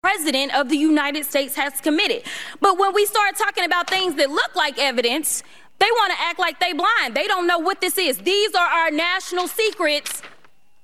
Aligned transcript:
president 0.00 0.54
of 0.54 0.68
the 0.68 0.76
United 0.76 1.26
States 1.26 1.56
has 1.56 1.80
committed. 1.80 2.22
But 2.60 2.78
when 2.78 2.94
we 2.94 3.04
start 3.04 3.36
talking 3.36 3.64
about 3.64 3.90
things 3.90 4.14
that 4.14 4.30
look 4.30 4.54
like 4.54 4.78
evidence, 4.78 5.42
they 5.80 5.90
want 5.90 6.12
to 6.12 6.20
act 6.20 6.38
like 6.38 6.60
they 6.60 6.72
blind. 6.72 7.14
They 7.14 7.26
don't 7.26 7.48
know 7.48 7.58
what 7.58 7.80
this 7.80 7.98
is. 7.98 8.18
These 8.18 8.54
are 8.54 8.66
our 8.66 8.90
national 8.92 9.48
secrets. 9.48 10.22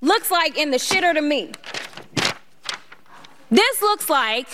Looks 0.01 0.33
like 0.33 0.59
in 0.59 0.73
the 0.73 0.79
shitter 0.79 1.15
to 1.15 1.23
me. 1.23 1.53
This 3.51 3.83
looks 3.83 4.11
like 4.11 4.49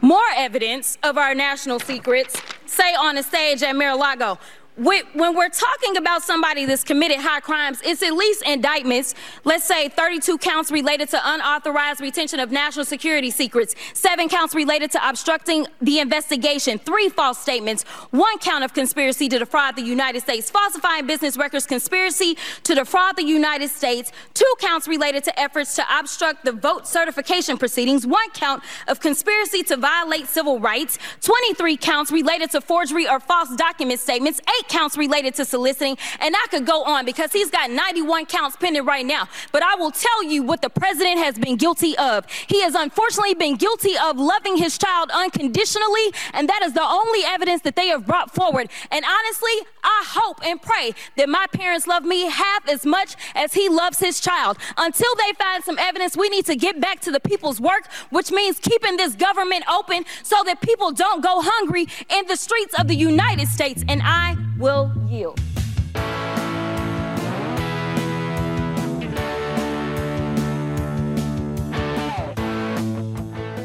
more 0.00 0.22
evidence 0.36 0.96
of 1.02 1.18
our 1.18 1.34
national 1.34 1.80
secrets, 1.80 2.40
say 2.66 2.94
on 2.94 3.18
a 3.18 3.22
stage 3.22 3.64
at 3.64 3.74
Mar-a-Lago 3.74 4.38
when 4.76 5.36
we're 5.36 5.48
talking 5.48 5.96
about 5.96 6.22
somebody 6.22 6.64
that's 6.64 6.82
committed 6.82 7.18
high 7.18 7.38
crimes, 7.38 7.80
it's 7.84 8.02
at 8.02 8.12
least 8.12 8.42
indictments. 8.44 9.14
Let's 9.44 9.64
say 9.64 9.88
32 9.88 10.38
counts 10.38 10.72
related 10.72 11.08
to 11.10 11.20
unauthorized 11.22 12.00
retention 12.00 12.40
of 12.40 12.50
national 12.50 12.84
security 12.84 13.30
secrets, 13.30 13.76
seven 13.92 14.28
counts 14.28 14.52
related 14.52 14.90
to 14.92 15.08
obstructing 15.08 15.68
the 15.80 16.00
investigation, 16.00 16.78
three 16.78 17.08
false 17.08 17.38
statements, 17.38 17.84
one 18.10 18.36
count 18.38 18.64
of 18.64 18.74
conspiracy 18.74 19.28
to 19.28 19.38
defraud 19.38 19.76
the 19.76 19.82
United 19.82 20.22
States, 20.22 20.50
falsifying 20.50 21.06
business 21.06 21.36
records, 21.36 21.66
conspiracy 21.66 22.36
to 22.64 22.74
defraud 22.74 23.16
the 23.16 23.24
United 23.24 23.68
States, 23.68 24.10
two 24.34 24.52
counts 24.58 24.88
related 24.88 25.22
to 25.22 25.38
efforts 25.38 25.76
to 25.76 25.84
obstruct 25.96 26.44
the 26.44 26.52
vote 26.52 26.88
certification 26.88 27.56
proceedings, 27.56 28.06
one 28.06 28.30
count 28.30 28.60
of 28.88 28.98
conspiracy 28.98 29.62
to 29.62 29.76
violate 29.76 30.26
civil 30.26 30.58
rights, 30.58 30.98
23 31.20 31.76
counts 31.76 32.10
related 32.10 32.50
to 32.50 32.60
forgery 32.60 33.08
or 33.08 33.20
false 33.20 33.54
document 33.54 34.00
statements, 34.00 34.40
eight 34.58 34.63
counts 34.68 34.96
related 34.96 35.34
to 35.34 35.44
soliciting, 35.44 35.96
and 36.20 36.34
I 36.34 36.46
could 36.50 36.66
go 36.66 36.84
on 36.84 37.04
because 37.04 37.32
he's 37.32 37.50
got 37.50 37.70
91 37.70 38.26
counts 38.26 38.56
pending 38.56 38.84
right 38.84 39.06
now. 39.06 39.28
But 39.52 39.62
I 39.62 39.74
will 39.76 39.90
tell 39.90 40.24
you 40.24 40.42
what 40.42 40.62
the 40.62 40.70
president 40.70 41.18
has 41.18 41.38
been 41.38 41.56
guilty 41.56 41.96
of. 41.98 42.26
He 42.46 42.62
has 42.62 42.74
unfortunately 42.74 43.34
been 43.34 43.56
guilty 43.56 43.94
of 44.02 44.18
loving 44.18 44.56
his 44.56 44.78
child 44.78 45.10
unconditionally, 45.12 46.12
and 46.32 46.48
that 46.48 46.62
is 46.62 46.72
the 46.72 46.84
only 46.84 47.20
evidence 47.24 47.62
that 47.62 47.76
they 47.76 47.88
have 47.88 48.06
brought 48.06 48.34
forward. 48.34 48.68
And 48.90 49.04
honestly, 49.04 49.52
I 49.84 50.04
hope 50.06 50.44
and 50.44 50.60
pray 50.60 50.94
that 51.16 51.28
my 51.28 51.46
parents 51.52 51.86
love 51.86 52.04
me 52.04 52.22
half 52.22 52.68
as 52.68 52.86
much 52.86 53.16
as 53.34 53.52
he 53.52 53.68
loves 53.68 53.98
his 54.00 54.18
child. 54.18 54.56
Until 54.76 55.14
they 55.16 55.32
find 55.34 55.62
some 55.62 55.78
evidence, 55.78 56.16
we 56.16 56.28
need 56.30 56.46
to 56.46 56.56
get 56.56 56.80
back 56.80 57.00
to 57.00 57.10
the 57.10 57.20
people's 57.20 57.60
work, 57.60 57.86
which 58.10 58.30
means 58.32 58.58
keeping 58.58 58.96
this 58.96 59.14
government 59.14 59.64
open 59.70 60.04
so 60.22 60.42
that 60.46 60.60
people 60.60 60.90
don't 60.90 61.22
go 61.22 61.42
hungry 61.42 61.86
in 62.08 62.26
the 62.26 62.36
streets 62.36 62.74
of 62.80 62.88
the 62.88 62.96
United 62.96 63.48
States. 63.48 63.84
And 63.88 64.00
I 64.02 64.36
will 64.58 64.90
yield. 65.06 65.38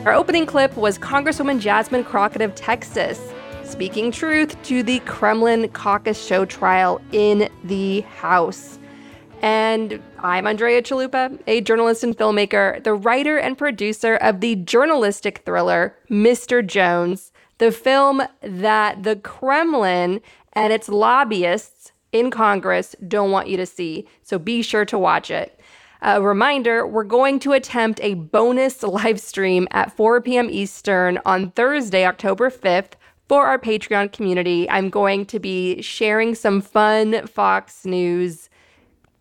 Our 0.05 0.13
opening 0.13 0.45
clip 0.45 0.75
was 0.75 0.97
Congresswoman 0.97 1.59
Jasmine 1.59 2.03
Crockett 2.03 2.41
of 2.41 2.55
Texas 2.55 3.19
speaking 3.69 4.11
truth 4.11 4.61
to 4.63 4.81
the 4.81 4.99
Kremlin 5.01 5.69
caucus 5.69 6.21
show 6.21 6.43
trial 6.43 6.99
in 7.11 7.47
the 7.63 8.01
House. 8.01 8.79
And 9.43 10.01
I'm 10.17 10.47
Andrea 10.47 10.81
Chalupa, 10.81 11.39
a 11.45 11.61
journalist 11.61 12.03
and 12.03 12.17
filmmaker, 12.17 12.83
the 12.83 12.95
writer 12.95 13.37
and 13.37 13.55
producer 13.55 14.15
of 14.15 14.41
the 14.41 14.55
journalistic 14.55 15.43
thriller 15.45 15.95
Mr. 16.09 16.65
Jones, 16.65 17.31
the 17.59 17.71
film 17.71 18.23
that 18.41 19.03
the 19.03 19.17
Kremlin 19.17 20.19
and 20.53 20.73
its 20.73 20.89
lobbyists 20.89 21.91
in 22.11 22.31
Congress 22.31 22.95
don't 23.07 23.31
want 23.31 23.49
you 23.49 23.57
to 23.57 23.67
see. 23.67 24.07
So 24.23 24.39
be 24.39 24.63
sure 24.63 24.85
to 24.85 24.97
watch 24.97 25.29
it. 25.29 25.59
A 26.01 26.21
reminder 26.21 26.87
we're 26.87 27.03
going 27.03 27.39
to 27.39 27.51
attempt 27.51 27.99
a 28.01 28.15
bonus 28.15 28.81
live 28.83 29.19
stream 29.19 29.67
at 29.71 29.95
4 29.95 30.21
p.m. 30.21 30.49
Eastern 30.49 31.19
on 31.23 31.51
Thursday, 31.51 32.05
October 32.05 32.49
5th. 32.49 32.93
For 33.29 33.45
our 33.45 33.59
Patreon 33.59 34.11
community, 34.11 34.67
I'm 34.71 34.89
going 34.89 35.27
to 35.27 35.39
be 35.39 35.83
sharing 35.83 36.33
some 36.33 36.61
fun 36.61 37.27
Fox 37.27 37.85
News 37.85 38.49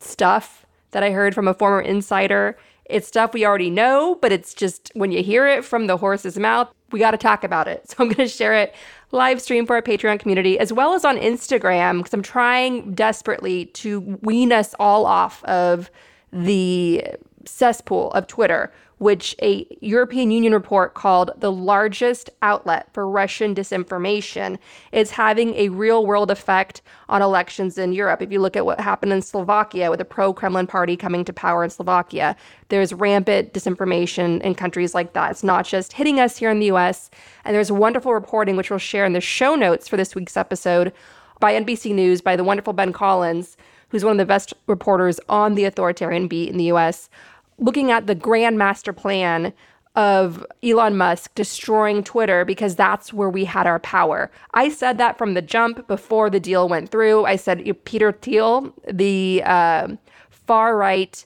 stuff 0.00 0.64
that 0.92 1.02
I 1.02 1.10
heard 1.10 1.34
from 1.34 1.46
a 1.46 1.52
former 1.52 1.82
insider. 1.82 2.56
It's 2.86 3.06
stuff 3.06 3.34
we 3.34 3.44
already 3.44 3.68
know, 3.68 4.16
but 4.22 4.32
it's 4.32 4.54
just 4.54 4.90
when 4.94 5.12
you 5.12 5.22
hear 5.22 5.46
it 5.46 5.62
from 5.62 5.88
the 5.88 5.98
horse's 5.98 6.38
mouth, 6.38 6.72
we 6.90 6.98
got 6.98 7.10
to 7.10 7.18
talk 7.18 7.44
about 7.44 7.68
it. 7.68 7.84
So 7.90 7.96
I'm 7.98 8.06
going 8.06 8.26
to 8.26 8.28
share 8.28 8.54
it 8.54 8.74
live 9.12 9.42
stream 9.42 9.66
for 9.66 9.76
our 9.76 9.82
Patreon 9.82 10.20
community 10.20 10.58
as 10.58 10.72
well 10.72 10.94
as 10.94 11.04
on 11.04 11.18
Instagram 11.18 11.98
because 11.98 12.14
I'm 12.14 12.22
trying 12.22 12.94
desperately 12.94 13.66
to 13.66 14.00
wean 14.22 14.52
us 14.52 14.74
all 14.80 15.04
off 15.04 15.44
of 15.44 15.90
the 16.32 17.04
cesspool 17.44 18.10
of 18.12 18.26
Twitter 18.26 18.72
which 18.98 19.34
a 19.40 19.66
European 19.80 20.30
Union 20.30 20.52
report 20.52 20.94
called 20.94 21.30
the 21.38 21.52
largest 21.52 22.30
outlet 22.42 22.88
for 22.92 23.08
Russian 23.08 23.54
disinformation 23.54 24.58
is 24.92 25.12
having 25.12 25.54
a 25.54 25.68
real 25.68 26.04
world 26.04 26.30
effect 26.30 26.82
on 27.08 27.22
elections 27.22 27.78
in 27.78 27.92
Europe. 27.92 28.20
If 28.20 28.32
you 28.32 28.40
look 28.40 28.56
at 28.56 28.66
what 28.66 28.80
happened 28.80 29.12
in 29.12 29.22
Slovakia 29.22 29.90
with 29.90 30.00
a 30.00 30.04
pro 30.04 30.32
Kremlin 30.32 30.66
party 30.66 30.96
coming 30.96 31.24
to 31.24 31.32
power 31.32 31.62
in 31.64 31.70
Slovakia, 31.70 32.36
there's 32.68 32.92
rampant 32.92 33.52
disinformation 33.52 34.40
in 34.42 34.54
countries 34.54 34.94
like 34.94 35.12
that. 35.12 35.30
It's 35.30 35.44
not 35.44 35.64
just 35.64 35.92
hitting 35.92 36.20
us 36.20 36.36
here 36.36 36.50
in 36.50 36.58
the 36.58 36.70
US. 36.72 37.10
And 37.44 37.54
there's 37.54 37.72
wonderful 37.72 38.12
reporting, 38.12 38.56
which 38.56 38.70
we'll 38.70 38.78
share 38.78 39.04
in 39.04 39.12
the 39.12 39.20
show 39.20 39.54
notes 39.54 39.88
for 39.88 39.96
this 39.96 40.14
week's 40.14 40.36
episode 40.36 40.92
by 41.40 41.52
NBC 41.52 41.94
News 41.94 42.20
by 42.20 42.34
the 42.34 42.44
wonderful 42.44 42.72
Ben 42.72 42.92
Collins, 42.92 43.56
who's 43.90 44.04
one 44.04 44.12
of 44.12 44.18
the 44.18 44.26
best 44.26 44.52
reporters 44.66 45.20
on 45.28 45.54
the 45.54 45.64
authoritarian 45.64 46.26
beat 46.26 46.50
in 46.50 46.56
the 46.56 46.64
US 46.72 47.08
looking 47.58 47.90
at 47.90 48.06
the 48.06 48.14
grand 48.14 48.58
master 48.58 48.92
plan 48.92 49.52
of 49.98 50.46
Elon 50.62 50.96
Musk 50.96 51.34
destroying 51.34 52.04
Twitter 52.04 52.44
because 52.44 52.76
that's 52.76 53.12
where 53.12 53.28
we 53.28 53.44
had 53.44 53.66
our 53.66 53.80
power. 53.80 54.30
I 54.54 54.68
said 54.68 54.96
that 54.98 55.18
from 55.18 55.34
the 55.34 55.42
jump 55.42 55.88
before 55.88 56.30
the 56.30 56.38
deal 56.38 56.68
went 56.68 56.90
through. 56.90 57.24
I 57.24 57.34
said 57.34 57.64
Peter 57.84 58.12
Thiel, 58.12 58.72
the 58.88 59.42
uh, 59.44 59.88
far 60.30 60.76
right 60.76 61.24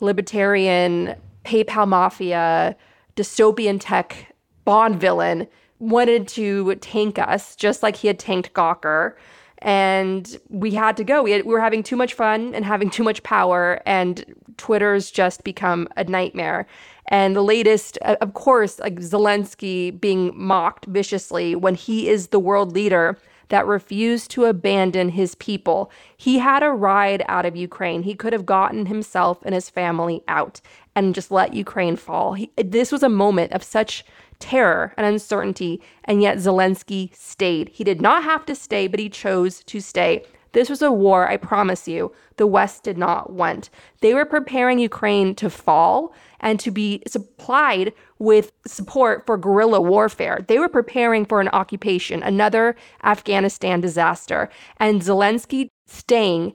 libertarian 0.00 1.14
PayPal 1.44 1.88
mafia 1.88 2.76
dystopian 3.16 3.78
tech 3.80 4.34
Bond 4.66 5.00
villain, 5.00 5.46
wanted 5.78 6.28
to 6.28 6.74
tank 6.76 7.18
us 7.18 7.56
just 7.56 7.82
like 7.82 7.96
he 7.96 8.06
had 8.06 8.18
tanked 8.18 8.52
Gawker 8.52 9.14
and 9.62 10.38
we 10.48 10.72
had 10.72 10.96
to 10.96 11.04
go. 11.04 11.22
We, 11.22 11.32
had, 11.32 11.44
we 11.44 11.52
were 11.52 11.60
having 11.60 11.82
too 11.82 11.96
much 11.96 12.14
fun 12.14 12.54
and 12.54 12.64
having 12.64 12.90
too 12.90 13.04
much 13.04 13.22
power, 13.22 13.80
and 13.86 14.24
Twitter's 14.56 15.10
just 15.10 15.44
become 15.44 15.88
a 15.96 16.04
nightmare. 16.04 16.66
And 17.08 17.34
the 17.34 17.42
latest, 17.42 17.98
uh, 18.02 18.16
of 18.20 18.34
course, 18.34 18.78
like 18.78 18.96
Zelensky 18.96 19.98
being 19.98 20.32
mocked 20.34 20.86
viciously 20.86 21.54
when 21.56 21.74
he 21.74 22.08
is 22.08 22.28
the 22.28 22.38
world 22.38 22.72
leader 22.72 23.18
that 23.48 23.66
refused 23.66 24.30
to 24.30 24.44
abandon 24.44 25.08
his 25.10 25.34
people. 25.34 25.90
He 26.16 26.38
had 26.38 26.62
a 26.62 26.70
ride 26.70 27.24
out 27.28 27.44
of 27.44 27.56
Ukraine. 27.56 28.04
He 28.04 28.14
could 28.14 28.32
have 28.32 28.46
gotten 28.46 28.86
himself 28.86 29.40
and 29.44 29.54
his 29.54 29.68
family 29.68 30.22
out 30.28 30.60
and 30.94 31.14
just 31.14 31.32
let 31.32 31.52
Ukraine 31.52 31.96
fall. 31.96 32.34
He, 32.34 32.50
this 32.56 32.92
was 32.92 33.02
a 33.02 33.08
moment 33.08 33.52
of 33.52 33.64
such 33.64 34.04
terror 34.40 34.92
and 34.96 35.06
uncertainty, 35.06 35.80
and 36.04 36.20
yet 36.20 36.38
Zelensky 36.38 37.14
stayed. 37.14 37.68
He 37.68 37.84
did 37.84 38.00
not 38.00 38.24
have 38.24 38.44
to 38.46 38.54
stay, 38.54 38.88
but 38.88 38.98
he 38.98 39.08
chose 39.08 39.62
to 39.64 39.80
stay. 39.80 40.24
This 40.52 40.68
was 40.68 40.82
a 40.82 40.90
war, 40.90 41.28
I 41.28 41.36
promise 41.36 41.86
you, 41.86 42.12
the 42.36 42.46
West 42.46 42.82
did 42.82 42.98
not 42.98 43.32
want. 43.32 43.70
They 44.00 44.14
were 44.14 44.24
preparing 44.24 44.78
Ukraine 44.80 45.34
to 45.36 45.48
fall 45.48 46.12
and 46.40 46.58
to 46.58 46.70
be 46.72 47.02
supplied 47.06 47.92
with 48.18 48.50
support 48.66 49.26
for 49.26 49.38
guerrilla 49.38 49.80
warfare. 49.80 50.44
They 50.48 50.58
were 50.58 50.68
preparing 50.68 51.24
for 51.24 51.40
an 51.40 51.48
occupation, 51.48 52.22
another 52.22 52.74
Afghanistan 53.04 53.80
disaster. 53.80 54.48
And 54.78 55.02
Zelensky 55.02 55.68
staying 55.86 56.54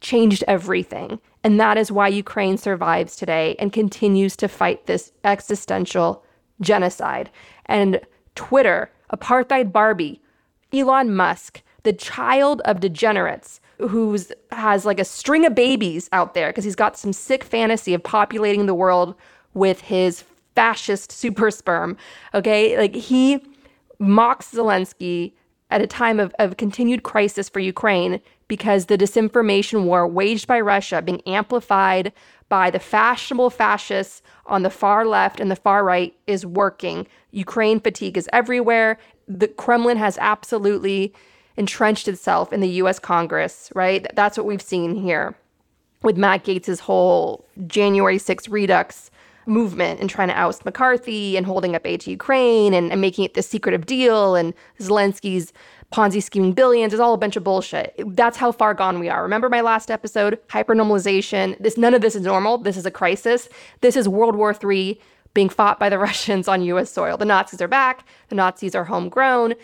changed 0.00 0.44
everything. 0.46 1.18
And 1.42 1.58
that 1.58 1.76
is 1.76 1.90
why 1.90 2.08
Ukraine 2.08 2.56
survives 2.56 3.16
today 3.16 3.56
and 3.58 3.72
continues 3.72 4.36
to 4.36 4.48
fight 4.48 4.86
this 4.86 5.12
existential 5.24 6.24
genocide. 6.60 7.30
And 7.66 8.00
Twitter, 8.34 8.90
apartheid 9.12 9.72
Barbie, 9.72 10.20
Elon 10.72 11.14
Musk, 11.14 11.62
the 11.82 11.92
child 11.92 12.60
of 12.64 12.80
degenerates 12.80 13.60
who 13.78 14.18
has 14.52 14.86
like 14.86 15.00
a 15.00 15.04
string 15.04 15.44
of 15.44 15.54
babies 15.54 16.08
out 16.12 16.34
there 16.34 16.48
because 16.50 16.64
he's 16.64 16.76
got 16.76 16.96
some 16.96 17.12
sick 17.12 17.44
fantasy 17.44 17.94
of 17.94 18.02
populating 18.02 18.66
the 18.66 18.74
world 18.74 19.14
with 19.52 19.80
his 19.80 20.24
fascist 20.54 21.12
super 21.12 21.50
sperm. 21.50 21.96
Okay. 22.34 22.78
Like 22.78 22.94
he 22.94 23.44
mocks 23.98 24.52
Zelensky 24.52 25.32
at 25.70 25.82
a 25.82 25.86
time 25.86 26.20
of, 26.20 26.34
of 26.38 26.56
continued 26.56 27.02
crisis 27.02 27.48
for 27.48 27.60
Ukraine 27.60 28.20
because 28.48 28.86
the 28.86 28.98
disinformation 28.98 29.84
war 29.84 30.06
waged 30.06 30.46
by 30.46 30.60
Russia, 30.60 31.02
being 31.02 31.22
amplified 31.26 32.12
by 32.48 32.70
the 32.70 32.78
fashionable 32.78 33.50
fascists 33.50 34.22
on 34.46 34.62
the 34.62 34.70
far 34.70 35.06
left 35.06 35.40
and 35.40 35.50
the 35.50 35.56
far 35.56 35.84
right, 35.84 36.14
is 36.26 36.44
working. 36.44 37.06
Ukraine 37.30 37.80
fatigue 37.80 38.16
is 38.16 38.28
everywhere. 38.32 38.98
The 39.26 39.48
Kremlin 39.48 39.96
has 39.96 40.18
absolutely 40.20 41.14
entrenched 41.56 42.08
itself 42.08 42.52
in 42.52 42.60
the 42.60 42.68
US 42.68 42.98
Congress, 42.98 43.70
right? 43.74 44.06
That's 44.14 44.36
what 44.36 44.46
we've 44.46 44.62
seen 44.62 44.94
here 44.94 45.34
with 46.02 46.16
Matt 46.16 46.44
Gaetz's 46.44 46.80
whole 46.80 47.46
January 47.66 48.18
6th 48.18 48.50
redux 48.50 49.10
movement 49.46 50.00
and 50.00 50.08
trying 50.08 50.28
to 50.28 50.38
oust 50.38 50.64
McCarthy 50.64 51.36
and 51.36 51.46
holding 51.46 51.74
up 51.74 51.86
aid 51.86 52.00
to 52.02 52.10
Ukraine 52.10 52.72
and, 52.72 52.90
and 52.90 53.00
making 53.00 53.24
it 53.24 53.34
this 53.34 53.48
secretive 53.48 53.86
deal 53.86 54.34
and 54.34 54.54
Zelensky's 54.80 55.52
Ponzi 55.94 56.20
scheming 56.20 56.52
billions. 56.52 56.92
It's 56.92 57.00
all 57.00 57.14
a 57.14 57.18
bunch 57.18 57.36
of 57.36 57.44
bullshit. 57.44 57.94
That's 58.04 58.36
how 58.36 58.50
far 58.50 58.74
gone 58.74 58.98
we 58.98 59.08
are. 59.08 59.22
Remember 59.22 59.48
my 59.48 59.60
last 59.60 59.92
episode? 59.92 60.40
Hypernormalization. 60.48 61.56
This 61.60 61.78
none 61.78 61.94
of 61.94 62.02
this 62.02 62.16
is 62.16 62.22
normal. 62.22 62.58
This 62.58 62.76
is 62.76 62.84
a 62.84 62.90
crisis. 62.90 63.48
This 63.80 63.94
is 63.94 64.08
World 64.08 64.34
War 64.34 64.52
III 64.52 65.00
being 65.34 65.48
fought 65.48 65.78
by 65.78 65.88
the 65.88 65.98
Russians 66.00 66.48
on 66.48 66.62
US 66.62 66.90
soil. 66.90 67.16
The 67.16 67.24
Nazis 67.24 67.62
are 67.62 67.68
back. 67.68 68.04
The 68.28 68.34
Nazis 68.34 68.74
are 68.74 68.82
homegrown. 68.82 69.54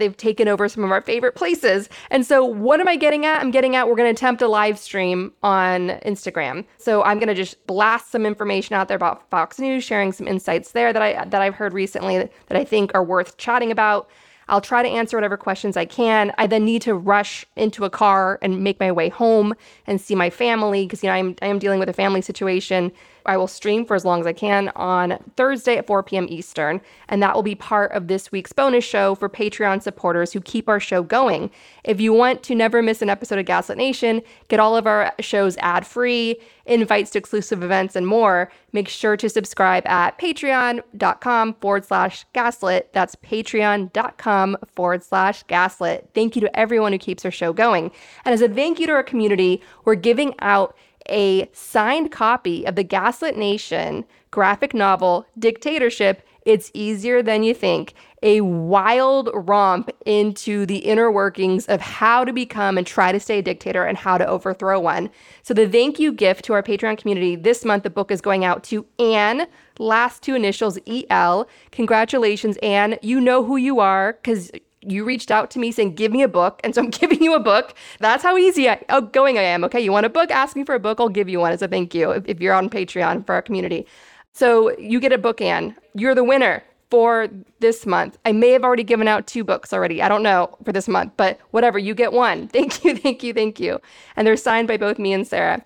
They've 0.00 0.16
taken 0.16 0.48
over 0.48 0.68
some 0.68 0.82
of 0.82 0.90
our 0.90 1.00
favorite 1.00 1.36
places. 1.36 1.88
And 2.10 2.26
so, 2.26 2.44
what 2.44 2.80
am 2.80 2.88
I 2.88 2.96
getting 2.96 3.24
at? 3.24 3.40
I'm 3.40 3.52
getting 3.52 3.76
at 3.76 3.86
we're 3.86 3.94
going 3.94 4.12
to 4.12 4.18
attempt 4.18 4.42
a 4.42 4.48
live 4.48 4.80
stream 4.80 5.32
on 5.44 5.90
Instagram. 6.04 6.64
So, 6.78 7.04
I'm 7.04 7.18
going 7.20 7.28
to 7.28 7.34
just 7.34 7.64
blast 7.68 8.10
some 8.10 8.26
information 8.26 8.74
out 8.74 8.88
there 8.88 8.96
about 8.96 9.30
Fox 9.30 9.60
News, 9.60 9.84
sharing 9.84 10.10
some 10.10 10.26
insights 10.26 10.72
there 10.72 10.92
that 10.92 11.02
I 11.02 11.24
that 11.24 11.40
I've 11.40 11.54
heard 11.54 11.72
recently 11.72 12.18
that 12.18 12.56
I 12.56 12.64
think 12.64 12.92
are 12.96 13.04
worth 13.04 13.36
chatting 13.36 13.70
about. 13.70 14.08
I'll 14.48 14.60
try 14.60 14.82
to 14.82 14.88
answer 14.88 15.16
whatever 15.16 15.36
questions 15.36 15.76
I 15.76 15.84
can. 15.84 16.32
I 16.38 16.46
then 16.46 16.64
need 16.64 16.82
to 16.82 16.94
rush 16.94 17.44
into 17.56 17.84
a 17.84 17.90
car 17.90 18.38
and 18.42 18.62
make 18.64 18.80
my 18.80 18.90
way 18.90 19.08
home 19.08 19.54
and 19.86 20.00
see 20.00 20.14
my 20.14 20.30
family 20.30 20.86
because 20.86 21.02
you 21.02 21.08
know 21.08 21.14
I'm 21.14 21.36
I 21.42 21.46
am 21.46 21.58
dealing 21.58 21.78
with 21.78 21.88
a 21.88 21.92
family 21.92 22.22
situation 22.22 22.92
I 23.28 23.36
will 23.36 23.46
stream 23.46 23.84
for 23.84 23.94
as 23.94 24.06
long 24.06 24.20
as 24.20 24.26
I 24.26 24.32
can 24.32 24.70
on 24.74 25.22
Thursday 25.36 25.76
at 25.76 25.86
4 25.86 26.02
p.m. 26.02 26.26
Eastern, 26.30 26.80
and 27.10 27.22
that 27.22 27.34
will 27.34 27.42
be 27.42 27.54
part 27.54 27.92
of 27.92 28.08
this 28.08 28.32
week's 28.32 28.54
bonus 28.54 28.84
show 28.84 29.14
for 29.14 29.28
Patreon 29.28 29.82
supporters 29.82 30.32
who 30.32 30.40
keep 30.40 30.66
our 30.66 30.80
show 30.80 31.02
going. 31.02 31.50
If 31.84 32.00
you 32.00 32.14
want 32.14 32.42
to 32.44 32.54
never 32.54 32.80
miss 32.80 33.02
an 33.02 33.10
episode 33.10 33.38
of 33.38 33.44
Gaslit 33.44 33.76
Nation, 33.76 34.22
get 34.48 34.60
all 34.60 34.76
of 34.76 34.86
our 34.86 35.12
shows 35.20 35.58
ad 35.58 35.86
free, 35.86 36.40
invites 36.64 37.10
to 37.10 37.18
exclusive 37.18 37.62
events, 37.62 37.94
and 37.94 38.06
more, 38.06 38.50
make 38.72 38.88
sure 38.88 39.16
to 39.18 39.28
subscribe 39.28 39.86
at 39.86 40.18
patreon.com 40.18 41.54
forward 41.60 41.84
slash 41.84 42.24
gaslit. 42.32 42.90
That's 42.94 43.14
patreon.com 43.16 44.56
forward 44.74 45.04
slash 45.04 45.42
gaslit. 45.44 46.08
Thank 46.14 46.34
you 46.34 46.40
to 46.40 46.58
everyone 46.58 46.92
who 46.92 46.98
keeps 46.98 47.26
our 47.26 47.30
show 47.30 47.52
going. 47.52 47.90
And 48.24 48.32
as 48.32 48.40
a 48.40 48.48
thank 48.48 48.80
you 48.80 48.86
to 48.86 48.92
our 48.94 49.02
community, 49.02 49.62
we're 49.84 49.96
giving 49.96 50.34
out 50.40 50.74
a 51.08 51.48
signed 51.52 52.10
copy 52.10 52.64
of 52.64 52.74
the 52.76 52.84
Gaslit 52.84 53.36
Nation 53.36 54.04
graphic 54.30 54.74
novel, 54.74 55.26
Dictatorship 55.38 56.22
It's 56.44 56.70
Easier 56.74 57.22
Than 57.22 57.42
You 57.42 57.54
Think, 57.54 57.94
a 58.22 58.40
wild 58.40 59.30
romp 59.32 59.90
into 60.04 60.66
the 60.66 60.78
inner 60.78 61.10
workings 61.10 61.66
of 61.66 61.80
how 61.80 62.24
to 62.24 62.32
become 62.32 62.76
and 62.76 62.86
try 62.86 63.12
to 63.12 63.20
stay 63.20 63.38
a 63.38 63.42
dictator 63.42 63.84
and 63.84 63.96
how 63.96 64.18
to 64.18 64.26
overthrow 64.26 64.78
one. 64.80 65.10
So, 65.42 65.54
the 65.54 65.68
thank 65.68 65.98
you 65.98 66.12
gift 66.12 66.44
to 66.46 66.52
our 66.52 66.62
Patreon 66.62 66.98
community 66.98 67.36
this 67.36 67.64
month, 67.64 67.84
the 67.84 67.90
book 67.90 68.10
is 68.10 68.20
going 68.20 68.44
out 68.44 68.64
to 68.64 68.86
Anne, 68.98 69.46
last 69.78 70.22
two 70.22 70.34
initials 70.34 70.78
EL. 70.86 71.48
Congratulations, 71.70 72.56
Anne. 72.58 72.98
You 73.02 73.20
know 73.20 73.44
who 73.44 73.56
you 73.56 73.80
are 73.80 74.14
because 74.14 74.50
you 74.82 75.04
reached 75.04 75.30
out 75.30 75.50
to 75.52 75.58
me 75.58 75.72
saying, 75.72 75.94
Give 75.94 76.12
me 76.12 76.22
a 76.22 76.28
book. 76.28 76.60
And 76.64 76.74
so 76.74 76.82
I'm 76.82 76.90
giving 77.02 77.22
you 77.22 77.34
a 77.34 77.40
book. 77.40 77.74
That's 78.00 78.22
how 78.22 78.36
easy 78.36 78.68
I, 78.68 78.82
oh, 78.88 78.96
outgoing 78.96 79.38
I 79.38 79.42
am. 79.42 79.64
Okay. 79.64 79.80
You 79.80 79.92
want 79.92 80.06
a 80.06 80.10
book? 80.10 80.30
Ask 80.30 80.56
me 80.56 80.64
for 80.64 80.74
a 80.74 80.80
book. 80.80 81.00
I'll 81.00 81.08
give 81.08 81.28
you 81.28 81.40
one 81.40 81.52
as 81.52 81.62
a 81.62 81.68
thank 81.68 81.94
you 81.94 82.10
if, 82.10 82.26
if 82.26 82.40
you're 82.40 82.54
on 82.54 82.70
Patreon 82.70 83.26
for 83.26 83.34
our 83.34 83.42
community. 83.42 83.86
So 84.32 84.76
you 84.78 85.00
get 85.00 85.12
a 85.12 85.18
book, 85.18 85.40
Anne. 85.40 85.74
You're 85.94 86.14
the 86.14 86.24
winner 86.24 86.62
for 86.90 87.28
this 87.60 87.86
month. 87.86 88.18
I 88.24 88.32
may 88.32 88.50
have 88.50 88.64
already 88.64 88.84
given 88.84 89.08
out 89.08 89.26
two 89.26 89.44
books 89.44 89.72
already. 89.72 90.00
I 90.02 90.08
don't 90.08 90.22
know 90.22 90.56
for 90.64 90.72
this 90.72 90.88
month, 90.88 91.12
but 91.16 91.38
whatever. 91.50 91.78
You 91.78 91.94
get 91.94 92.12
one. 92.12 92.48
Thank 92.58 92.84
you. 92.84 92.96
Thank 92.96 93.22
you. 93.22 93.34
Thank 93.34 93.60
you. 93.60 93.80
And 94.16 94.26
they're 94.26 94.36
signed 94.36 94.68
by 94.68 94.76
both 94.76 94.98
me 94.98 95.12
and 95.12 95.26
Sarah. 95.26 95.62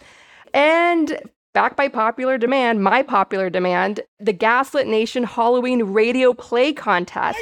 And 0.54 1.20
back 1.52 1.76
by 1.76 1.88
popular 1.88 2.38
demand, 2.38 2.82
my 2.82 3.02
popular 3.02 3.50
demand, 3.50 4.00
the 4.18 4.32
Gaslit 4.32 4.86
Nation 4.86 5.24
Halloween 5.24 5.82
radio 5.82 6.32
play 6.32 6.72
contest. 6.72 7.38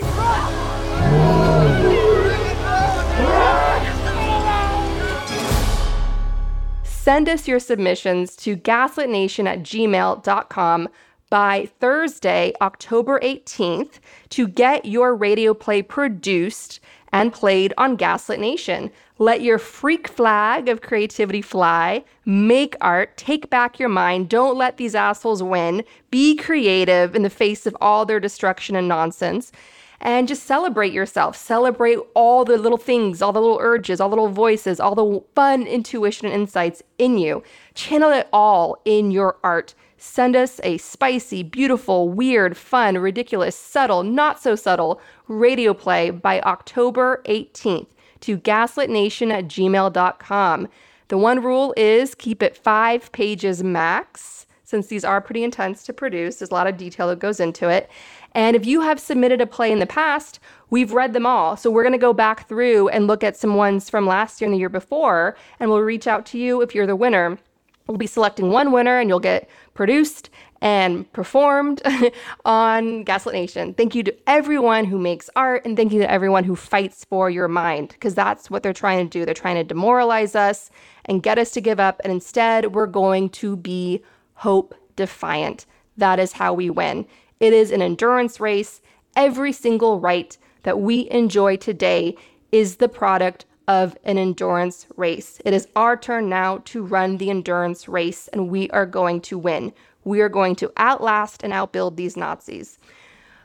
Send 7.02 7.30
us 7.30 7.48
your 7.48 7.60
submissions 7.60 8.36
to 8.36 8.58
gaslitnation 8.58 9.46
at 9.46 9.60
gmail.com 9.60 10.88
by 11.30 11.70
Thursday, 11.80 12.52
October 12.60 13.18
18th, 13.20 14.00
to 14.28 14.46
get 14.46 14.84
your 14.84 15.16
radio 15.16 15.54
play 15.54 15.80
produced 15.80 16.78
and 17.10 17.32
played 17.32 17.72
on 17.78 17.96
Gaslit 17.96 18.38
Nation. 18.38 18.90
Let 19.16 19.40
your 19.40 19.58
freak 19.58 20.08
flag 20.08 20.68
of 20.68 20.82
creativity 20.82 21.40
fly. 21.40 22.04
Make 22.26 22.76
art. 22.82 23.16
Take 23.16 23.48
back 23.48 23.78
your 23.78 23.88
mind. 23.88 24.28
Don't 24.28 24.58
let 24.58 24.76
these 24.76 24.94
assholes 24.94 25.42
win. 25.42 25.84
Be 26.10 26.36
creative 26.36 27.16
in 27.16 27.22
the 27.22 27.30
face 27.30 27.64
of 27.64 27.74
all 27.80 28.04
their 28.04 28.20
destruction 28.20 28.76
and 28.76 28.88
nonsense 28.88 29.52
and 30.00 30.26
just 30.26 30.44
celebrate 30.44 30.92
yourself. 30.92 31.36
Celebrate 31.36 31.98
all 32.14 32.44
the 32.44 32.56
little 32.56 32.78
things, 32.78 33.20
all 33.20 33.32
the 33.32 33.40
little 33.40 33.58
urges, 33.60 34.00
all 34.00 34.08
the 34.08 34.16
little 34.16 34.32
voices, 34.32 34.80
all 34.80 34.94
the 34.94 35.22
fun 35.34 35.62
intuition 35.62 36.26
and 36.26 36.34
insights 36.34 36.82
in 36.98 37.18
you. 37.18 37.42
Channel 37.74 38.10
it 38.10 38.28
all 38.32 38.80
in 38.84 39.10
your 39.10 39.36
art. 39.44 39.74
Send 39.98 40.34
us 40.34 40.60
a 40.64 40.78
spicy, 40.78 41.42
beautiful, 41.42 42.08
weird, 42.08 42.56
fun, 42.56 42.96
ridiculous, 42.96 43.54
subtle, 43.54 44.02
not 44.02 44.40
so 44.40 44.56
subtle 44.56 45.00
radio 45.28 45.74
play 45.74 46.08
by 46.08 46.40
October 46.40 47.20
18th 47.26 47.88
to 48.20 48.38
gaslitnation 48.38 49.30
at 49.30 49.44
gmail.com. 49.44 50.68
The 51.08 51.18
one 51.18 51.42
rule 51.42 51.74
is 51.76 52.14
keep 52.14 52.42
it 52.42 52.56
five 52.56 53.12
pages 53.12 53.62
max, 53.62 54.46
since 54.62 54.86
these 54.86 55.04
are 55.04 55.20
pretty 55.20 55.42
intense 55.42 55.82
to 55.82 55.92
produce. 55.92 56.36
There's 56.36 56.50
a 56.50 56.54
lot 56.54 56.68
of 56.68 56.76
detail 56.76 57.08
that 57.08 57.18
goes 57.18 57.40
into 57.40 57.68
it. 57.68 57.90
And 58.32 58.54
if 58.54 58.66
you 58.66 58.82
have 58.82 59.00
submitted 59.00 59.40
a 59.40 59.46
play 59.46 59.72
in 59.72 59.78
the 59.78 59.86
past, 59.86 60.38
we've 60.70 60.92
read 60.92 61.12
them 61.12 61.26
all. 61.26 61.56
So 61.56 61.70
we're 61.70 61.82
going 61.82 61.92
to 61.92 61.98
go 61.98 62.12
back 62.12 62.48
through 62.48 62.88
and 62.88 63.06
look 63.06 63.24
at 63.24 63.36
some 63.36 63.56
ones 63.56 63.90
from 63.90 64.06
last 64.06 64.40
year 64.40 64.46
and 64.46 64.54
the 64.54 64.58
year 64.58 64.68
before, 64.68 65.36
and 65.58 65.70
we'll 65.70 65.80
reach 65.80 66.06
out 66.06 66.26
to 66.26 66.38
you 66.38 66.60
if 66.62 66.74
you're 66.74 66.86
the 66.86 66.96
winner. 66.96 67.38
We'll 67.86 67.98
be 67.98 68.06
selecting 68.06 68.50
one 68.50 68.70
winner 68.70 69.00
and 69.00 69.08
you'll 69.08 69.18
get 69.18 69.48
produced 69.74 70.30
and 70.60 71.10
performed 71.12 71.82
on 72.44 73.02
Gaslit 73.02 73.34
Nation. 73.34 73.74
Thank 73.74 73.94
you 73.94 74.02
to 74.04 74.14
everyone 74.28 74.84
who 74.84 74.98
makes 74.98 75.30
art 75.34 75.64
and 75.64 75.76
thank 75.76 75.92
you 75.92 76.00
to 76.00 76.10
everyone 76.10 76.44
who 76.44 76.54
fights 76.54 77.04
for 77.04 77.30
your 77.30 77.48
mind 77.48 77.88
because 77.88 78.14
that's 78.14 78.50
what 78.50 78.62
they're 78.62 78.72
trying 78.72 79.08
to 79.08 79.18
do. 79.18 79.24
They're 79.24 79.34
trying 79.34 79.56
to 79.56 79.64
demoralize 79.64 80.36
us 80.36 80.70
and 81.06 81.22
get 81.22 81.38
us 81.38 81.50
to 81.52 81.60
give 81.60 81.80
up. 81.80 82.00
And 82.04 82.12
instead, 82.12 82.74
we're 82.74 82.86
going 82.86 83.30
to 83.30 83.56
be 83.56 84.02
hope 84.34 84.74
defiant. 84.96 85.66
That 85.96 86.20
is 86.20 86.32
how 86.32 86.54
we 86.54 86.70
win. 86.70 87.06
It 87.40 87.54
is 87.54 87.70
an 87.70 87.80
endurance 87.80 88.38
race. 88.38 88.82
Every 89.16 89.52
single 89.52 89.98
right 89.98 90.36
that 90.62 90.78
we 90.78 91.10
enjoy 91.10 91.56
today 91.56 92.16
is 92.52 92.76
the 92.76 92.88
product 92.88 93.46
of 93.66 93.96
an 94.04 94.18
endurance 94.18 94.86
race. 94.96 95.40
It 95.44 95.54
is 95.54 95.66
our 95.74 95.96
turn 95.96 96.28
now 96.28 96.58
to 96.66 96.82
run 96.82 97.16
the 97.16 97.30
endurance 97.30 97.88
race, 97.88 98.28
and 98.28 98.50
we 98.50 98.68
are 98.70 98.86
going 98.86 99.20
to 99.22 99.38
win. 99.38 99.72
We 100.04 100.20
are 100.20 100.28
going 100.28 100.56
to 100.56 100.72
outlast 100.76 101.42
and 101.42 101.52
outbuild 101.52 101.96
these 101.96 102.16
Nazis. 102.16 102.78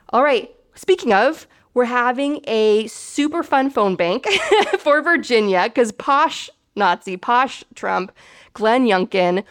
All 0.09 0.23
right, 0.23 0.53
speaking 0.73 1.13
of, 1.13 1.47
we're 1.73 1.85
having 1.85 2.41
a 2.47 2.87
super 2.87 3.43
fun 3.43 3.69
phone 3.69 3.95
bank 3.95 4.25
for 4.79 5.01
Virginia 5.01 5.63
because 5.65 5.91
Posh 5.91 6.49
Nazi 6.75 7.17
posh 7.17 7.63
Trump, 7.73 8.11
Glenn 8.53 8.85
Youngkin, 8.85 9.43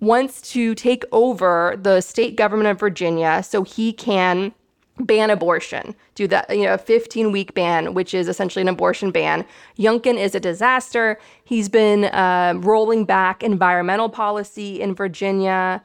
wants 0.00 0.40
to 0.52 0.74
take 0.74 1.04
over 1.12 1.78
the 1.80 2.00
state 2.00 2.36
government 2.36 2.68
of 2.68 2.78
Virginia 2.78 3.42
so 3.42 3.62
he 3.62 3.92
can 3.92 4.52
ban 4.98 5.30
abortion, 5.30 5.94
do 6.14 6.26
that, 6.28 6.48
you 6.50 6.64
know, 6.64 6.74
a 6.74 6.78
15 6.78 7.32
week 7.32 7.54
ban, 7.54 7.94
which 7.94 8.14
is 8.14 8.28
essentially 8.28 8.62
an 8.62 8.68
abortion 8.68 9.10
ban. 9.10 9.44
Youngkin 9.78 10.18
is 10.18 10.34
a 10.34 10.40
disaster. 10.40 11.18
He's 11.44 11.68
been 11.68 12.04
uh, 12.06 12.54
rolling 12.56 13.04
back 13.04 13.42
environmental 13.42 14.08
policy 14.08 14.80
in 14.80 14.94
Virginia. 14.94 15.82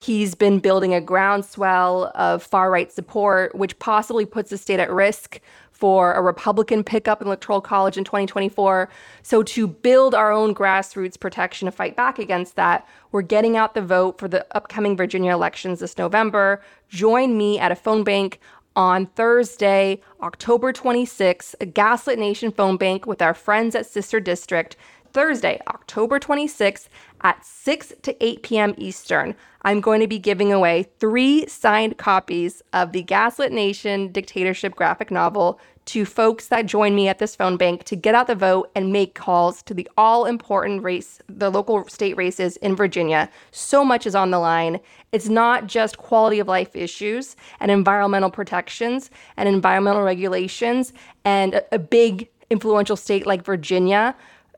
He's 0.00 0.34
been 0.34 0.58
building 0.58 0.94
a 0.94 1.00
groundswell 1.00 2.12
of 2.14 2.42
far 2.42 2.70
right 2.70 2.92
support, 2.92 3.54
which 3.54 3.78
possibly 3.78 4.26
puts 4.26 4.50
the 4.50 4.58
state 4.58 4.80
at 4.80 4.90
risk 4.90 5.40
for 5.76 6.14
a 6.14 6.22
Republican 6.22 6.82
pickup 6.82 7.20
in 7.20 7.26
Electoral 7.26 7.60
College 7.60 7.98
in 7.98 8.04
2024. 8.04 8.88
So, 9.22 9.42
to 9.42 9.66
build 9.66 10.14
our 10.14 10.32
own 10.32 10.54
grassroots 10.54 11.20
protection 11.20 11.66
to 11.66 11.72
fight 11.72 11.96
back 11.96 12.18
against 12.18 12.56
that, 12.56 12.88
we're 13.12 13.22
getting 13.22 13.56
out 13.56 13.74
the 13.74 13.82
vote 13.82 14.18
for 14.18 14.26
the 14.26 14.46
upcoming 14.56 14.96
Virginia 14.96 15.32
elections 15.32 15.80
this 15.80 15.98
November. 15.98 16.62
Join 16.88 17.36
me 17.36 17.58
at 17.58 17.72
a 17.72 17.76
phone 17.76 18.04
bank 18.04 18.40
on 18.74 19.06
Thursday, 19.06 20.00
October 20.22 20.72
26th, 20.72 21.54
a 21.60 21.66
Gaslit 21.66 22.18
Nation 22.18 22.50
phone 22.52 22.76
bank 22.76 23.06
with 23.06 23.20
our 23.20 23.34
friends 23.34 23.74
at 23.74 23.86
Sister 23.86 24.18
District. 24.18 24.76
Thursday, 25.12 25.58
October 25.68 26.20
26th 26.20 26.88
at 27.26 27.44
6 27.44 27.92
to 28.02 28.24
8 28.24 28.42
p.m. 28.44 28.74
Eastern. 28.78 29.34
I'm 29.62 29.80
going 29.80 29.98
to 29.98 30.06
be 30.06 30.20
giving 30.20 30.52
away 30.52 30.84
three 31.00 31.44
signed 31.48 31.98
copies 31.98 32.62
of 32.72 32.92
the 32.92 33.02
Gaslit 33.02 33.50
Nation 33.50 34.12
dictatorship 34.12 34.76
graphic 34.76 35.10
novel 35.10 35.58
to 35.86 36.04
folks 36.04 36.46
that 36.48 36.66
join 36.66 36.94
me 36.94 37.08
at 37.08 37.18
this 37.18 37.34
phone 37.34 37.56
bank 37.56 37.82
to 37.84 37.96
get 37.96 38.14
out 38.14 38.28
the 38.28 38.36
vote 38.36 38.70
and 38.76 38.92
make 38.92 39.16
calls 39.16 39.60
to 39.64 39.74
the 39.74 39.90
all 39.96 40.24
important 40.24 40.84
race, 40.84 41.20
the 41.28 41.50
local 41.50 41.88
state 41.88 42.16
races 42.16 42.58
in 42.58 42.76
Virginia. 42.76 43.28
So 43.50 43.84
much 43.84 44.06
is 44.06 44.14
on 44.14 44.30
the 44.30 44.38
line. 44.38 44.78
It's 45.10 45.28
not 45.28 45.66
just 45.66 45.98
quality 45.98 46.38
of 46.38 46.46
life 46.46 46.76
issues 46.76 47.34
and 47.58 47.72
environmental 47.72 48.30
protections 48.30 49.10
and 49.36 49.48
environmental 49.48 50.02
regulations 50.02 50.92
and 51.24 51.54
a, 51.54 51.74
a 51.74 51.78
big 51.80 52.28
influential 52.50 52.96
state 52.96 53.26
like 53.26 53.44
Virginia 53.44 54.14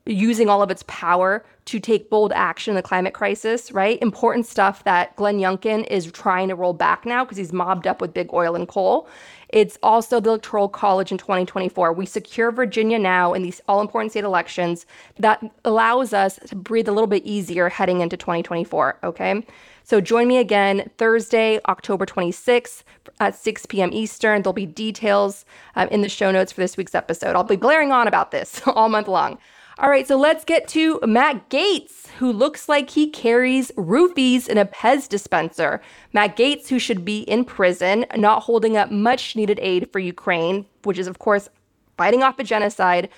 using 0.08 0.48
all 0.48 0.62
of 0.62 0.70
its 0.70 0.82
power 0.87 1.44
to 1.68 1.78
take 1.78 2.08
bold 2.08 2.32
action 2.32 2.72
in 2.72 2.76
the 2.76 2.82
climate 2.82 3.12
crisis, 3.12 3.70
right? 3.72 4.00
Important 4.00 4.46
stuff 4.46 4.84
that 4.84 5.14
Glenn 5.16 5.38
Youngkin 5.38 5.87
is 5.88 6.10
trying 6.10 6.48
to 6.48 6.54
roll 6.54 6.72
back 6.72 7.04
now 7.04 7.25
because 7.25 7.37
he's 7.37 7.52
mobbed 7.52 7.87
up 7.87 8.00
with 8.00 8.14
big 8.14 8.32
oil 8.32 8.54
and 8.54 8.66
coal. 8.66 9.06
It's 9.50 9.78
also 9.82 10.18
the 10.18 10.30
Electoral 10.30 10.70
College 10.70 11.12
in 11.12 11.18
2024. 11.18 11.92
We 11.92 12.06
secure 12.06 12.50
Virginia 12.50 12.98
now 12.98 13.34
in 13.34 13.42
these 13.42 13.60
all 13.68 13.82
important 13.82 14.12
state 14.12 14.25
elections 14.25 14.87
that 15.18 15.42
allows 15.66 16.14
us 16.14 16.38
to 16.46 16.56
breathe 16.56 16.88
a 16.88 16.92
little 16.92 17.06
bit 17.06 17.22
easier 17.26 17.68
heading 17.68 18.00
into 18.00 18.16
2024, 18.16 19.00
okay? 19.04 19.44
So 19.84 20.00
join 20.00 20.26
me 20.26 20.38
again 20.38 20.90
Thursday, 20.96 21.60
October 21.68 22.06
26th 22.06 22.82
at 23.20 23.34
6 23.34 23.66
p.m. 23.66 23.90
Eastern. 23.92 24.40
There'll 24.40 24.54
be 24.54 24.64
details 24.66 25.44
um, 25.76 25.88
in 25.88 26.00
the 26.00 26.08
show 26.08 26.30
notes 26.30 26.50
for 26.50 26.62
this 26.62 26.78
week's 26.78 26.94
episode. 26.94 27.37
I'll 27.37 27.44
be 27.44 27.56
blaring 27.56 27.92
on 27.92 28.08
about 28.08 28.30
this 28.30 28.62
all 28.66 28.88
month 28.88 29.08
long. 29.08 29.38
All 29.80 29.90
right, 29.90 30.08
so 30.08 30.16
let's 30.16 30.44
get 30.44 30.66
to 30.70 30.99
Matt 31.06 31.50
Gaetz, 31.50 32.08
who 32.18 32.32
looks 32.32 32.68
like 32.68 32.90
he 32.90 33.08
carries 33.08 33.70
roofies 33.76 34.49
in 34.49 34.58
a 34.58 34.66
Pez 34.66 35.08
dispenser. 35.08 35.80
Matt 36.12 36.37
Gaetz, 36.37 36.66
who 36.66 36.80
should 36.80 37.04
be 37.04 37.20
in 37.20 37.44
prison, 37.44 38.04
not 38.16 38.42
holding 38.42 38.76
up 38.76 38.90
much 38.90 39.37
needed 39.37 39.61
aid 39.62 39.88
for 39.92 40.00
Ukraine, 40.00 40.66
which 40.82 40.99
is, 40.99 41.06
of 41.06 41.20
course, 41.20 41.49
fighting 41.97 42.25
off 42.25 42.40
a 42.40 42.42
genocide. 42.42 43.08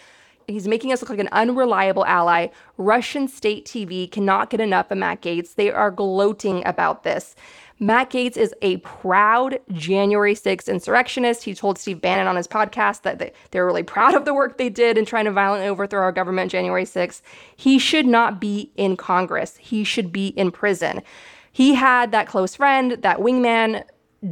He's 0.48 0.68
making 0.68 0.92
us 0.92 1.00
look 1.00 1.08
like 1.08 1.18
an 1.18 1.30
unreliable 1.32 2.04
ally. 2.04 2.48
Russian 2.76 3.26
state 3.26 3.64
TV 3.64 4.10
cannot 4.10 4.50
get 4.50 4.60
enough 4.60 4.90
of 4.90 4.98
Matt 4.98 5.22
Gaetz. 5.22 5.54
They 5.54 5.70
are 5.70 5.90
gloating 5.90 6.62
about 6.66 7.04
this. 7.04 7.36
Matt 7.82 8.10
Gaetz 8.10 8.36
is 8.36 8.54
a 8.60 8.76
proud 8.78 9.58
January 9.72 10.34
6th 10.34 10.68
insurrectionist. 10.68 11.44
He 11.44 11.54
told 11.54 11.78
Steve 11.78 12.02
Bannon 12.02 12.26
on 12.26 12.36
his 12.36 12.46
podcast 12.46 13.02
that 13.02 13.18
they, 13.18 13.32
they're 13.50 13.64
really 13.64 13.82
proud 13.82 14.14
of 14.14 14.26
the 14.26 14.34
work 14.34 14.58
they 14.58 14.68
did 14.68 14.98
in 14.98 15.06
trying 15.06 15.24
to 15.24 15.30
violently 15.30 15.66
overthrow 15.66 16.02
our 16.02 16.12
government 16.12 16.52
January 16.52 16.84
6th. 16.84 17.22
He 17.56 17.78
should 17.78 18.04
not 18.04 18.38
be 18.38 18.70
in 18.76 18.98
Congress. 18.98 19.56
He 19.56 19.82
should 19.82 20.12
be 20.12 20.28
in 20.28 20.50
prison. 20.50 21.00
He 21.50 21.74
had 21.74 22.12
that 22.12 22.26
close 22.26 22.54
friend, 22.54 22.98
that 23.00 23.16
wingman, 23.16 23.82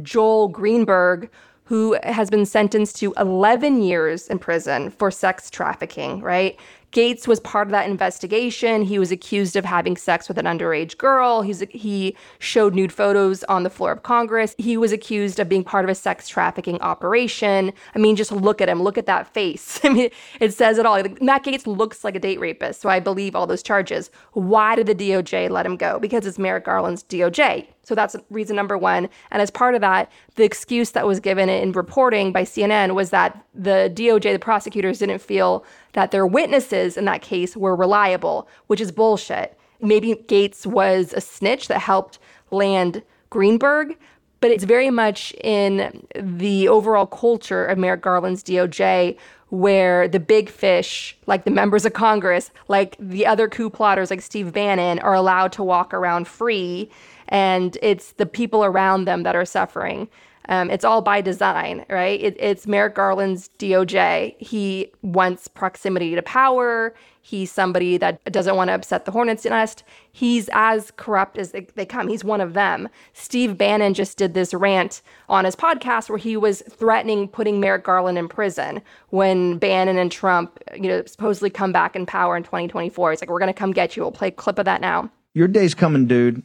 Joel 0.03 0.49
Greenberg, 0.49 1.31
who 1.63 1.97
has 2.03 2.29
been 2.29 2.45
sentenced 2.45 2.97
to 2.97 3.13
11 3.17 3.81
years 3.81 4.27
in 4.27 4.37
prison 4.37 4.91
for 4.91 5.09
sex 5.09 5.49
trafficking, 5.49 6.21
right? 6.21 6.59
Gaetz 6.91 7.27
was 7.27 7.39
part 7.39 7.67
of 7.67 7.71
that 7.71 7.87
investigation. 7.87 8.81
He 8.81 8.97
was 8.97 9.11
accused 9.11 9.55
of 9.55 9.65
having 9.65 9.95
sex 9.95 10.27
with 10.27 10.37
an 10.37 10.45
underage 10.45 10.97
girl. 10.97 11.43
He's, 11.43 11.59
he 11.69 12.15
showed 12.39 12.73
nude 12.73 12.91
photos 12.91 13.43
on 13.43 13.63
the 13.63 13.69
floor 13.69 13.91
of 13.91 14.03
Congress. 14.03 14.55
He 14.57 14.75
was 14.75 14.91
accused 14.91 15.39
of 15.39 15.47
being 15.47 15.63
part 15.63 15.85
of 15.85 15.89
a 15.89 15.95
sex 15.95 16.27
trafficking 16.27 16.81
operation. 16.81 17.73
I 17.93 17.99
mean, 17.99 18.15
just 18.15 18.31
look 18.31 18.59
at 18.59 18.69
him. 18.69 18.81
Look 18.81 18.97
at 18.97 19.05
that 19.05 19.31
face. 19.33 19.79
I 19.83 19.89
mean, 19.89 20.09
it 20.39 20.53
says 20.53 20.77
it 20.77 20.85
all. 20.85 21.01
Matt 21.21 21.43
Gaetz 21.43 21.67
looks 21.67 22.03
like 22.03 22.15
a 22.15 22.19
date 22.19 22.39
rapist, 22.39 22.81
so 22.81 22.89
I 22.89 22.99
believe 22.99 23.35
all 23.35 23.45
those 23.45 23.63
charges. 23.63 24.09
Why 24.33 24.75
did 24.75 24.87
the 24.87 24.95
DOJ 24.95 25.49
let 25.49 25.65
him 25.65 25.77
go? 25.77 25.99
Because 25.99 26.25
it's 26.25 26.39
Merrick 26.39 26.65
Garland's 26.65 27.03
DOJ. 27.03 27.67
So 27.89 27.95
that's 27.95 28.15
reason 28.29 28.55
number 28.55 28.77
one. 28.77 29.09
And 29.31 29.41
as 29.41 29.49
part 29.49 29.73
of 29.73 29.81
that, 29.81 30.11
the 30.35 30.43
excuse 30.43 30.91
that 30.91 31.07
was 31.07 31.19
given 31.19 31.49
in 31.49 31.71
reporting 31.71 32.31
by 32.31 32.43
CNN 32.43 32.93
was 32.93 33.09
that 33.09 33.43
the 33.55 33.91
DOJ, 33.91 34.31
the 34.31 34.37
prosecutors, 34.37 34.99
didn't 34.99 35.23
feel 35.23 35.65
that 35.93 36.11
their 36.11 36.27
witnesses 36.27 36.97
in 36.97 37.05
that 37.05 37.23
case 37.23 37.57
were 37.57 37.75
reliable, 37.75 38.47
which 38.67 38.79
is 38.79 38.91
bullshit. 38.91 39.57
Maybe 39.81 40.13
Gaetz 40.13 40.67
was 40.67 41.13
a 41.13 41.19
snitch 41.19 41.67
that 41.67 41.79
helped 41.79 42.19
land 42.51 43.01
Greenberg, 43.31 43.97
but 44.39 44.51
it's 44.51 44.65
very 44.65 44.91
much 44.91 45.33
in 45.43 46.05
the 46.15 46.67
overall 46.67 47.07
culture 47.07 47.65
of 47.65 47.79
Merrick 47.79 48.03
Garland's 48.03 48.43
DOJ 48.43 49.17
where 49.49 50.07
the 50.07 50.19
big 50.19 50.49
fish, 50.49 51.17
like 51.25 51.43
the 51.43 51.51
members 51.51 51.85
of 51.85 51.93
Congress, 51.93 52.51
like 52.67 52.95
the 52.99 53.25
other 53.25 53.47
coup 53.47 53.69
plotters 53.69 54.11
like 54.11 54.21
Steve 54.21 54.53
Bannon, 54.53 54.99
are 54.99 55.15
allowed 55.15 55.51
to 55.53 55.63
walk 55.63 55.93
around 55.93 56.27
free 56.27 56.89
and 57.29 57.77
it's 57.81 58.13
the 58.13 58.25
people 58.25 58.65
around 58.65 59.05
them 59.05 59.23
that 59.23 59.35
are 59.35 59.45
suffering. 59.45 60.09
Um, 60.49 60.71
it's 60.71 60.83
all 60.83 61.03
by 61.03 61.21
design, 61.21 61.85
right? 61.89 62.19
It, 62.19 62.35
it's 62.39 62.65
Merrick 62.65 62.95
Garland's 62.95 63.49
DOJ. 63.59 64.35
He 64.39 64.91
wants 65.03 65.47
proximity 65.47 66.15
to 66.15 66.23
power. 66.23 66.95
He's 67.21 67.51
somebody 67.51 67.97
that 67.97 68.23
doesn't 68.25 68.55
want 68.55 68.69
to 68.69 68.73
upset 68.73 69.05
the 69.05 69.11
hornet's 69.11 69.45
nest. 69.45 69.83
He's 70.11 70.49
as 70.51 70.89
corrupt 70.97 71.37
as 71.37 71.51
they, 71.51 71.67
they 71.75 71.85
come. 71.85 72.07
He's 72.07 72.23
one 72.23 72.41
of 72.41 72.55
them. 72.55 72.89
Steve 73.13 73.59
Bannon 73.59 73.93
just 73.93 74.17
did 74.17 74.33
this 74.33 74.51
rant 74.51 75.03
on 75.27 75.45
his 75.45 75.55
podcast 75.55 76.09
where 76.09 76.17
he 76.17 76.35
was 76.35 76.63
threatening 76.67 77.27
putting 77.27 77.59
Merrick 77.59 77.83
Garland 77.83 78.17
in 78.17 78.27
prison 78.27 78.81
when 79.09 79.59
Bannon 79.59 79.99
and 79.99 80.11
Trump, 80.11 80.59
you 80.73 80.87
know, 80.87 81.03
supposedly 81.05 81.51
come 81.51 81.71
back 81.71 81.95
in 81.95 82.07
power 82.07 82.35
in 82.35 82.41
2024. 82.41 83.11
He's 83.11 83.21
like, 83.21 83.29
"We're 83.29 83.37
going 83.37 83.53
to 83.53 83.53
come 83.53 83.71
get 83.71 83.95
you." 83.95 84.01
We'll 84.01 84.11
play 84.11 84.29
a 84.29 84.31
clip 84.31 84.57
of 84.57 84.65
that 84.65 84.81
now. 84.81 85.11
Your 85.35 85.47
day's 85.47 85.75
coming, 85.75 86.07
dude 86.07 86.41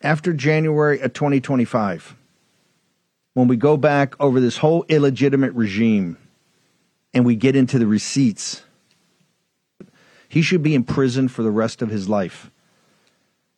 after 0.00 0.32
January 0.32 1.00
of 1.00 1.12
2025, 1.12 2.16
when 3.34 3.48
we 3.48 3.56
go 3.56 3.76
back 3.76 4.18
over 4.20 4.40
this 4.40 4.58
whole 4.58 4.84
illegitimate 4.88 5.52
regime 5.54 6.16
and 7.12 7.24
we 7.24 7.36
get 7.36 7.56
into 7.56 7.78
the 7.78 7.86
receipts, 7.86 8.62
he 10.28 10.42
should 10.42 10.62
be 10.62 10.74
in 10.74 10.84
prison 10.84 11.28
for 11.28 11.42
the 11.42 11.50
rest 11.50 11.82
of 11.82 11.90
his 11.90 12.08
life. 12.08 12.50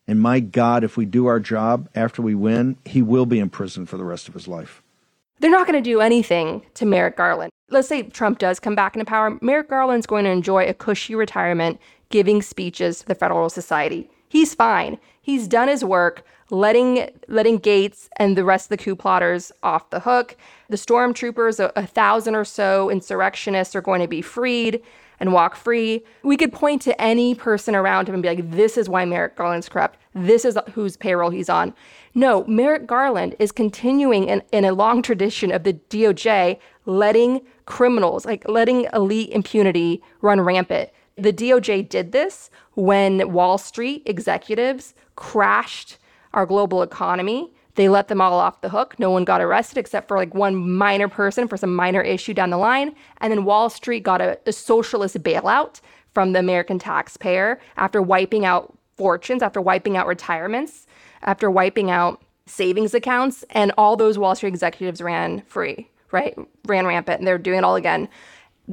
And 0.07 0.21
my 0.21 0.41
God, 0.41 0.85
if 0.85 0.97
we 0.97 1.05
do 1.05 1.27
our 1.27 1.39
job 1.39 1.89
after 1.95 2.23
we 2.23 2.35
win, 2.35 2.77
he 2.85 3.03
will 3.03 3.27
be 3.27 3.39
in 3.39 3.51
prison 3.51 3.87
for 3.87 3.97
the 3.97 4.05
rest 4.05 4.29
of 4.29 4.35
his 4.35 4.49
life. 4.49 4.83
They're 5.39 5.51
not 5.51 5.67
going 5.67 5.83
to 5.83 5.91
do 5.91 6.01
anything 6.01 6.63
to 6.75 6.87
Merrick 6.87 7.17
Garland. 7.17 7.51
Let's 7.71 7.89
say 7.89 8.03
Trump 8.03 8.39
does 8.39 8.61
come 8.61 8.75
back 8.75 8.95
into 8.95 9.05
power. 9.05 9.39
Merrick 9.41 9.71
Garland's 9.71 10.07
going 10.07 10.25
to 10.25 10.31
enjoy 10.31 10.67
a 10.67 10.75
cushy 10.75 11.15
retirement 11.15 11.81
giving 12.11 12.43
speeches 12.43 13.01
to 13.01 13.07
the 13.07 13.15
Federal 13.15 13.49
Society. 13.49 14.09
He's 14.33 14.55
fine. 14.55 14.99
He's 15.21 15.47
done 15.47 15.69
his 15.69 15.85
work, 15.85 16.25
letting 16.49 17.11
letting 17.29 17.61
Gaetz 17.61 18.09
and 18.17 18.35
the 18.35 18.47
rest 18.47 18.65
of 18.65 18.69
the 18.71 18.83
coup 18.83 18.97
plotters 18.97 19.53
off 19.63 19.91
the 19.91 20.01
hook. 20.01 20.39
The 20.71 20.79
stormtroopers, 20.79 21.61
a, 21.61 21.71
a 21.77 21.87
thousand 21.87 22.35
or 22.35 22.47
so 22.47 22.89
insurrectionists, 22.89 23.77
are 23.77 23.83
going 23.83 24.01
to 24.01 24.09
be 24.09 24.23
freed 24.23 24.83
and 25.21 25.35
walk 25.35 25.55
free. 25.55 26.03
We 26.23 26.39
could 26.39 26.51
point 26.51 26.81
to 26.83 26.99
any 26.99 27.35
person 27.35 27.75
around 27.75 28.09
him 28.09 28.15
and 28.15 28.23
be 28.23 28.31
like, 28.31 28.51
this 28.53 28.79
is 28.79 28.89
why 28.89 29.05
Merrick 29.05 29.37
Garland's 29.37 29.69
corrupt. 29.69 29.99
This 30.15 30.47
is 30.47 30.57
whose 30.73 30.97
payroll 30.97 31.29
he's 31.29 31.51
on. 31.51 31.75
No, 32.15 32.43
Merrick 32.47 32.87
Garland 32.87 33.37
is 33.39 33.53
continuing 33.53 34.25
in, 34.25 34.43
in 34.51 34.65
a 34.65 34.73
long 34.73 35.03
tradition 35.03 35.53
of 35.53 35.65
the 35.65 35.75
DOJ 35.75 36.59
letting 36.87 37.43
criminals, 37.67 38.25
like 38.25 38.49
letting 38.49 38.87
elite 38.95 39.29
impunity 39.29 40.03
run 40.23 40.41
rampant. 40.41 40.89
The 41.17 41.33
DOJ 41.33 41.89
did 41.89 42.13
this 42.13 42.51
when 42.75 43.33
Wall 43.33 43.59
Street 43.59 44.03
executives 44.07 44.95
crashed 45.17 45.99
our 46.33 46.47
global 46.47 46.83
economy. 46.83 47.53
They 47.75 47.89
let 47.89 48.09
them 48.09 48.21
all 48.21 48.39
off 48.39 48.61
the 48.61 48.69
hook. 48.69 48.99
No 48.99 49.11
one 49.11 49.25
got 49.25 49.41
arrested 49.41 49.79
except 49.79 50.09
for 50.09 50.17
like 50.17 50.35
one 50.35 50.55
minor 50.55 51.09
person 51.09 51.49
for 51.49 51.57
some 51.57 51.75
minor 51.75 52.03
issue 52.03 52.35
down 52.35 52.51
the 52.51 52.59
line. 52.59 52.95
And 53.19 53.31
then 53.31 53.45
Wall 53.45 53.71
Street 53.71 54.03
got 54.03 54.21
a, 54.21 54.39
a 54.47 54.53
socialist 54.53 55.23
bailout 55.23 55.81
from 56.15 56.33
the 56.33 56.39
American 56.39 56.79
taxpayer 56.79 57.61
after 57.77 58.03
wiping 58.03 58.45
out 58.45 58.77
fortunes, 58.97 59.43
after 59.43 59.61
wiping 59.61 59.97
out 59.97 60.07
retirements, 60.07 60.87
after 61.23 61.51
wiping 61.51 61.91
out 61.91 62.23
savings 62.47 62.93
accounts, 62.93 63.45
and 63.51 63.73
all 63.79 63.97
those 63.97 64.19
Wall 64.19 64.35
Street 64.35 64.51
executives 64.51 65.01
ran 65.01 65.43
free, 65.43 65.89
right? 66.11 66.37
Ran 66.67 66.87
rampant, 66.87 67.19
and 67.21 67.27
they're 67.27 67.39
doing 67.39 67.59
it 67.59 67.65
all 67.65 67.77
again. 67.77 68.09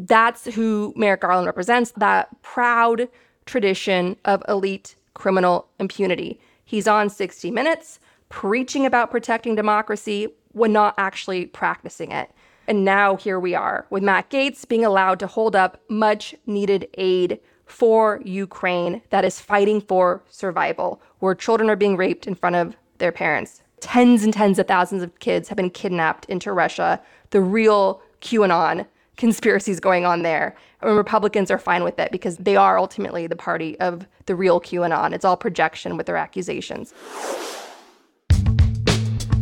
That's 0.08 0.46
who 0.56 0.94
Merrick 0.96 1.22
Garland 1.22 1.46
represents 1.46 1.92
that 1.98 2.42
proud 2.42 3.10
tradition 3.46 4.16
of 4.26 4.44
elite 4.48 4.96
criminal 5.14 5.68
impunity. 5.80 6.40
He's 6.64 6.88
on 6.88 7.10
60 7.10 7.52
Minutes 7.52 8.00
preaching 8.30 8.86
about 8.86 9.12
protecting 9.12 9.56
democracy 9.56 10.28
when 10.52 10.72
not 10.72 10.94
actually 10.98 11.48
practicing 11.48 12.12
it. 12.12 12.32
And 12.68 12.86
now 12.86 13.16
here 13.16 13.40
we 13.40 13.56
are 13.56 13.88
with 13.90 14.04
Matt 14.04 14.30
Gaetz 14.30 14.68
being 14.68 14.86
allowed 14.86 15.20
to 15.20 15.28
hold 15.28 15.56
up 15.56 15.82
much 15.90 16.36
needed 16.46 16.88
aid 16.98 17.40
for 17.66 18.22
Ukraine 18.24 19.02
that 19.10 19.26
is 19.26 19.42
fighting 19.42 19.82
for 19.82 20.24
survival, 20.30 21.02
where 21.20 21.36
children 21.36 21.70
are 21.70 21.76
being 21.76 21.98
raped 21.98 22.28
in 22.28 22.36
front 22.36 22.56
of 22.56 22.76
their 23.00 23.12
parents. 23.12 23.64
Tens 23.80 24.24
and 24.24 24.34
tens 24.34 24.60
of 24.60 24.68
thousands 24.68 25.04
of 25.04 25.18
kids 25.20 25.50
have 25.50 25.56
been 25.56 25.70
kidnapped 25.70 26.26
into 26.26 26.52
Russia. 26.52 27.02
The 27.32 27.42
real 27.42 28.02
QAnon 28.22 28.86
conspiracies 29.20 29.80
going 29.80 30.06
on 30.06 30.24
there. 30.24 30.56
And 30.82 30.96
Republicans 30.96 31.52
are 31.52 31.60
fine 31.60 31.84
with 31.84 32.00
it 32.00 32.12
because 32.12 32.38
they 32.38 32.56
are 32.56 32.80
ultimately 32.80 33.28
the 33.28 33.36
party 33.36 33.80
of 33.80 34.08
the 34.26 34.36
real 34.36 34.60
QAnon. 34.60 35.14
It's 35.14 35.26
all 35.26 35.38
projection 35.38 35.98
with 35.98 36.08
their 36.08 36.16
accusations. 36.16 36.94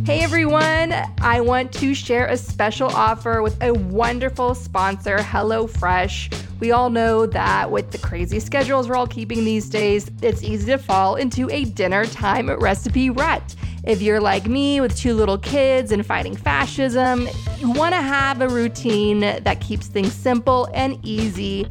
Hey 0.04 0.20
everyone, 0.22 0.94
I 1.20 1.40
want 1.40 1.72
to 1.74 1.94
share 1.94 2.26
a 2.26 2.36
special 2.36 2.88
offer 2.88 3.40
with 3.40 3.62
a 3.62 3.72
wonderful 3.72 4.54
sponsor, 4.54 5.18
HelloFresh. 5.18 6.47
We 6.60 6.72
all 6.72 6.90
know 6.90 7.24
that 7.26 7.70
with 7.70 7.92
the 7.92 7.98
crazy 7.98 8.40
schedules 8.40 8.88
we're 8.88 8.96
all 8.96 9.06
keeping 9.06 9.44
these 9.44 9.68
days, 9.70 10.10
it's 10.22 10.42
easy 10.42 10.66
to 10.72 10.78
fall 10.78 11.14
into 11.14 11.48
a 11.50 11.64
dinner 11.64 12.04
time 12.04 12.50
recipe 12.50 13.10
rut. 13.10 13.54
If 13.84 14.02
you're 14.02 14.20
like 14.20 14.46
me 14.46 14.80
with 14.80 14.96
two 14.96 15.14
little 15.14 15.38
kids 15.38 15.92
and 15.92 16.04
fighting 16.04 16.34
fascism, 16.34 17.28
you 17.58 17.70
want 17.70 17.94
to 17.94 18.02
have 18.02 18.40
a 18.40 18.48
routine 18.48 19.20
that 19.20 19.60
keeps 19.60 19.86
things 19.86 20.12
simple 20.12 20.68
and 20.74 20.98
easy, 21.06 21.64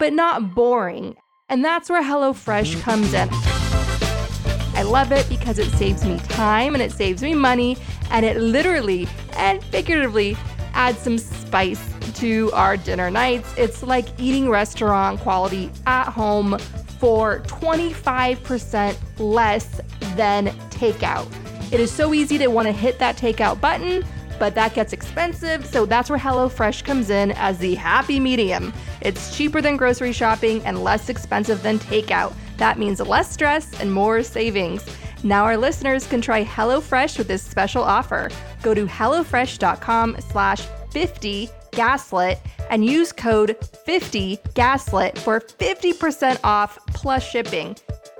but 0.00 0.12
not 0.12 0.52
boring. 0.52 1.16
And 1.48 1.64
that's 1.64 1.88
where 1.88 2.02
HelloFresh 2.02 2.80
comes 2.82 3.14
in. 3.14 3.28
I 4.74 4.82
love 4.82 5.12
it 5.12 5.28
because 5.28 5.58
it 5.60 5.70
saves 5.72 6.04
me 6.04 6.18
time 6.28 6.74
and 6.74 6.82
it 6.82 6.92
saves 6.92 7.22
me 7.22 7.34
money, 7.34 7.76
and 8.10 8.26
it 8.26 8.36
literally 8.36 9.08
and 9.36 9.62
figuratively 9.64 10.36
adds 10.74 10.98
some 10.98 11.18
spice 11.18 11.94
to 12.18 12.50
our 12.52 12.76
dinner 12.76 13.10
nights. 13.10 13.52
It's 13.56 13.82
like 13.82 14.06
eating 14.18 14.48
restaurant 14.50 15.20
quality 15.20 15.70
at 15.86 16.08
home 16.08 16.58
for 16.98 17.40
25% 17.40 18.96
less 19.18 19.80
than 20.16 20.48
takeout. 20.70 21.28
It 21.72 21.80
is 21.80 21.90
so 21.92 22.14
easy 22.14 22.38
to 22.38 22.48
want 22.48 22.66
to 22.66 22.72
hit 22.72 22.98
that 22.98 23.16
takeout 23.16 23.60
button, 23.60 24.04
but 24.38 24.54
that 24.54 24.74
gets 24.74 24.92
expensive, 24.92 25.64
so 25.66 25.86
that's 25.86 26.10
where 26.10 26.18
HelloFresh 26.18 26.84
comes 26.84 27.10
in 27.10 27.32
as 27.32 27.58
the 27.58 27.74
happy 27.74 28.18
medium. 28.18 28.72
It's 29.00 29.36
cheaper 29.36 29.60
than 29.60 29.76
grocery 29.76 30.12
shopping 30.12 30.64
and 30.64 30.82
less 30.82 31.08
expensive 31.08 31.62
than 31.62 31.78
takeout. 31.78 32.34
That 32.56 32.78
means 32.78 33.00
less 33.00 33.30
stress 33.30 33.78
and 33.80 33.92
more 33.92 34.22
savings. 34.22 34.84
Now 35.22 35.44
our 35.44 35.56
listeners 35.56 36.06
can 36.06 36.20
try 36.20 36.44
HelloFresh 36.44 37.18
with 37.18 37.28
this 37.28 37.42
special 37.42 37.82
offer. 37.82 38.30
Go 38.62 38.74
to 38.74 38.86
HelloFresh.com 38.86 40.16
slash 40.30 40.62
50 40.90 41.50
gaslit 41.78 42.40
and 42.70 42.84
use 42.84 43.12
code 43.12 43.56
50 43.84 44.40
gaslit 44.54 45.16
for 45.16 45.38
50% 45.38 46.40
off 46.42 46.76
plus 46.88 47.22
shipping. 47.22 47.76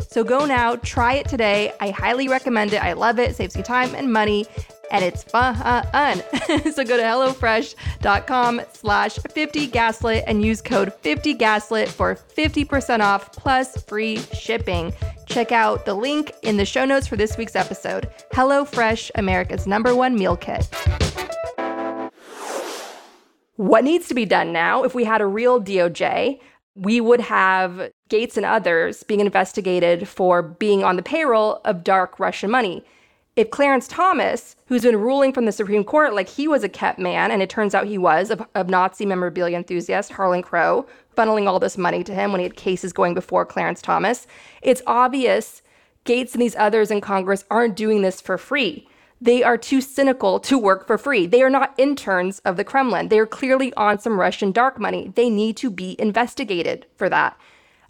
So 0.08 0.22
go 0.22 0.46
now, 0.46 0.76
try 0.76 1.14
it 1.14 1.28
today. 1.28 1.72
I 1.80 1.90
highly 1.90 2.28
recommend 2.28 2.72
it. 2.72 2.80
I 2.80 2.92
love 2.92 3.18
it. 3.18 3.34
Saves 3.34 3.56
you 3.56 3.64
time 3.64 3.96
and 3.96 4.12
money 4.12 4.46
and 4.92 5.04
it's 5.04 5.24
fun. 5.24 5.56
so 6.72 6.84
go 6.84 6.96
to 6.96 7.02
HelloFresh.com 7.02 8.62
slash 8.72 9.16
50gaslit 9.16 10.22
and 10.28 10.44
use 10.44 10.62
code 10.62 10.92
50gaslit 11.02 11.88
for 11.88 12.14
50% 12.14 13.00
off 13.00 13.32
plus 13.32 13.82
free 13.82 14.18
shipping. 14.32 14.92
Check 15.26 15.50
out 15.50 15.84
the 15.84 15.94
link 15.94 16.32
in 16.42 16.56
the 16.56 16.64
show 16.64 16.84
notes 16.84 17.08
for 17.08 17.16
this 17.16 17.36
week's 17.36 17.56
episode. 17.56 18.08
HelloFresh, 18.32 19.10
America's 19.16 19.66
number 19.66 19.96
one 19.96 20.14
meal 20.14 20.36
kit. 20.36 20.68
What 23.58 23.82
needs 23.82 24.06
to 24.06 24.14
be 24.14 24.24
done 24.24 24.52
now? 24.52 24.84
If 24.84 24.94
we 24.94 25.02
had 25.02 25.20
a 25.20 25.26
real 25.26 25.60
DOJ, 25.60 26.38
we 26.76 27.00
would 27.00 27.20
have 27.22 27.90
Gaetz 28.08 28.36
and 28.36 28.46
others 28.46 29.02
being 29.02 29.18
investigated 29.18 30.06
for 30.06 30.42
being 30.42 30.84
on 30.84 30.94
the 30.94 31.02
payroll 31.02 31.60
of 31.64 31.82
dark 31.82 32.20
Russian 32.20 32.52
money 32.52 32.84
if 33.34 33.50
Clarence 33.50 33.88
Thomas, 33.88 34.54
who's 34.66 34.82
been 34.82 35.00
ruling 35.00 35.32
from 35.32 35.44
the 35.44 35.50
Supreme 35.50 35.82
Court 35.82 36.14
like 36.14 36.28
he 36.28 36.46
was 36.46 36.62
a 36.62 36.68
kept 36.68 37.00
man, 37.00 37.32
and 37.32 37.42
it 37.42 37.50
turns 37.50 37.74
out 37.74 37.88
he 37.88 37.98
was, 37.98 38.30
of, 38.30 38.46
of 38.54 38.68
Nazi 38.68 39.04
memorabilia 39.04 39.56
enthusiast 39.56 40.12
Harlan 40.12 40.42
Crow, 40.42 40.86
funneling 41.16 41.48
all 41.48 41.58
this 41.58 41.76
money 41.76 42.04
to 42.04 42.14
him 42.14 42.30
when 42.30 42.38
he 42.38 42.44
had 42.44 42.54
cases 42.54 42.92
going 42.92 43.12
before 43.12 43.44
Clarence 43.44 43.82
Thomas, 43.82 44.28
it's 44.62 44.82
obvious 44.86 45.62
Gaetz 46.04 46.32
and 46.34 46.42
these 46.42 46.54
others 46.54 46.92
in 46.92 47.00
Congress 47.00 47.44
aren't 47.50 47.74
doing 47.74 48.02
this 48.02 48.20
for 48.20 48.38
free. 48.38 48.88
They 49.20 49.42
are 49.42 49.58
too 49.58 49.80
cynical 49.80 50.38
to 50.40 50.58
work 50.58 50.86
for 50.86 50.96
free. 50.96 51.26
They 51.26 51.42
are 51.42 51.50
not 51.50 51.74
interns 51.76 52.38
of 52.40 52.56
the 52.56 52.64
Kremlin. 52.64 53.08
They 53.08 53.18
are 53.18 53.26
clearly 53.26 53.72
on 53.74 53.98
some 53.98 54.20
Russian 54.20 54.52
dark 54.52 54.78
money. 54.78 55.12
They 55.14 55.28
need 55.28 55.56
to 55.58 55.70
be 55.70 55.96
investigated 55.98 56.86
for 56.96 57.08
that. 57.08 57.36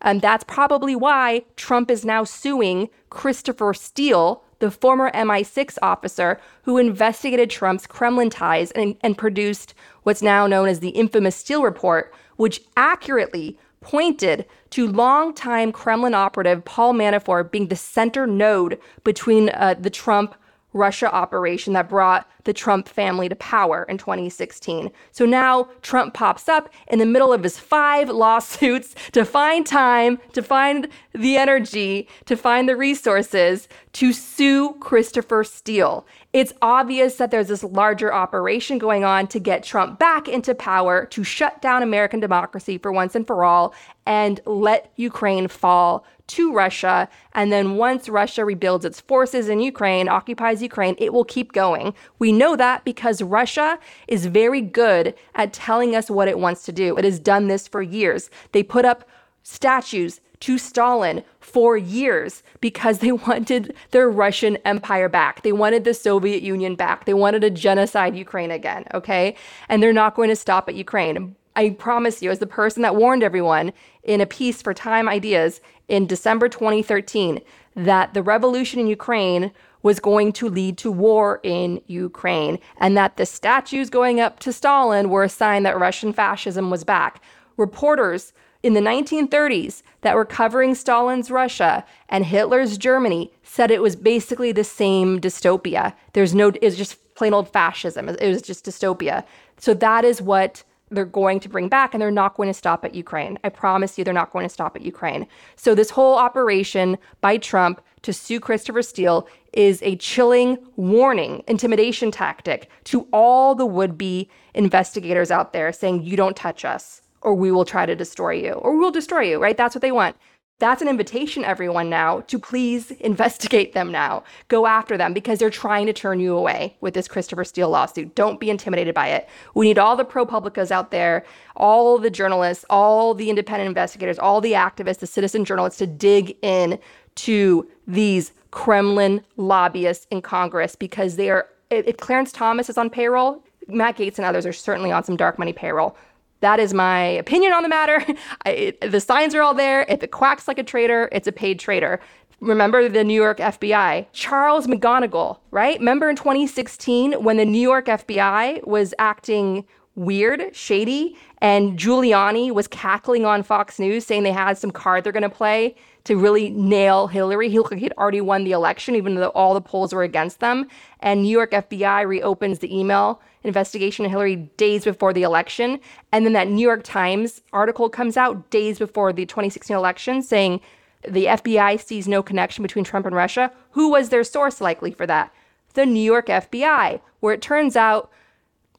And 0.01 0.23
that's 0.23 0.45
probably 0.45 0.95
why 0.95 1.45
Trump 1.57 1.91
is 1.91 2.05
now 2.05 2.25
suing 2.25 2.89
Christopher 3.11 3.75
Steele, 3.75 4.43
the 4.61 4.71
former 4.71 5.11
MI6 5.11 5.77
officer 5.83 6.41
who 6.63 6.79
investigated 6.79 7.51
Trump's 7.51 7.87
Kremlin 7.87 8.31
ties 8.31 8.71
and, 8.73 8.97
and 9.03 9.19
produced 9.19 9.75
what's 10.05 10.23
now 10.23 10.47
known 10.47 10.69
as 10.69 10.81
the 10.81 10.91
infamous 10.91 11.37
Steele 11.37 11.63
Report, 11.63 12.13
which 12.37 12.63
accurately 12.77 13.59
pointed 13.81 14.45
to 14.71 14.87
longtime 14.87 15.73
Kremlin 15.73 16.15
operative 16.15 16.65
Paul 16.65 16.95
Manafort 16.95 17.51
being 17.51 17.69
the 17.69 17.77
center 17.77 18.27
node 18.27 18.79
between 19.05 19.51
uh, 19.51 19.75
the 19.79 19.91
Trump 19.91 20.35
Russia 20.79 21.13
operation 21.13 21.73
that 21.75 21.89
brought 21.89 22.29
the 22.45 22.53
Trump 22.55 22.89
family 22.89 23.29
to 23.29 23.37
power 23.37 23.85
in 23.91 23.99
2016. 23.99 24.91
So 25.11 25.27
now 25.27 25.69
Trump 25.83 26.15
pops 26.15 26.49
up 26.49 26.71
in 26.87 26.99
the 26.99 27.05
middle 27.05 27.33
of 27.33 27.43
his 27.43 27.59
five 27.59 28.09
lawsuits 28.09 28.95
to 29.13 29.25
find 29.25 29.67
time, 29.67 30.19
to 30.33 30.43
find 30.43 30.89
the 31.13 31.37
energy, 31.37 32.09
to 32.25 32.37
find 32.37 32.69
the 32.69 32.77
resources 32.77 33.69
to 33.93 34.13
sue 34.13 34.75
Christopher 34.81 35.45
Steele. 35.45 36.07
It's 36.33 36.53
obvious 36.63 37.17
that 37.17 37.31
there's 37.31 37.49
this 37.49 37.65
larger 37.65 38.15
operation 38.15 38.79
going 38.79 39.05
on 39.05 39.27
to 39.29 39.39
get 39.39 39.65
Trump 39.65 39.99
back 39.99 40.29
into 40.29 40.55
power, 40.55 41.07
to 41.07 41.25
shut 41.25 41.61
down 41.61 41.83
American 41.83 42.21
democracy 42.21 42.79
for 42.79 42.93
once 42.93 43.15
and 43.15 43.27
for 43.27 43.45
all, 43.45 43.75
and 44.07 44.41
let 44.47 44.93
Ukraine 44.97 45.49
fall 45.49 46.07
to 46.29 46.53
Russia. 46.53 47.09
And 47.33 47.53
then 47.53 47.77
once 47.77 48.09
Russia 48.09 48.45
rebuilds 48.45 48.85
its 48.85 49.01
forces 49.01 49.49
in 49.49 49.61
Ukraine, 49.61 50.09
occupies 50.09 50.63
Ukraine, 50.63 50.95
it 50.99 51.13
will 51.13 51.25
keep 51.25 51.53
going. 51.53 51.95
We 52.19 52.33
know 52.33 52.57
that 52.57 52.85
because 52.85 53.21
Russia 53.23 53.79
is 54.07 54.27
very 54.27 54.61
good 54.61 55.15
at 55.35 55.53
telling 55.53 55.95
us 55.95 56.11
what 56.11 56.29
it 56.29 56.39
wants 56.39 56.65
to 56.65 56.73
do. 56.73 56.97
It 56.97 57.05
has 57.05 57.19
done 57.19 57.49
this 57.49 57.67
for 57.67 57.83
years. 57.83 58.31
They 58.53 58.63
put 58.63 58.85
up 58.85 59.09
statues 59.43 60.21
to 60.41 60.59
Stalin 60.59 61.25
for 61.41 61.77
years 61.77 62.43
because 62.61 62.99
they 62.99 63.13
wanted 63.29 63.75
their 63.91 64.11
Russian 64.11 64.57
empire 64.59 65.09
back. 65.09 65.43
They 65.43 65.53
wanted 65.53 65.85
the 65.85 65.95
Soviet 65.95 66.43
Union 66.43 66.75
back. 66.75 67.05
They 67.05 67.15
wanted 67.15 67.43
to 67.43 67.51
genocide 67.51 68.17
Ukraine 68.17 68.51
again, 68.51 68.85
okay? 68.95 69.35
And 69.69 69.83
they're 69.83 69.93
not 69.93 70.15
going 70.15 70.29
to 70.29 70.37
stop 70.37 70.69
at 70.69 70.75
Ukraine. 70.75 71.35
I 71.57 71.71
promise 71.71 72.23
you, 72.23 72.31
as 72.31 72.39
the 72.39 72.47
person 72.47 72.83
that 72.83 72.95
warned 72.95 73.25
everyone 73.25 73.73
in 74.05 74.21
a 74.21 74.27
piece 74.27 74.63
for 74.63 74.73
Time 74.73 75.09
Ideas 75.09 75.61
in 75.89 76.07
December 76.07 76.49
2013, 76.49 77.41
that 77.75 78.15
the 78.15 78.23
revolution 78.23 78.81
in 78.81 78.87
Ukraine 78.87 79.53
was 79.83 80.01
going 80.01 80.33
to 80.33 80.49
lead 80.49 80.77
to 80.79 80.91
war 80.91 81.41
in 81.43 81.81
Ukraine, 81.87 82.59
and 82.79 82.97
that 82.97 83.17
the 83.17 83.27
statues 83.27 83.91
going 83.91 84.21
up 84.21 84.41
to 84.41 84.53
Stalin 84.53 85.09
were 85.09 85.25
a 85.25 85.29
sign 85.29 85.63
that 85.63 85.79
Russian 85.79 86.13
fascism 86.13 86.71
was 86.71 86.85
back. 86.85 87.23
Reporters 87.57 88.33
in 88.63 88.75
the 88.75 88.81
1930s 88.81 89.83
that 90.01 90.17
were 90.17 90.25
covering 90.25 90.75
Stalin's 90.75 91.31
Russia 91.31 91.85
and 92.09 92.27
Hitler's 92.27 92.77
Germany 92.77 93.33
said 93.43 93.71
it 93.71 93.83
was 93.83 93.95
basically 93.95 94.53
the 94.53 94.65
same 94.65 95.21
dystopia. 95.21 95.95
There's 96.13 96.35
no, 96.35 96.53
it's 96.61 96.77
just 96.77 97.15
plain 97.15 97.35
old 97.35 97.53
fascism. 97.53 98.09
It 98.09 98.29
was 98.29 98.43
just 98.43 98.65
dystopia. 98.65 99.25
So 99.59 99.75
that 99.75 100.05
is 100.05 100.21
what 100.21 100.65
they're 100.91 101.05
going 101.05 101.41
to 101.41 101.49
bring 101.49 101.69
back 101.69 101.95
and 101.95 102.01
they're 102.01 102.11
not 102.11 102.37
going 102.37 102.49
to 102.49 102.55
stop 102.55 102.85
at 102.85 102.95
Ukraine. 102.95 103.39
I 103.45 103.49
promise 103.49 103.99
you, 103.99 104.05
they're 104.05 104.15
not 104.15 104.33
going 104.33 104.47
to 104.47 104.49
stop 104.53 104.77
at 104.77 104.83
Ukraine. 104.83 105.27
So, 105.57 105.75
this 105.75 105.91
whole 105.91 106.17
operation 106.17 106.99
by 107.21 107.37
Trump 107.37 107.81
to 108.03 108.13
sue 108.13 108.41
Christopher 108.41 108.83
Steele 108.83 109.29
is 109.53 109.83
a 109.83 109.97
chilling 109.97 110.59
warning, 110.77 111.43
intimidation 111.49 112.11
tactic 112.11 112.69
to 112.85 113.09
all 113.13 113.55
the 113.55 113.67
would 113.67 113.99
be 113.99 114.29
investigators 114.55 115.31
out 115.31 115.53
there 115.53 115.73
saying, 115.73 116.03
You 116.03 116.17
don't 116.17 116.37
touch 116.37 116.65
us. 116.65 117.03
or 117.23 117.35
we 117.35 117.51
will 117.51 117.65
try 117.65 117.85
to 117.85 117.97
destroy 117.97 118.31
you, 118.31 118.53
or 118.53 118.73
we 118.75 118.79
will 118.79 118.93
destroy 118.93 119.23
you, 119.23 119.39
right? 119.43 119.57
That's 119.57 119.75
what 119.75 119.83
they 119.83 119.91
want. 119.91 120.17
That's 120.61 120.83
an 120.83 120.89
invitation, 120.89 121.45
everyone, 121.45 121.89
now 121.89 122.23
to 122.23 122.37
please 122.37 122.91
investigate 122.91 123.75
them 123.75 123.93
now. 123.93 124.25
Go 124.49 124.67
after 124.67 124.97
them 124.97 125.13
because 125.13 125.39
they're 125.39 125.51
trying 125.51 125.87
to 125.87 125.93
turn 125.93 126.19
you 126.19 126.37
away 126.37 126.77
with 126.81 126.95
this 126.95 127.07
Christopher 127.07 127.45
Steele 127.45 127.71
lawsuit. 127.71 128.17
Don't 128.17 128.41
be 128.41 128.51
intimidated 128.51 128.93
by 128.93 129.07
it. 129.07 129.29
We 129.55 129.67
need 129.67 129.79
all 129.79 129.95
the 129.95 130.05
ProPublicas 130.05 130.73
out 130.73 130.91
there, 130.91 131.25
all 131.55 131.97
the 131.99 132.11
journalists, 132.11 132.65
all 132.69 133.15
the 133.15 133.31
independent 133.31 133.69
investigators, 133.69 134.19
all 134.19 134.41
the 134.41 134.53
activists, 134.53 134.99
the 134.99 135.07
citizen 135.07 135.45
journalists 135.45 135.79
to 135.79 135.87
dig 135.87 136.37
in 136.43 136.81
to 137.15 137.69
these 137.87 138.33
Kremlin 138.51 139.23
lobbyists 139.37 140.09
in 140.11 140.23
Congress 140.23 140.75
because 140.75 141.15
they 141.15 141.31
are. 141.31 141.49
If 141.71 141.99
Clarence 141.99 142.33
Thomas 142.33 142.69
is 142.69 142.79
on 142.79 142.91
payroll, 142.91 143.45
Matt 143.69 143.99
Gaetz 143.99 144.17
and 144.17 144.25
others 144.25 144.47
are 144.47 144.53
certainly 144.53 144.91
on 144.91 145.05
some 145.05 145.17
dark 145.17 145.39
money 145.39 145.53
payroll. 145.53 145.97
That 146.41 146.61
is 146.61 146.73
my 146.73 147.01
opinion 147.03 147.53
on 147.53 147.63
the 147.63 147.69
matter. 147.69 148.05
I, 148.47 148.75
the 148.83 149.01
signs 149.01 149.35
are 149.35 149.43
all 149.43 149.55
there. 149.55 149.85
If 149.89 150.03
it 150.03 150.11
quacks 150.11 150.47
like 150.49 150.59
a 150.59 150.65
traitor, 150.65 151.09
it's 151.13 151.27
a 151.27 151.33
paid 151.33 151.59
traitor. 151.59 152.01
Remember 152.41 152.89
the 152.89 153.03
New 153.03 153.21
York 153.21 153.39
FBI? 153.39 154.07
Charles 154.13 154.69
McGonigal, 154.69 155.39
right? 155.51 155.79
Remember 155.79 156.09
in 156.09 156.15
2016 156.15 157.15
when 157.25 157.37
the 157.37 157.45
New 157.45 157.61
York 157.61 157.87
FBI 157.87 158.65
was 158.65 158.95
acting 158.99 159.67
weird, 159.99 160.55
shady, 160.55 161.17
and 161.39 161.79
Giuliani 161.79 162.53
was 162.53 162.69
cackling 162.69 163.25
on 163.25 163.43
Fox 163.43 163.79
News 163.79 164.07
saying 164.07 164.23
they 164.23 164.33
had 164.33 164.57
some 164.57 164.71
card 164.71 165.05
they're 165.05 165.13
going 165.13 165.23
to 165.23 165.29
play 165.29 165.75
to 166.05 166.17
really 166.17 166.51
nail 166.51 167.07
Hillary. 167.07 167.51
He 167.51 167.59
looked 167.59 167.71
like 167.71 167.81
he'd 167.81 167.93
already 167.99 168.21
won 168.21 168.45
the 168.45 168.53
election, 168.53 168.95
even 168.95 169.15
though 169.15 169.29
all 169.29 169.53
the 169.53 169.61
polls 169.61 169.93
were 169.93 170.03
against 170.03 170.41
them. 170.41 170.67
And 171.01 171.23
New 171.23 171.29
York 171.29 171.51
FBI 171.51 172.07
reopens 172.07 172.61
the 172.61 172.75
email 172.75 173.21
investigation 173.45 174.05
of 174.05 174.11
Hillary 174.11 174.37
days 174.57 174.85
before 174.85 175.13
the 175.13 175.23
election. 175.23 175.81
And 176.13 176.25
then 176.25 176.33
that 176.33 176.49
New 176.49 176.63
York 176.67 176.83
Times 176.83 177.43
article 177.53 177.91
comes 177.91 178.17
out 178.17 178.51
days 178.51 178.79
before 178.79 179.13
the 179.13 179.27
2016 179.27 179.77
election 179.77 180.23
saying 180.23 180.61
the 181.07 181.27
FBI 181.27 181.81
sees 181.81 182.09
no 182.09 182.23
connection 182.23 182.63
between 182.63 182.85
Trump 182.85 183.07
and 183.07 183.15
Russia. 183.15 183.53
Who 183.73 183.91
was 183.91 184.09
their 184.09 184.25
source 184.25 184.61
likely 184.61 184.93
for 184.93 185.07
that? 185.07 185.33
The 185.75 185.87
New 185.87 186.03
York 186.03 186.27
FBI, 186.27 187.01
where 187.21 187.35
it 187.35 187.43
turns 187.43 187.77
out 187.77 188.11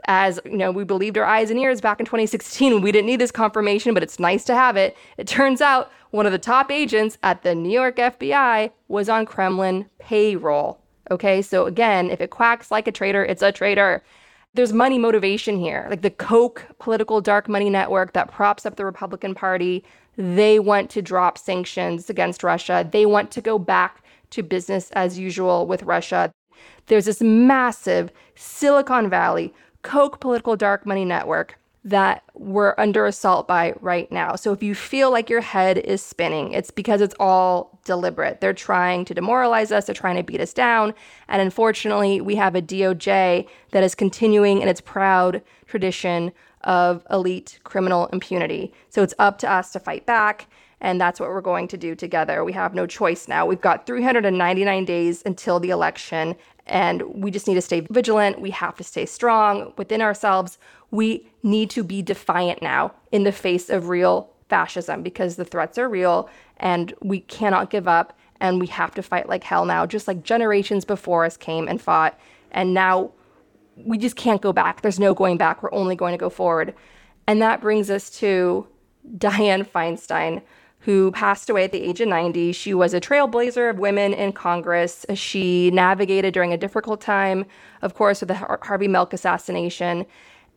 as 0.05 0.39
you 0.45 0.57
know 0.57 0.71
we 0.71 0.83
believed 0.83 1.17
our 1.17 1.25
eyes 1.25 1.49
and 1.49 1.59
ears 1.59 1.81
back 1.81 1.99
in 1.99 2.05
2016 2.05 2.81
we 2.81 2.91
didn't 2.91 3.07
need 3.07 3.19
this 3.19 3.31
confirmation 3.31 3.93
but 3.93 4.03
it's 4.03 4.19
nice 4.19 4.43
to 4.43 4.55
have 4.55 4.75
it 4.75 4.95
it 5.17 5.27
turns 5.27 5.62
out 5.62 5.91
one 6.12 6.25
of 6.25 6.31
the 6.31 6.38
top 6.38 6.71
agents 6.71 7.17
at 7.23 7.43
the 7.43 7.53
new 7.53 7.71
york 7.71 7.97
fbi 7.97 8.71
was 8.88 9.09
on 9.09 9.25
kremlin 9.25 9.85
payroll 9.99 10.79
okay 11.12 11.41
so 11.41 11.65
again 11.65 12.09
if 12.09 12.21
it 12.21 12.29
quacks 12.29 12.71
like 12.71 12.88
a 12.88 12.91
traitor 12.91 13.23
it's 13.23 13.41
a 13.41 13.51
traitor 13.51 14.03
there's 14.55 14.73
money 14.73 14.97
motivation 14.97 15.59
here. 15.59 15.85
Like 15.89 16.01
the 16.01 16.09
Koch 16.09 16.65
political 16.79 17.21
dark 17.21 17.47
money 17.47 17.69
network 17.69 18.13
that 18.13 18.31
props 18.31 18.65
up 18.65 18.77
the 18.77 18.85
Republican 18.85 19.35
Party, 19.35 19.83
they 20.17 20.59
want 20.59 20.89
to 20.91 21.01
drop 21.01 21.38
sanctions 21.38 22.09
against 22.09 22.43
Russia. 22.43 22.88
They 22.91 23.05
want 23.05 23.31
to 23.31 23.41
go 23.41 23.59
back 23.59 24.03
to 24.31 24.43
business 24.43 24.89
as 24.91 25.19
usual 25.19 25.67
with 25.67 25.83
Russia. 25.83 26.31
There's 26.88 27.05
this 27.05 27.21
massive 27.21 28.12
Silicon 28.35 29.09
Valley 29.09 29.53
Koch 29.82 30.20
political 30.20 30.56
dark 30.56 30.86
money 30.86 31.06
network 31.06 31.58
that 31.86 32.24
we're 32.34 32.76
under 32.78 33.06
assault 33.06 33.48
by 33.48 33.74
right 33.80 34.12
now. 34.12 34.36
So 34.36 34.52
if 34.52 34.62
you 34.62 34.76
feel 34.76 35.12
like 35.12 35.30
your 35.30 35.42
head 35.42 35.78
is 35.78 36.04
spinning, 36.04 36.52
it's 36.52 36.72
because 36.72 37.00
it's 37.00 37.15
all 37.20 37.80
deliberate. 37.86 38.42
They're 38.42 38.54
trying 38.54 39.06
to 39.06 39.13
demoralize 39.13 39.72
us, 39.72 39.86
they're 39.86 39.96
trying 39.96 40.18
to 40.18 40.24
beat 40.24 40.42
us 40.42 40.54
down. 40.54 40.94
And 41.30 41.42
unfortunately, 41.42 42.20
we 42.20 42.36
have 42.36 42.56
a 42.56 42.62
DOJ 42.62 43.48
that 43.72 43.84
is 43.84 43.96
continuing 43.96 44.62
in 44.62 44.68
its 44.68 44.82
proud 44.82 45.42
tradition 45.68 46.34
of 46.65 47.06
elite 47.10 47.60
criminal 47.63 48.08
impunity. 48.08 48.74
So 48.89 49.02
it's 49.02 49.13
up 49.18 49.38
to 49.39 49.52
us 49.52 49.72
to 49.72 49.80
fight 49.80 50.06
back. 50.06 50.48
And 50.82 51.00
that's 51.00 51.20
what 51.20 51.30
we're 51.30 51.42
going 51.42 51.68
to 51.70 51.78
do 51.78 51.94
together. 51.94 52.44
We 52.44 52.54
have 52.54 52.74
no 52.74 52.88
choice 52.88 53.28
now. 53.28 53.46
We've 53.46 53.60
got 53.60 53.86
399 53.86 54.86
days 54.86 55.22
until 55.26 55.60
the 55.60 55.72
election, 55.72 56.36
and 56.69 57.01
we 57.13 57.32
just 57.32 57.47
need 57.47 57.55
to 57.55 57.62
stay 57.62 57.82
vigilant. 57.89 58.39
We 58.39 58.51
have 58.51 58.77
to 58.77 58.84
stay 58.84 59.05
strong 59.05 59.73
within 59.77 60.01
ourselves 60.01 60.58
we 60.91 61.29
need 61.43 61.69
to 61.71 61.84
be 61.84 62.01
defiant 62.01 62.62
now 62.62 62.93
in 63.12 63.23
the 63.23 63.32
face 63.32 63.69
of 63.69 63.89
real 63.89 64.29
fascism 64.49 65.03
because 65.03 65.36
the 65.36 65.45
threats 65.45 65.77
are 65.77 65.88
real 65.88 66.29
and 66.58 66.93
we 67.01 67.19
cannot 67.21 67.69
give 67.69 67.88
up 67.88 68.17
and 68.39 68.60
we 68.60 68.67
have 68.67 68.95
to 68.95 69.03
fight 69.03 69.29
like 69.29 69.43
hell 69.43 69.65
now, 69.65 69.86
just 69.86 70.08
like 70.08 70.23
generations 70.23 70.86
before 70.86 71.25
us 71.25 71.38
came 71.38 71.67
and 71.67 71.82
fought. 71.82 72.17
And 72.51 72.73
now 72.73 73.12
we 73.75 73.97
just 73.97 74.15
can't 74.15 74.41
go 74.41 74.53
back. 74.53 74.82
There's 74.82 74.99
no 74.99 75.13
going 75.13 75.38
back. 75.38 75.62
We're 75.62 75.73
only 75.73 75.95
going 75.95 76.13
to 76.13 76.17
go 76.17 76.29
forward. 76.29 76.73
And 77.27 77.41
that 77.41 77.62
brings 77.62 77.89
us 77.89 78.10
to 78.19 78.67
Dianne 79.17 79.67
Feinstein, 79.67 80.41
who 80.80 81.12
passed 81.12 81.50
away 81.50 81.65
at 81.65 81.72
the 81.72 81.82
age 81.82 82.00
of 82.00 82.08
90. 82.08 82.54
She 82.54 82.74
was 82.74 82.94
a 82.94 83.02
trailblazer 83.02 83.70
of 83.70 83.80
women 83.80 84.13
in 84.13 84.32
Congress. 84.32 85.06
She 85.13 85.72
navigated 85.72 86.34
during 86.34 86.54
a 86.54 86.58
difficult 86.58 87.02
time, 87.02 87.46
of 87.82 87.94
course, 87.96 88.22
with 88.22 88.30
the 88.30 88.36
Harvey 88.36 88.88
Milk 88.88 89.13
assassination. 89.13 90.06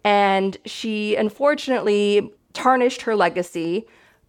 And 0.05 0.57
she 0.65 1.17
unfortunately 1.17 2.33
tarnished 2.53 3.03
her 3.03 3.17
legacy 3.17 3.87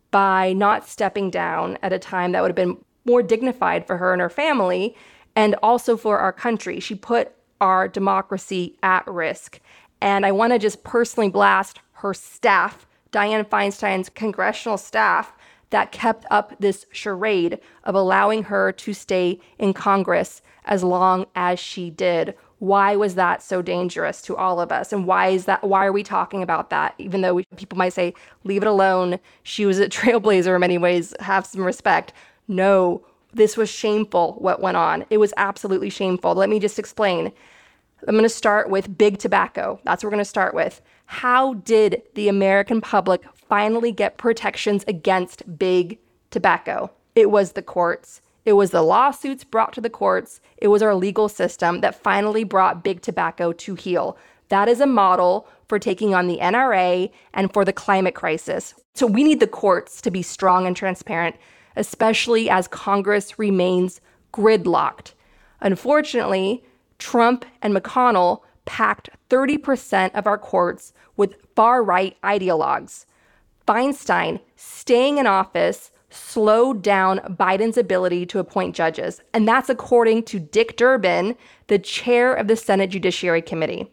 by 0.10 0.54
not 0.54 0.88
stepping 0.88 1.30
down 1.30 1.78
at 1.82 1.94
a 1.94 2.00
time 2.00 2.32
that 2.32 2.42
would 2.42 2.50
have 2.50 2.56
been 2.56 2.78
more 3.06 3.22
dignified 3.22 3.86
for 3.86 3.98
her 3.98 4.14
and 4.14 4.22
her 4.22 4.30
family 4.30 4.96
and 5.36 5.56
also 5.62 5.98
for 5.98 6.20
our 6.20 6.34
country. 6.34 6.80
She 6.80 6.96
put 6.96 7.32
our 7.60 7.88
democracy 7.88 8.78
at 8.84 9.06
risk. 9.08 9.60
And 10.02 10.26
I 10.26 10.32
want 10.32 10.54
to 10.54 10.60
just 10.60 10.84
personally 10.84 11.30
blast 11.30 11.80
her 11.94 12.14
staff, 12.14 12.86
Dianne 13.12 13.48
Feinstein's 13.48 14.10
congressional 14.10 14.78
staff, 14.78 15.34
that 15.74 15.92
kept 15.92 16.24
up 16.30 16.56
this 16.60 16.86
charade 16.92 17.60
of 17.84 17.96
allowing 17.96 18.44
her 18.44 18.72
to 18.72 18.94
stay 18.94 19.40
in 19.58 19.74
Congress 19.74 20.42
as 20.66 20.84
long 20.84 21.26
as 21.36 21.60
she 21.60 21.90
did. 21.90 22.36
Why 22.60 22.96
was 22.96 23.16
that 23.16 23.42
so 23.42 23.64
dangerous 23.64 24.22
to 24.22 24.38
all 24.38 24.62
of 24.62 24.72
us? 24.72 24.94
And 24.94 25.08
why 25.08 25.30
is 25.30 25.46
that 25.46 25.64
why 25.64 25.86
are 25.86 25.92
we 25.92 26.04
talking 26.04 26.44
about 26.44 26.70
that? 26.70 26.94
Even 27.00 27.22
though 27.22 27.34
we, 27.34 27.46
people 27.56 27.78
might 27.78 27.94
say 27.94 28.14
leave 28.44 28.62
it 28.62 28.68
alone. 28.68 29.20
She 29.42 29.66
was 29.66 29.80
a 29.80 29.90
trailblazer 29.90 30.54
in 30.54 30.62
many 30.62 30.78
ways. 30.78 31.16
Have 31.20 31.46
some 31.46 31.64
respect. 31.64 32.14
No 32.48 33.04
this 33.34 33.58
was 33.58 33.68
shameful 33.68 34.34
what 34.34 34.62
went 34.62 34.78
on. 34.78 35.06
It 35.10 35.18
was 35.18 35.34
absolutely 35.38 35.90
shameful. 35.90 36.36
Let 36.36 36.50
me 36.50 36.60
just 36.60 36.78
explain. 36.78 37.32
I'm 38.08 38.14
going 38.14 38.22
to 38.22 38.30
start 38.30 38.70
with 38.70 38.96
big 38.96 39.18
tobacco. 39.18 39.80
That's 39.86 40.04
what 40.04 40.10
we're 40.10 40.18
going 40.18 40.24
to 40.24 40.30
start 40.30 40.54
with. 40.54 40.82
How 41.08 41.56
did 41.56 42.04
the 42.14 42.28
american 42.28 42.80
public 42.80 43.24
finally 43.54 43.92
get 43.92 44.18
protections 44.18 44.84
against 44.88 45.58
big 45.60 46.00
tobacco 46.32 46.90
it 47.16 47.30
was 47.30 47.52
the 47.52 47.62
courts 47.62 48.22
it 48.46 48.54
was 48.54 48.72
the 48.72 48.82
lawsuits 48.82 49.44
brought 49.44 49.74
to 49.74 49.82
the 49.82 49.90
courts, 49.90 50.42
it 50.58 50.68
was 50.68 50.82
our 50.82 50.96
legal 50.96 51.30
system 51.30 51.80
that 51.82 52.02
finally 52.04 52.44
brought 52.44 52.84
big 52.84 53.02
tobacco 53.02 53.54
to 53.54 53.76
heel. 53.76 54.18
That 54.50 54.68
is 54.68 54.82
a 54.82 54.86
model 54.86 55.48
for 55.70 55.80
taking 55.80 56.14
on 56.14 56.28
the 56.28 56.40
NRA 56.40 57.10
and 57.34 57.54
for 57.54 57.64
the 57.64 57.74
climate 57.74 58.16
crisis. 58.16 58.76
So 58.96 59.08
we 59.08 59.24
need 59.24 59.40
the 59.40 59.48
courts 59.48 60.02
to 60.02 60.12
be 60.12 60.22
strong 60.22 60.68
and 60.68 60.76
transparent, 60.76 61.38
especially 61.78 62.50
as 62.50 62.68
Congress 62.68 63.40
remains 63.40 64.02
gridlocked. 64.34 65.14
Unfortunately, 65.62 66.64
Trump 67.00 67.46
and 67.62 67.74
McConnell 67.74 68.42
packed 68.66 69.10
30% 69.30 70.12
of 70.14 70.28
our 70.28 70.38
courts 70.38 70.94
with 71.16 71.38
far 71.56 71.82
right 71.82 72.18
ideologues. 72.24 73.06
Feinstein, 73.68 74.40
staying 74.56 75.18
in 75.18 75.28
office, 75.28 75.92
slowed 76.10 76.82
down 76.82 77.20
Biden's 77.40 77.78
ability 77.78 78.26
to 78.28 78.40
appoint 78.40 78.76
judges. 78.76 79.22
And 79.34 79.48
that's 79.48 79.70
according 79.70 80.24
to 80.24 80.40
Dick 80.40 80.78
Durbin, 80.78 81.36
the 81.68 81.80
chair 81.80 82.34
of 82.34 82.48
the 82.48 82.56
Senate 82.56 82.92
Judiciary 82.92 83.42
Committee. 83.42 83.92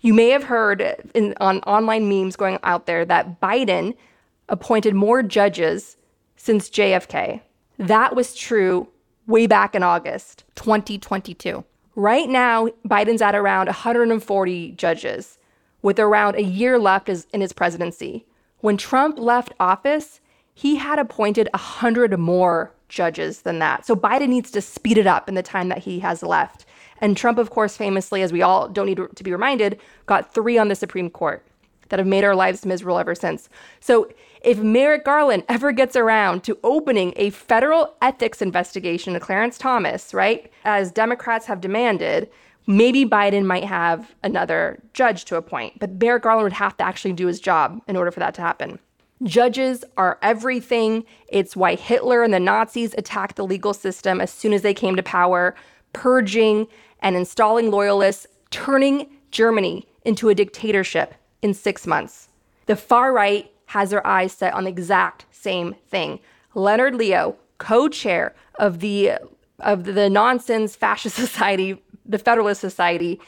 You 0.00 0.12
may 0.12 0.28
have 0.30 0.44
heard 0.44 0.82
in, 1.14 1.34
on 1.40 1.60
online 1.60 2.08
memes 2.08 2.36
going 2.36 2.58
out 2.62 2.86
there 2.86 3.04
that 3.06 3.40
Biden 3.40 3.94
appointed 4.48 4.94
more 4.94 5.22
judges 5.22 5.96
since 6.36 6.68
JFK. 6.68 7.40
That 7.78 8.14
was 8.14 8.34
true 8.34 8.88
way 9.26 9.46
back 9.46 9.74
in 9.74 9.82
August 9.82 10.44
2022. 10.56 11.64
Right 11.94 12.28
now, 12.28 12.68
Biden's 12.86 13.22
at 13.22 13.34
around 13.34 13.66
140 13.66 14.72
judges, 14.72 15.38
with 15.82 15.98
around 15.98 16.36
a 16.36 16.42
year 16.42 16.78
left 16.78 17.08
in 17.08 17.40
his 17.40 17.52
presidency. 17.52 18.26
When 18.60 18.76
Trump 18.76 19.18
left 19.18 19.52
office, 19.60 20.20
he 20.54 20.76
had 20.76 20.98
appointed 20.98 21.48
100 21.52 22.18
more 22.18 22.72
judges 22.88 23.42
than 23.42 23.58
that. 23.58 23.84
So 23.84 23.94
Biden 23.94 24.28
needs 24.28 24.50
to 24.52 24.60
speed 24.60 24.98
it 24.98 25.06
up 25.06 25.28
in 25.28 25.34
the 25.34 25.42
time 25.42 25.68
that 25.68 25.78
he 25.78 26.00
has 26.00 26.22
left. 26.22 26.64
And 27.00 27.16
Trump, 27.16 27.38
of 27.38 27.50
course, 27.50 27.76
famously, 27.76 28.22
as 28.22 28.32
we 28.32 28.42
all 28.42 28.68
don't 28.68 28.86
need 28.86 29.00
to 29.14 29.24
be 29.24 29.32
reminded, 29.32 29.80
got 30.06 30.32
three 30.32 30.56
on 30.56 30.68
the 30.68 30.74
Supreme 30.74 31.10
Court 31.10 31.44
that 31.88 31.98
have 31.98 32.06
made 32.06 32.24
our 32.24 32.34
lives 32.34 32.66
miserable 32.66 32.98
ever 32.98 33.14
since. 33.14 33.48
So 33.80 34.10
if 34.42 34.58
Merrick 34.58 35.04
Garland 35.04 35.44
ever 35.48 35.72
gets 35.72 35.94
around 35.94 36.42
to 36.44 36.58
opening 36.64 37.12
a 37.16 37.30
federal 37.30 37.94
ethics 38.02 38.42
investigation 38.42 39.14
to 39.14 39.20
Clarence 39.20 39.58
Thomas, 39.58 40.14
right, 40.14 40.50
as 40.64 40.90
Democrats 40.90 41.46
have 41.46 41.60
demanded, 41.60 42.30
Maybe 42.66 43.04
Biden 43.04 43.44
might 43.44 43.64
have 43.64 44.14
another 44.24 44.80
judge 44.92 45.24
to 45.26 45.36
appoint, 45.36 45.78
but 45.78 46.00
Merrick 46.00 46.24
Garland 46.24 46.44
would 46.44 46.52
have 46.54 46.76
to 46.78 46.84
actually 46.84 47.12
do 47.12 47.26
his 47.26 47.38
job 47.38 47.80
in 47.86 47.96
order 47.96 48.10
for 48.10 48.20
that 48.20 48.34
to 48.34 48.40
happen. 48.40 48.78
Judges 49.22 49.84
are 49.96 50.18
everything. 50.20 51.04
It's 51.28 51.56
why 51.56 51.76
Hitler 51.76 52.22
and 52.22 52.34
the 52.34 52.40
Nazis 52.40 52.94
attacked 52.98 53.36
the 53.36 53.46
legal 53.46 53.72
system 53.72 54.20
as 54.20 54.30
soon 54.30 54.52
as 54.52 54.62
they 54.62 54.74
came 54.74 54.96
to 54.96 55.02
power, 55.02 55.54
purging 55.92 56.66
and 57.00 57.16
installing 57.16 57.70
loyalists, 57.70 58.26
turning 58.50 59.08
Germany 59.30 59.86
into 60.04 60.28
a 60.28 60.34
dictatorship 60.34 61.14
in 61.42 61.54
six 61.54 61.86
months. 61.86 62.28
The 62.66 62.76
far 62.76 63.12
right 63.12 63.50
has 63.66 63.90
their 63.90 64.06
eyes 64.06 64.32
set 64.32 64.54
on 64.54 64.64
the 64.64 64.70
exact 64.70 65.26
same 65.30 65.76
thing. 65.88 66.20
Leonard 66.54 66.94
Leo, 66.94 67.36
co-chair 67.58 68.34
of 68.56 68.80
the 68.80 69.12
of 69.60 69.84
the 69.84 70.10
nonsense 70.10 70.76
fascist 70.76 71.16
society, 71.26 71.82
the 72.08 72.18
Federalist 72.18 72.60
Society, 72.60 73.20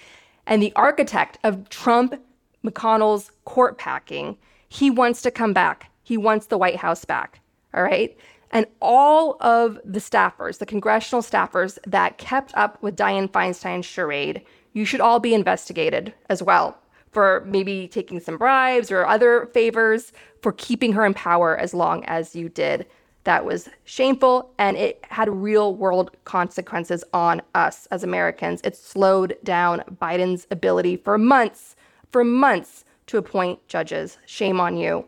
and 0.46 0.62
the 0.62 0.72
architect 0.76 1.38
of 1.44 1.68
Trump 1.68 2.20
McConnell's 2.64 3.30
court 3.44 3.78
packing, 3.78 4.36
he 4.68 4.90
wants 4.90 5.22
to 5.22 5.30
come 5.30 5.52
back. 5.52 5.90
He 6.02 6.16
wants 6.16 6.46
the 6.46 6.58
White 6.58 6.76
House 6.76 7.04
back. 7.04 7.40
All 7.74 7.82
right. 7.82 8.16
And 8.50 8.66
all 8.80 9.36
of 9.40 9.78
the 9.84 10.00
staffers, 10.00 10.58
the 10.58 10.66
congressional 10.66 11.22
staffers 11.22 11.78
that 11.86 12.18
kept 12.18 12.54
up 12.56 12.82
with 12.82 12.96
Dianne 12.96 13.30
Feinstein's 13.30 13.84
charade, 13.84 14.42
you 14.72 14.84
should 14.84 15.00
all 15.00 15.20
be 15.20 15.34
investigated 15.34 16.14
as 16.30 16.42
well 16.42 16.78
for 17.10 17.42
maybe 17.46 17.88
taking 17.88 18.20
some 18.20 18.38
bribes 18.38 18.90
or 18.90 19.06
other 19.06 19.46
favors 19.52 20.12
for 20.40 20.52
keeping 20.52 20.92
her 20.92 21.04
in 21.04 21.14
power 21.14 21.56
as 21.56 21.74
long 21.74 22.04
as 22.04 22.34
you 22.34 22.48
did. 22.48 22.86
That 23.28 23.44
was 23.44 23.68
shameful 23.84 24.54
and 24.56 24.74
it 24.74 25.04
had 25.10 25.28
real 25.28 25.74
world 25.74 26.12
consequences 26.24 27.04
on 27.12 27.42
us 27.54 27.86
as 27.90 28.02
Americans. 28.02 28.62
It 28.64 28.74
slowed 28.74 29.36
down 29.44 29.84
Biden's 30.00 30.46
ability 30.50 30.96
for 30.96 31.18
months, 31.18 31.76
for 32.10 32.24
months 32.24 32.86
to 33.08 33.18
appoint 33.18 33.68
judges. 33.68 34.16
Shame 34.24 34.58
on 34.60 34.78
you. 34.78 35.04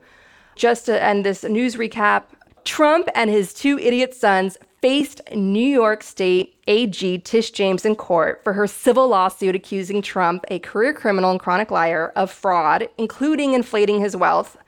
Just 0.54 0.84
to 0.84 1.02
end 1.02 1.24
this 1.24 1.44
news 1.44 1.76
recap 1.76 2.24
Trump 2.64 3.08
and 3.14 3.30
his 3.30 3.54
two 3.54 3.78
idiot 3.78 4.12
sons 4.12 4.58
faced 4.82 5.22
New 5.34 5.66
York 5.66 6.02
State 6.02 6.56
AG 6.66 7.20
Tish 7.20 7.50
James 7.52 7.86
in 7.86 7.96
court 7.96 8.44
for 8.44 8.52
her 8.52 8.66
civil 8.66 9.08
lawsuit 9.08 9.54
accusing 9.54 10.02
Trump, 10.02 10.44
a 10.48 10.58
career 10.58 10.92
criminal 10.92 11.30
and 11.30 11.40
chronic 11.40 11.70
liar, 11.70 12.12
of 12.14 12.30
fraud, 12.30 12.86
including 12.98 13.54
inflating 13.54 14.00
his 14.00 14.14
wealth 14.14 14.58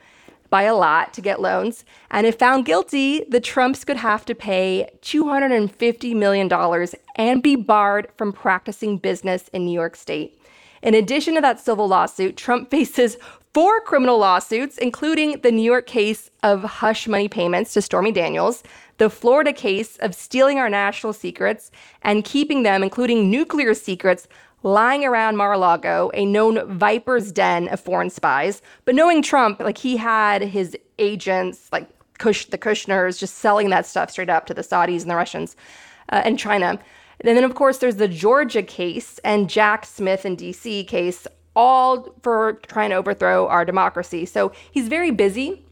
by 0.53 0.65
a 0.65 0.75
lot 0.75 1.15
to 1.15 1.23
get 1.23 1.41
loans. 1.41 1.83
And 2.11 2.27
if 2.27 2.39
found 2.39 2.67
guilty, 2.67 3.25
the 3.27 3.41
Trumps 3.41 3.85
could 3.85 3.97
have 3.97 4.27
to 4.27 4.35
pay 4.35 4.91
$250 5.01 6.15
million 6.15 6.87
and 7.17 7.43
be 7.43 7.57
barred 7.57 8.09
from 8.19 8.35
practicing 8.35 8.99
business 8.99 9.49
in 9.55 9.65
New 9.65 9.73
York 9.73 9.97
State. 9.97 10.39
In 10.83 10.95
addition 10.95 11.37
to 11.37 11.41
that 11.41 11.59
civil 11.59 11.89
lawsuit, 11.89 12.37
Trump 12.37 12.71
faces 12.71 13.17
four 13.55 13.81
criminal 13.81 14.19
lawsuits, 14.19 14.77
including 14.77 15.41
the 15.41 15.51
New 15.51 15.63
York 15.63 15.87
case 15.87 16.31
of 16.43 16.63
hush 16.63 17.09
money 17.09 17.29
payments 17.29 17.73
to 17.73 17.81
Stormy 17.81 18.13
Daniels, 18.13 18.63
the 18.99 19.09
Florida 19.09 19.55
case 19.55 19.97
of 19.97 20.15
stealing 20.15 20.59
our 20.59 20.69
national 20.69 21.15
secrets 21.15 21.71
and 22.03 22.27
keeping 22.27 22.63
them, 22.63 22.83
including 22.83 23.31
nuclear 23.31 23.73
secrets, 23.73 24.29
lying 24.63 25.05
around 25.05 25.37
Mar-a-Lago, 25.37 26.11
a 26.15 26.25
known 26.25 26.67
viper's 26.77 27.33
den 27.33 27.69
of 27.69 27.81
foreign 27.81 28.11
spies. 28.11 28.63
But 28.85 28.95
knowing 28.95 29.23
Trump, 29.23 29.61
like 29.61 29.79
he 29.79 29.97
had 29.97 30.43
his 30.43 30.77
agents, 30.99 31.69
like 31.73 31.89
Kush, 32.19 32.47
the 32.47 32.59
Kushners, 32.59 33.19
just 33.19 33.39
selling 33.39 33.71
that 33.71 33.87
stuff 33.87 34.11
straight 34.11 34.31
up 34.31 34.47
to 34.47 34.55
the 34.55 34.63
Saudis 34.63 35.03
and 35.03 35.11
the 35.11 35.17
Russians 35.17 35.57
uh, 36.11 36.23
and 36.25 36.39
China. 36.39 36.79
And 37.21 37.37
then, 37.37 37.45
of 37.45 37.55
course, 37.55 37.79
there's 37.79 37.97
the 37.97 38.09
Georgia 38.09 38.63
case 38.63 39.19
and 39.25 39.49
Jack 39.49 39.87
Smith 39.87 40.25
and 40.25 40.37
DC 40.37 40.87
case, 40.87 41.27
all 41.55 42.15
for 42.23 42.55
trying 42.67 42.91
to 42.91 42.97
overthrow 42.97 43.47
our 43.49 43.65
democracy. 43.65 44.25
So 44.27 44.53
he's 44.71 44.89
very 44.89 45.11
busy 45.11 45.65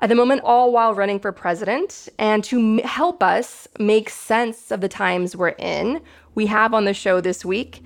at 0.00 0.08
the 0.08 0.14
moment, 0.14 0.42
all 0.44 0.70
while 0.70 0.94
running 0.94 1.18
for 1.18 1.32
president. 1.32 2.08
And 2.18 2.44
to 2.44 2.78
help 2.78 3.22
us 3.22 3.66
make 3.78 4.10
sense 4.10 4.70
of 4.70 4.80
the 4.80 4.88
times 4.88 5.34
we're 5.34 5.48
in, 5.48 6.00
we 6.34 6.46
have 6.46 6.72
on 6.74 6.84
the 6.84 6.94
show 6.94 7.20
this 7.20 7.44
week 7.44 7.82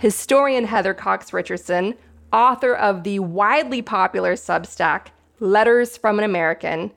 historian 0.00 0.64
Heather 0.64 0.94
Cox 0.94 1.30
Richardson, 1.30 1.94
author 2.32 2.74
of 2.74 3.04
the 3.04 3.18
widely 3.18 3.82
popular 3.82 4.32
Substack, 4.32 5.08
Letters 5.40 5.98
from 5.98 6.18
an 6.18 6.24
American, 6.24 6.90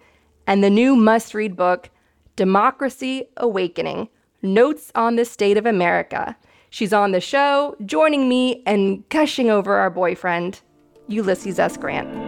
and 0.48 0.64
the 0.64 0.70
new 0.70 0.96
must 0.96 1.34
read 1.34 1.58
book, 1.58 1.90
Democracy 2.38 3.28
Awakening 3.38 4.08
Notes 4.42 4.92
on 4.96 5.18
the 5.18 5.26
State 5.26 5.58
of 5.58 5.66
America. 5.66 6.38
She's 6.70 6.94
on 6.94 7.12
the 7.12 7.22
show, 7.22 7.76
joining 7.86 8.30
me 8.30 8.64
and 8.66 9.08
gushing 9.10 9.50
over 9.50 9.76
our 9.76 9.90
boyfriend, 9.90 10.62
Ulysses 11.08 11.60
S. 11.60 11.76
Grant. 11.76 12.23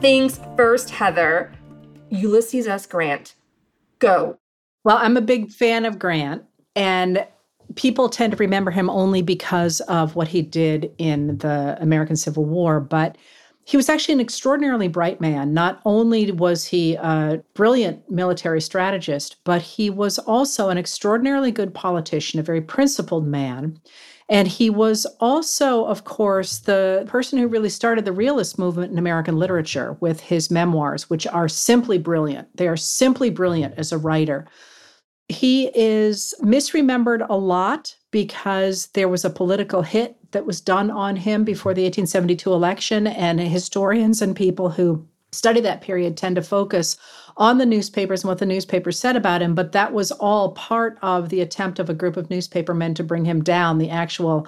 Things 0.00 0.40
first, 0.56 0.90
Heather, 0.90 1.52
Ulysses 2.08 2.66
S. 2.66 2.86
Grant. 2.86 3.34
Go. 3.98 4.38
Well, 4.82 4.96
I'm 4.96 5.16
a 5.16 5.20
big 5.20 5.50
fan 5.50 5.84
of 5.84 5.98
Grant, 5.98 6.42
and 6.74 7.26
people 7.76 8.08
tend 8.08 8.32
to 8.32 8.38
remember 8.38 8.70
him 8.70 8.88
only 8.88 9.20
because 9.20 9.80
of 9.82 10.16
what 10.16 10.28
he 10.28 10.40
did 10.40 10.92
in 10.96 11.36
the 11.38 11.76
American 11.80 12.16
Civil 12.16 12.46
War, 12.46 12.80
but 12.80 13.18
he 13.64 13.76
was 13.76 13.90
actually 13.90 14.14
an 14.14 14.20
extraordinarily 14.20 14.88
bright 14.88 15.20
man. 15.20 15.52
Not 15.52 15.80
only 15.84 16.32
was 16.32 16.64
he 16.64 16.94
a 16.94 17.42
brilliant 17.54 18.10
military 18.10 18.60
strategist, 18.60 19.36
but 19.44 19.60
he 19.60 19.90
was 19.90 20.18
also 20.18 20.70
an 20.70 20.78
extraordinarily 20.78 21.52
good 21.52 21.74
politician, 21.74 22.40
a 22.40 22.42
very 22.42 22.62
principled 22.62 23.26
man. 23.26 23.78
And 24.30 24.46
he 24.46 24.70
was 24.70 25.06
also, 25.18 25.84
of 25.86 26.04
course, 26.04 26.58
the 26.58 27.04
person 27.08 27.36
who 27.36 27.48
really 27.48 27.68
started 27.68 28.04
the 28.04 28.12
realist 28.12 28.60
movement 28.60 28.92
in 28.92 28.98
American 28.98 29.36
literature 29.36 29.96
with 29.98 30.20
his 30.20 30.52
memoirs, 30.52 31.10
which 31.10 31.26
are 31.26 31.48
simply 31.48 31.98
brilliant. 31.98 32.56
They 32.56 32.68
are 32.68 32.76
simply 32.76 33.30
brilliant 33.30 33.74
as 33.76 33.90
a 33.90 33.98
writer. 33.98 34.46
He 35.28 35.66
is 35.74 36.32
misremembered 36.42 37.26
a 37.28 37.36
lot 37.36 37.96
because 38.12 38.86
there 38.94 39.08
was 39.08 39.24
a 39.24 39.30
political 39.30 39.82
hit 39.82 40.16
that 40.30 40.46
was 40.46 40.60
done 40.60 40.92
on 40.92 41.16
him 41.16 41.42
before 41.42 41.74
the 41.74 41.82
1872 41.82 42.52
election, 42.52 43.08
and 43.08 43.40
historians 43.40 44.22
and 44.22 44.36
people 44.36 44.70
who 44.70 45.08
study 45.32 45.60
that 45.60 45.80
period 45.80 46.16
tend 46.16 46.36
to 46.36 46.42
focus 46.42 46.96
on 47.36 47.58
the 47.58 47.66
newspapers 47.66 48.22
and 48.22 48.28
what 48.28 48.38
the 48.38 48.46
newspapers 48.46 48.98
said 48.98 49.16
about 49.16 49.40
him, 49.40 49.54
but 49.54 49.72
that 49.72 49.92
was 49.92 50.12
all 50.12 50.52
part 50.52 50.98
of 51.02 51.28
the 51.28 51.40
attempt 51.40 51.78
of 51.78 51.88
a 51.88 51.94
group 51.94 52.16
of 52.16 52.28
newspapermen 52.28 52.94
to 52.94 53.04
bring 53.04 53.24
him 53.24 53.42
down. 53.42 53.78
The 53.78 53.88
actual 53.88 54.46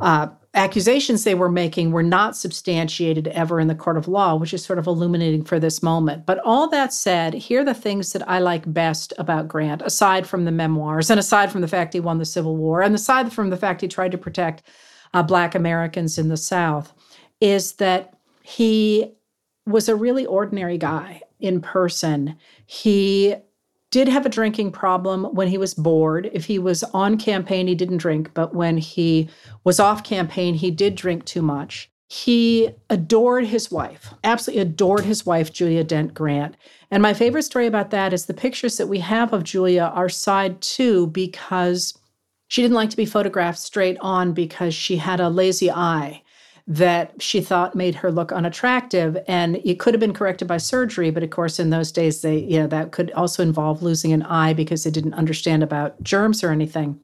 uh, 0.00 0.28
accusations 0.54 1.24
they 1.24 1.34
were 1.34 1.50
making 1.50 1.90
were 1.90 2.02
not 2.02 2.36
substantiated 2.36 3.28
ever 3.28 3.58
in 3.58 3.68
the 3.68 3.74
court 3.74 3.96
of 3.96 4.08
law, 4.08 4.36
which 4.36 4.54
is 4.54 4.64
sort 4.64 4.78
of 4.78 4.86
illuminating 4.86 5.44
for 5.44 5.58
this 5.58 5.82
moment. 5.82 6.26
But 6.26 6.40
all 6.44 6.68
that 6.68 6.92
said, 6.92 7.34
here 7.34 7.62
are 7.62 7.64
the 7.64 7.74
things 7.74 8.12
that 8.12 8.28
I 8.28 8.38
like 8.38 8.72
best 8.72 9.12
about 9.18 9.48
Grant, 9.48 9.82
aside 9.82 10.26
from 10.26 10.44
the 10.44 10.52
memoirs 10.52 11.10
and 11.10 11.18
aside 11.18 11.50
from 11.50 11.60
the 11.60 11.68
fact 11.68 11.94
he 11.94 12.00
won 12.00 12.18
the 12.18 12.24
Civil 12.24 12.56
War 12.56 12.82
and 12.82 12.94
aside 12.94 13.32
from 13.32 13.50
the 13.50 13.56
fact 13.56 13.80
he 13.80 13.88
tried 13.88 14.12
to 14.12 14.18
protect 14.18 14.62
uh, 15.14 15.22
Black 15.22 15.54
Americans 15.54 16.18
in 16.18 16.28
the 16.28 16.36
South, 16.36 16.92
is 17.40 17.72
that 17.74 18.14
he 18.42 19.12
was 19.68 19.88
a 19.88 19.96
really 19.96 20.26
ordinary 20.26 20.78
guy 20.78 21.22
in 21.40 21.60
person. 21.60 22.36
He 22.66 23.36
did 23.90 24.08
have 24.08 24.26
a 24.26 24.30
drinking 24.30 24.72
problem 24.72 25.24
when 25.24 25.48
he 25.48 25.58
was 25.58 25.74
bored. 25.74 26.28
If 26.32 26.44
he 26.44 26.58
was 26.58 26.84
on 26.84 27.16
campaign, 27.16 27.66
he 27.66 27.74
didn't 27.74 27.98
drink, 27.98 28.32
but 28.34 28.54
when 28.54 28.76
he 28.76 29.28
was 29.64 29.80
off 29.80 30.04
campaign, 30.04 30.54
he 30.54 30.70
did 30.70 30.94
drink 30.94 31.24
too 31.24 31.42
much. 31.42 31.90
He 32.10 32.70
adored 32.88 33.46
his 33.46 33.70
wife, 33.70 34.14
absolutely 34.24 34.62
adored 34.62 35.04
his 35.04 35.26
wife, 35.26 35.52
Julia 35.52 35.84
Dent 35.84 36.14
Grant. 36.14 36.56
And 36.90 37.02
my 37.02 37.12
favorite 37.12 37.42
story 37.42 37.66
about 37.66 37.90
that 37.90 38.12
is 38.14 38.26
the 38.26 38.34
pictures 38.34 38.78
that 38.78 38.86
we 38.86 38.98
have 39.00 39.32
of 39.32 39.44
Julia 39.44 39.92
are 39.94 40.08
side 40.08 40.60
two 40.62 41.08
because 41.08 41.98
she 42.48 42.62
didn't 42.62 42.76
like 42.76 42.90
to 42.90 42.96
be 42.96 43.04
photographed 43.04 43.58
straight 43.58 43.98
on 44.00 44.32
because 44.32 44.74
she 44.74 44.96
had 44.96 45.20
a 45.20 45.28
lazy 45.28 45.70
eye 45.70 46.22
that 46.70 47.20
she 47.20 47.40
thought 47.40 47.74
made 47.74 47.94
her 47.94 48.12
look 48.12 48.30
unattractive. 48.30 49.16
And 49.26 49.56
it 49.64 49.80
could 49.80 49.94
have 49.94 50.00
been 50.00 50.12
corrected 50.12 50.46
by 50.46 50.58
surgery 50.58 51.10
but 51.10 51.22
of 51.22 51.30
course 51.30 51.58
in 51.58 51.70
those 51.70 51.90
days 51.90 52.20
they 52.20 52.38
you 52.38 52.60
know 52.60 52.66
that 52.66 52.92
could 52.92 53.10
also 53.12 53.42
involve 53.42 53.82
losing 53.82 54.12
an 54.12 54.22
eye 54.24 54.52
because 54.52 54.84
they 54.84 54.90
didn't 54.90 55.14
understand 55.14 55.62
about 55.62 56.00
germs 56.02 56.44
or 56.44 56.50
anything. 56.50 57.00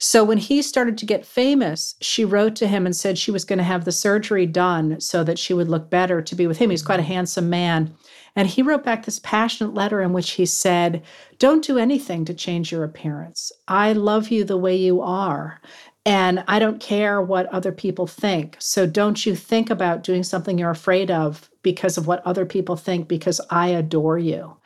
So 0.00 0.22
when 0.22 0.38
he 0.38 0.62
started 0.62 0.98
to 0.98 1.06
get 1.06 1.24
famous 1.24 1.94
she 2.02 2.24
wrote 2.24 2.54
to 2.56 2.68
him 2.68 2.84
and 2.84 2.94
said 2.94 3.16
she 3.16 3.30
was 3.30 3.46
going 3.46 3.58
to 3.58 3.64
have 3.64 3.86
the 3.86 3.92
surgery 3.92 4.44
done 4.44 5.00
so 5.00 5.24
that 5.24 5.38
she 5.38 5.54
would 5.54 5.68
look 5.68 5.88
better 5.88 6.20
to 6.20 6.34
be 6.34 6.46
with 6.46 6.58
him. 6.58 6.68
He's 6.68 6.82
quite 6.82 7.00
a 7.00 7.02
handsome 7.02 7.48
man. 7.48 7.94
And 8.36 8.46
he 8.46 8.62
wrote 8.62 8.84
back 8.84 9.04
this 9.04 9.18
passionate 9.20 9.74
letter 9.74 10.02
in 10.02 10.12
which 10.12 10.32
he 10.32 10.44
said 10.44 11.02
don't 11.38 11.64
do 11.64 11.78
anything 11.78 12.26
to 12.26 12.34
change 12.34 12.70
your 12.70 12.84
appearance. 12.84 13.52
I 13.68 13.94
love 13.94 14.28
you 14.28 14.44
the 14.44 14.58
way 14.58 14.76
you 14.76 15.00
are 15.00 15.60
And 16.08 16.42
I 16.48 16.58
don't 16.58 16.80
care 16.80 17.20
what 17.20 17.52
other 17.52 17.70
people 17.70 18.06
think. 18.06 18.56
So 18.58 18.86
don't 18.86 19.26
you 19.26 19.36
think 19.36 19.68
about 19.68 20.02
doing 20.02 20.22
something 20.22 20.56
you're 20.56 20.70
afraid 20.70 21.10
of 21.10 21.50
because 21.62 21.98
of 21.98 22.06
what 22.06 22.26
other 22.26 22.46
people 22.46 22.76
think, 22.76 23.08
because 23.08 23.42
I 23.50 23.68
adore 23.68 24.16
you. 24.16 24.56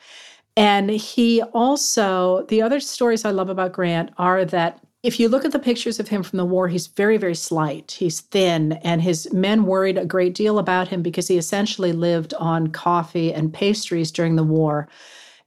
And 0.56 0.88
he 0.88 1.42
also, 1.42 2.46
the 2.48 2.62
other 2.62 2.78
stories 2.78 3.24
I 3.24 3.32
love 3.32 3.48
about 3.48 3.72
Grant 3.72 4.12
are 4.18 4.44
that 4.44 4.78
if 5.02 5.18
you 5.18 5.28
look 5.28 5.44
at 5.44 5.50
the 5.50 5.58
pictures 5.58 5.98
of 5.98 6.06
him 6.06 6.22
from 6.22 6.36
the 6.36 6.44
war, 6.44 6.68
he's 6.68 6.86
very, 6.86 7.16
very 7.16 7.34
slight. 7.34 7.90
He's 7.90 8.20
thin, 8.20 8.74
and 8.84 9.02
his 9.02 9.32
men 9.32 9.64
worried 9.64 9.98
a 9.98 10.06
great 10.06 10.34
deal 10.34 10.60
about 10.60 10.86
him 10.86 11.02
because 11.02 11.26
he 11.26 11.38
essentially 11.38 11.92
lived 11.92 12.34
on 12.34 12.68
coffee 12.68 13.34
and 13.34 13.52
pastries 13.52 14.12
during 14.12 14.36
the 14.36 14.44
war. 14.44 14.88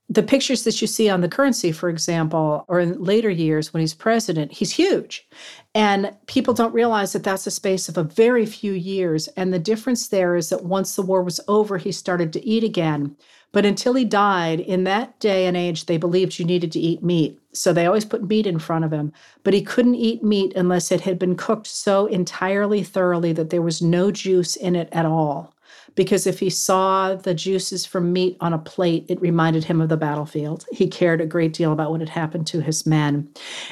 The 0.08 0.24
pictures 0.24 0.64
that 0.64 0.82
you 0.82 0.88
see 0.88 1.10
on 1.10 1.22
the 1.22 1.28
currency, 1.28 1.72
for 1.72 1.90
example, 1.90 2.64
or 2.68 2.80
in 2.80 3.04
later 3.04 3.30
years 3.30 3.74
when 3.74 3.82
he's 3.82 3.96
president, 3.96 4.52
he's 4.52 4.72
huge. 4.72 5.28
And 5.74 6.16
people 6.28 6.54
don't 6.54 6.74
realize 6.76 7.14
that 7.14 7.24
that's 7.24 7.48
a 7.48 7.52
space 7.52 7.90
of 7.90 7.98
a 7.98 8.04
very 8.04 8.46
few 8.46 8.72
years. 8.72 9.28
And 9.30 9.52
the 9.52 9.60
difference 9.60 10.10
there 10.10 10.36
is 10.36 10.50
that 10.50 10.64
once 10.64 10.96
the 10.96 11.02
war 11.02 11.24
was 11.24 11.40
over, 11.48 11.80
he 11.80 11.92
started 11.92 12.32
to 12.34 12.46
eat 12.46 12.64
again. 12.64 13.16
But 13.52 13.66
until 13.66 13.94
he 13.94 14.06
died, 14.06 14.60
in 14.60 14.84
that 14.84 15.18
day 15.20 15.48
and 15.48 15.58
age, 15.58 15.86
they 15.86 15.98
believed 15.98 16.38
you 16.38 16.46
needed 16.46 16.72
to 16.74 16.80
eat 16.80 17.02
meat. 17.02 17.40
So 17.54 17.74
they 17.74 17.86
always 17.86 18.06
put 18.06 18.28
meat 18.28 18.46
in 18.46 18.60
front 18.60 18.86
of 18.86 18.92
him. 18.92 19.12
But 19.44 19.54
he 19.54 19.64
couldn't 19.64 19.96
eat 19.96 20.24
meat 20.24 20.54
unless 20.56 20.92
it 20.92 21.02
had 21.02 21.18
been 21.18 21.36
cooked 21.36 21.68
so 21.68 22.06
entirely 22.06 22.84
thoroughly 22.84 23.34
that 23.34 23.50
there 23.50 23.62
was 23.62 23.82
no 23.82 24.12
juice 24.12 24.56
in 24.56 24.76
it 24.76 24.90
at 24.92 25.06
all. 25.06 25.55
Because 25.96 26.28
if 26.28 26.40
he 26.40 26.50
saw 26.50 27.16
the 27.16 27.34
juices 27.34 27.86
from 27.86 28.14
meat 28.14 28.38
on 28.42 28.54
a 28.54 28.60
plate, 28.60 29.06
it 29.08 29.22
reminded 29.22 29.64
him 29.64 29.82
of 29.82 29.90
the 29.90 29.98
battlefield. 29.98 30.66
He 30.72 30.88
cared 30.88 31.22
a 31.22 31.26
great 31.26 31.54
deal 31.54 31.72
about 31.72 31.92
what 31.92 32.02
had 32.02 32.10
happened 32.10 32.48
to 32.48 32.62
his 32.62 32.86
men. 32.86 33.30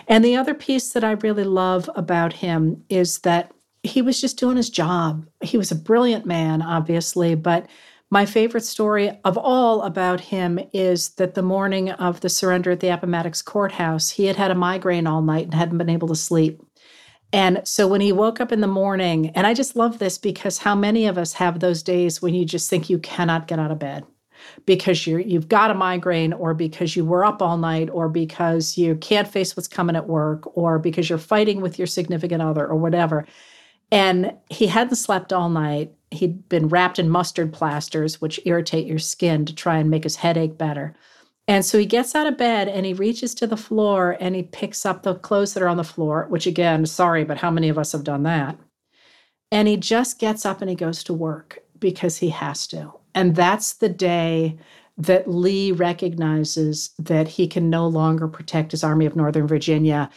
And 0.08 0.24
the 0.24 0.36
other 0.36 0.54
piece 0.54 0.94
that 0.94 1.04
I 1.04 1.12
really 1.12 1.44
love 1.44 1.90
about 1.96 2.34
him 2.34 2.84
is 2.90 3.20
that 3.20 3.52
he 3.84 4.02
was 4.02 4.22
just 4.22 4.38
doing 4.38 4.58
his 4.58 4.70
job. 4.70 5.28
He 5.42 5.58
was 5.58 5.72
a 5.72 5.76
brilliant 5.76 6.26
man, 6.26 6.62
obviously, 6.62 7.36
but 7.36 7.68
my 8.14 8.28
favorite 8.28 8.64
story 8.64 9.12
of 9.26 9.40
all 9.40 9.82
about 9.82 10.22
him 10.22 10.60
is 10.72 11.10
that 11.16 11.34
the 11.34 11.42
morning 11.42 11.90
of 11.90 12.22
the 12.22 12.30
surrender 12.30 12.70
at 12.70 12.80
the 12.80 12.90
Appomattox 12.90 13.42
courthouse, 13.42 14.12
he 14.12 14.26
had 14.26 14.36
had 14.36 14.52
a 14.52 14.56
migraine 14.56 15.08
all 15.08 15.24
night 15.24 15.46
and 15.46 15.56
hadn't 15.56 15.80
been 15.80 15.90
able 15.90 16.08
to 16.10 16.16
sleep. 16.16 16.62
And 17.34 17.62
so 17.68 17.88
when 17.88 18.00
he 18.00 18.12
woke 18.12 18.40
up 18.40 18.52
in 18.52 18.62
the 18.62 18.68
morning, 18.68 19.32
and 19.32 19.46
I 19.46 19.54
just 19.54 19.76
love 19.76 20.00
this 20.00 20.18
because 20.18 20.60
how 20.60 20.76
many 20.76 21.08
of 21.08 21.18
us 21.18 21.34
have 21.34 21.60
those 21.60 21.84
days 21.84 22.22
when 22.22 22.34
you 22.34 22.46
just 22.46 22.70
think 22.70 22.90
you 22.90 23.00
cannot 23.00 23.48
get 23.48 23.60
out 23.60 23.72
of 23.72 23.80
bed 23.80 24.06
because 24.66 25.08
you're 25.08 25.20
you've 25.20 25.50
got 25.50 25.72
a 25.72 25.74
migraine 25.74 26.34
or 26.34 26.54
because 26.54 26.96
you 26.96 27.04
were 27.04 27.26
up 27.26 27.42
all 27.42 27.58
night 27.58 27.90
or 27.92 28.08
because 28.08 28.78
you 28.78 28.96
can't 28.96 29.28
face 29.28 29.56
what's 29.58 29.68
coming 29.68 29.96
at 29.96 30.08
work 30.08 30.56
or 30.56 30.80
because 30.80 31.10
you're 31.10 31.18
fighting 31.18 31.60
with 31.60 31.78
your 31.80 31.88
significant 31.88 32.42
other 32.42 32.66
or 32.66 32.76
whatever. 32.76 33.26
And 33.92 34.34
he 34.50 34.68
hadn't 34.68 34.96
slept 34.96 35.34
all 35.34 35.50
night 35.50 35.92
he'd 36.14 36.48
been 36.48 36.70
wrapped 36.70 37.00
in 37.00 37.10
mustard 37.10 37.52
plasters, 37.52 38.22
which 38.22 38.40
irritate 38.46 38.88
your 38.88 39.00
skin 39.00 39.46
to 39.46 39.54
try 39.56 39.78
and 39.78 39.90
make 39.90 40.04
his 40.04 40.16
headache 40.16 40.58
better. 40.58 40.96
And 41.48 41.66
so 41.66 41.78
he 41.78 41.86
gets 41.86 42.16
out 42.16 42.28
of 42.28 42.38
bed 42.38 42.70
and 42.70 42.86
he 42.86 42.94
reaches 42.94 43.36
to 43.36 43.48
the 43.48 43.58
floor 43.58 44.18
and 44.20 44.36
he 44.36 44.44
picks 44.44 44.86
up 44.86 45.04
the 45.04 45.16
clothes 45.16 45.54
that 45.54 45.64
are 45.64 45.68
on 45.68 45.78
the 45.78 45.84
floor, 45.84 46.26
which 46.30 46.48
again, 46.48 46.86
sorry, 46.86 47.26
but 47.26 47.38
how 47.38 47.52
many 47.52 47.68
of 47.70 47.78
us 47.78 47.92
have 47.92 48.04
done 48.06 48.24
that? 48.24 48.58
And 49.52 49.68
he 49.68 49.78
just 49.78 50.20
gets 50.20 50.46
up 50.46 50.62
and 50.62 50.70
he 50.70 50.76
goes 50.76 51.04
to 51.04 51.14
work 51.14 51.60
because 51.80 52.18
he 52.18 52.30
has 52.30 52.66
to. 52.68 52.94
And 53.14 53.36
that's 53.36 53.74
the 53.74 53.90
day 53.90 54.58
that 54.98 55.30
Lee 55.30 55.72
recognizes 55.72 56.92
that 56.98 57.28
he 57.28 57.48
can 57.48 57.70
no 57.70 57.88
longer 57.88 58.28
protect 58.28 58.72
his 58.72 58.84
Army 58.84 59.06
of 59.06 59.16
Northern 59.16 59.48
Virginia 59.48 60.10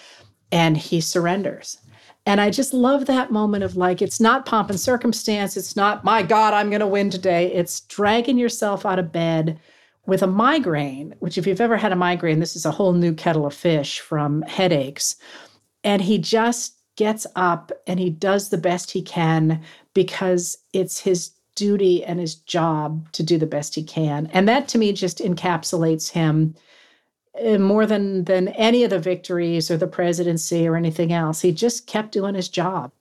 and 0.53 0.77
he 0.77 1.01
surrenders. 1.01 1.79
And 2.25 2.41
I 2.41 2.51
just 2.51 2.73
love 2.73 3.07
that 3.07 3.31
moment 3.31 3.65
of 3.65 3.77
like, 3.77 4.01
it's 4.01 4.21
not 4.21 4.47
pomp 4.47 4.71
and 4.71 4.79
circumstance. 4.79 5.57
It's 5.57 5.77
not, 5.77 6.05
my 6.05 6.23
God, 6.23 6.55
I'm 6.55 6.71
going 6.71 6.81
to 6.81 6.87
win 6.87 7.11
today. 7.11 7.53
It's 7.53 7.81
dragging 7.81 8.39
yourself 8.39 8.85
out 8.87 8.99
of 8.99 9.13
bed 9.13 9.59
with 10.07 10.23
a 10.23 10.27
migraine, 10.27 11.15
which, 11.19 11.37
if 11.37 11.47
you've 11.47 11.61
ever 11.61 11.77
had 11.77 11.93
a 11.93 11.97
migraine, 11.97 12.41
this 12.41 12.57
is 12.57 12.65
a 12.65 12.71
whole 12.71 12.93
new 12.93 13.13
kettle 13.13 13.47
of 13.47 13.55
fish 13.55 14.01
from 14.01 14.43
headaches. 14.43 15.17
And 15.85 16.03
he 16.03 16.19
just 16.19 16.77
gets 16.97 17.27
up 17.37 17.73
and 17.87 18.01
he 18.01 18.11
does 18.11 18.49
the 18.49 18.59
best 18.59 18.91
he 18.91 19.03
can 19.03 19.63
because 19.95 20.57
it's 20.73 21.01
his 21.01 21.33
duty 21.55 22.05
and 22.05 22.21
his 22.21 22.35
job 22.35 23.11
to 23.13 23.23
do 23.23 23.39
the 23.39 23.47
best 23.47 23.75
he 23.75 23.83
can. 23.83 24.29
And 24.33 24.49
that 24.49 24.69
to 24.69 24.79
me 24.79 24.93
just 24.93 25.19
encapsulates 25.19 26.11
him 26.11 26.55
uh, 27.45 27.59
more 27.59 27.87
than 27.87 28.25
than 28.25 28.49
any 28.49 28.85
of 28.85 28.91
the 28.91 28.99
victories 28.99 29.71
or 29.71 29.77
the 29.77 29.87
presidency 29.87 30.67
or 30.67 30.77
anything 30.77 31.13
else. 31.13 31.41
He 31.41 31.53
just 31.53 31.87
kept 31.87 32.13
doing 32.13 32.35
his 32.35 32.49
job. 32.49 32.93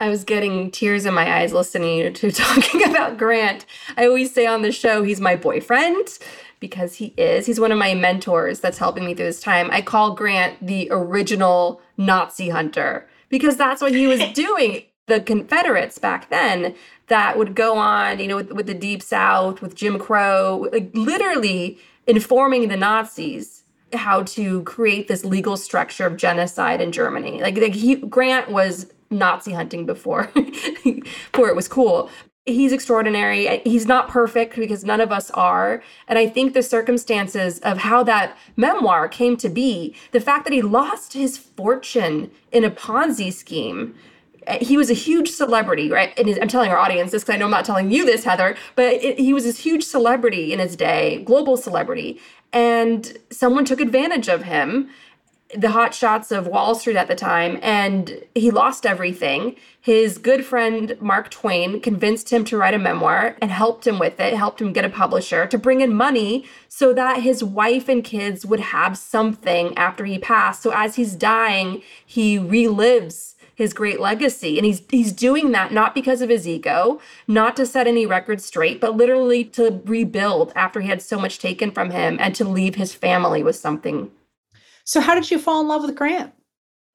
I 0.00 0.08
was 0.08 0.24
getting 0.24 0.70
tears 0.70 1.04
in 1.04 1.12
my 1.12 1.40
eyes 1.40 1.52
listening 1.52 2.12
to 2.14 2.30
talking 2.32 2.88
about 2.88 3.18
Grant. 3.18 3.66
I 3.96 4.06
always 4.06 4.32
say 4.32 4.46
on 4.46 4.62
the 4.62 4.72
show 4.72 5.02
he's 5.02 5.20
my 5.20 5.36
boyfriend 5.36 6.18
because 6.58 6.94
he 6.94 7.14
is. 7.16 7.46
He's 7.46 7.60
one 7.60 7.72
of 7.72 7.78
my 7.78 7.94
mentors 7.94 8.60
that's 8.60 8.78
helping 8.78 9.04
me 9.04 9.14
through 9.14 9.26
this 9.26 9.42
time. 9.42 9.70
I 9.70 9.82
call 9.82 10.14
Grant 10.14 10.66
the 10.66 10.88
original 10.90 11.80
Nazi 11.98 12.48
hunter 12.48 13.08
because 13.28 13.56
that's 13.56 13.82
what 13.82 13.92
he 13.92 14.06
was 14.06 14.20
doing. 14.34 14.84
The 15.06 15.20
Confederates 15.20 15.98
back 15.98 16.30
then 16.30 16.74
that 17.08 17.36
would 17.36 17.54
go 17.54 17.76
on, 17.76 18.20
you 18.20 18.28
know, 18.28 18.36
with, 18.36 18.52
with 18.52 18.66
the 18.66 18.74
Deep 18.74 19.02
South, 19.02 19.60
with 19.60 19.74
Jim 19.74 19.98
Crow, 19.98 20.68
like 20.72 20.90
literally 20.94 21.78
informing 22.06 22.68
the 22.68 22.76
Nazis 22.76 23.64
how 23.92 24.22
to 24.22 24.62
create 24.62 25.08
this 25.08 25.24
legal 25.24 25.56
structure 25.56 26.06
of 26.06 26.16
genocide 26.16 26.80
in 26.80 26.92
Germany. 26.92 27.42
Like, 27.42 27.58
like 27.58 27.74
he, 27.74 27.96
Grant 27.96 28.50
was 28.50 28.86
Nazi 29.10 29.52
hunting 29.52 29.86
before, 29.86 30.30
before 30.84 31.48
it 31.48 31.56
was 31.56 31.68
cool. 31.68 32.10
He's 32.46 32.72
extraordinary. 32.72 33.60
He's 33.64 33.86
not 33.86 34.08
perfect 34.08 34.56
because 34.56 34.84
none 34.84 35.00
of 35.00 35.12
us 35.12 35.30
are. 35.32 35.82
And 36.08 36.18
I 36.18 36.26
think 36.26 36.54
the 36.54 36.62
circumstances 36.62 37.58
of 37.60 37.78
how 37.78 38.02
that 38.04 38.36
memoir 38.56 39.08
came 39.08 39.36
to 39.38 39.48
be, 39.48 39.94
the 40.12 40.20
fact 40.20 40.44
that 40.44 40.52
he 40.52 40.62
lost 40.62 41.12
his 41.12 41.36
fortune 41.36 42.30
in 42.50 42.64
a 42.64 42.70
Ponzi 42.70 43.32
scheme, 43.32 43.94
eh, 44.46 44.64
he 44.64 44.76
was 44.76 44.90
a 44.90 44.94
huge 44.94 45.28
celebrity, 45.28 45.90
right? 45.90 46.18
And 46.18 46.28
I'm 46.40 46.48
telling 46.48 46.70
our 46.70 46.78
audience 46.78 47.12
this 47.12 47.22
because 47.22 47.34
I 47.34 47.38
know 47.38 47.44
I'm 47.44 47.50
not 47.50 47.66
telling 47.66 47.90
you 47.90 48.06
this, 48.06 48.24
Heather, 48.24 48.56
but 48.74 48.94
it, 48.94 49.18
he 49.18 49.34
was 49.34 49.44
this 49.44 49.58
huge 49.58 49.84
celebrity 49.84 50.52
in 50.52 50.60
his 50.60 50.76
day, 50.76 51.22
global 51.24 51.56
celebrity 51.56 52.20
and 52.52 53.16
someone 53.30 53.64
took 53.64 53.80
advantage 53.80 54.28
of 54.28 54.42
him 54.42 54.90
the 55.56 55.70
hot 55.70 55.94
shots 55.94 56.30
of 56.30 56.46
Wall 56.46 56.74
Street 56.74 56.96
at 56.96 57.08
the 57.08 57.14
time, 57.14 57.58
and 57.62 58.22
he 58.34 58.50
lost 58.50 58.86
everything. 58.86 59.56
His 59.80 60.18
good 60.18 60.44
friend 60.44 60.96
Mark 61.00 61.30
Twain 61.30 61.80
convinced 61.80 62.30
him 62.30 62.44
to 62.46 62.56
write 62.56 62.74
a 62.74 62.78
memoir 62.78 63.36
and 63.40 63.50
helped 63.50 63.86
him 63.86 63.98
with 63.98 64.20
it, 64.20 64.34
helped 64.34 64.60
him 64.60 64.72
get 64.72 64.84
a 64.84 64.90
publisher 64.90 65.46
to 65.46 65.58
bring 65.58 65.80
in 65.80 65.94
money 65.94 66.44
so 66.68 66.92
that 66.92 67.22
his 67.22 67.42
wife 67.42 67.88
and 67.88 68.04
kids 68.04 68.46
would 68.46 68.60
have 68.60 68.96
something 68.96 69.76
after 69.76 70.04
he 70.04 70.18
passed. 70.18 70.62
So 70.62 70.70
as 70.70 70.96
he's 70.96 71.14
dying, 71.14 71.82
he 72.04 72.38
relives 72.38 73.34
his 73.54 73.72
great 73.74 74.00
legacy. 74.00 74.56
And 74.56 74.64
he's 74.64 74.82
he's 74.90 75.12
doing 75.12 75.52
that 75.52 75.72
not 75.72 75.94
because 75.94 76.22
of 76.22 76.30
his 76.30 76.46
ego, 76.46 77.00
not 77.26 77.56
to 77.56 77.66
set 77.66 77.86
any 77.86 78.06
records 78.06 78.44
straight, 78.44 78.80
but 78.80 78.96
literally 78.96 79.44
to 79.44 79.82
rebuild 79.84 80.52
after 80.54 80.80
he 80.80 80.88
had 80.88 81.02
so 81.02 81.18
much 81.18 81.38
taken 81.38 81.70
from 81.70 81.90
him 81.90 82.16
and 82.20 82.34
to 82.36 82.44
leave 82.44 82.76
his 82.76 82.94
family 82.94 83.42
with 83.42 83.56
something. 83.56 84.10
So 84.90 85.00
how 85.00 85.14
did 85.14 85.30
you 85.30 85.38
fall 85.38 85.60
in 85.60 85.68
love 85.68 85.82
with 85.82 85.94
Grant? 85.94 86.32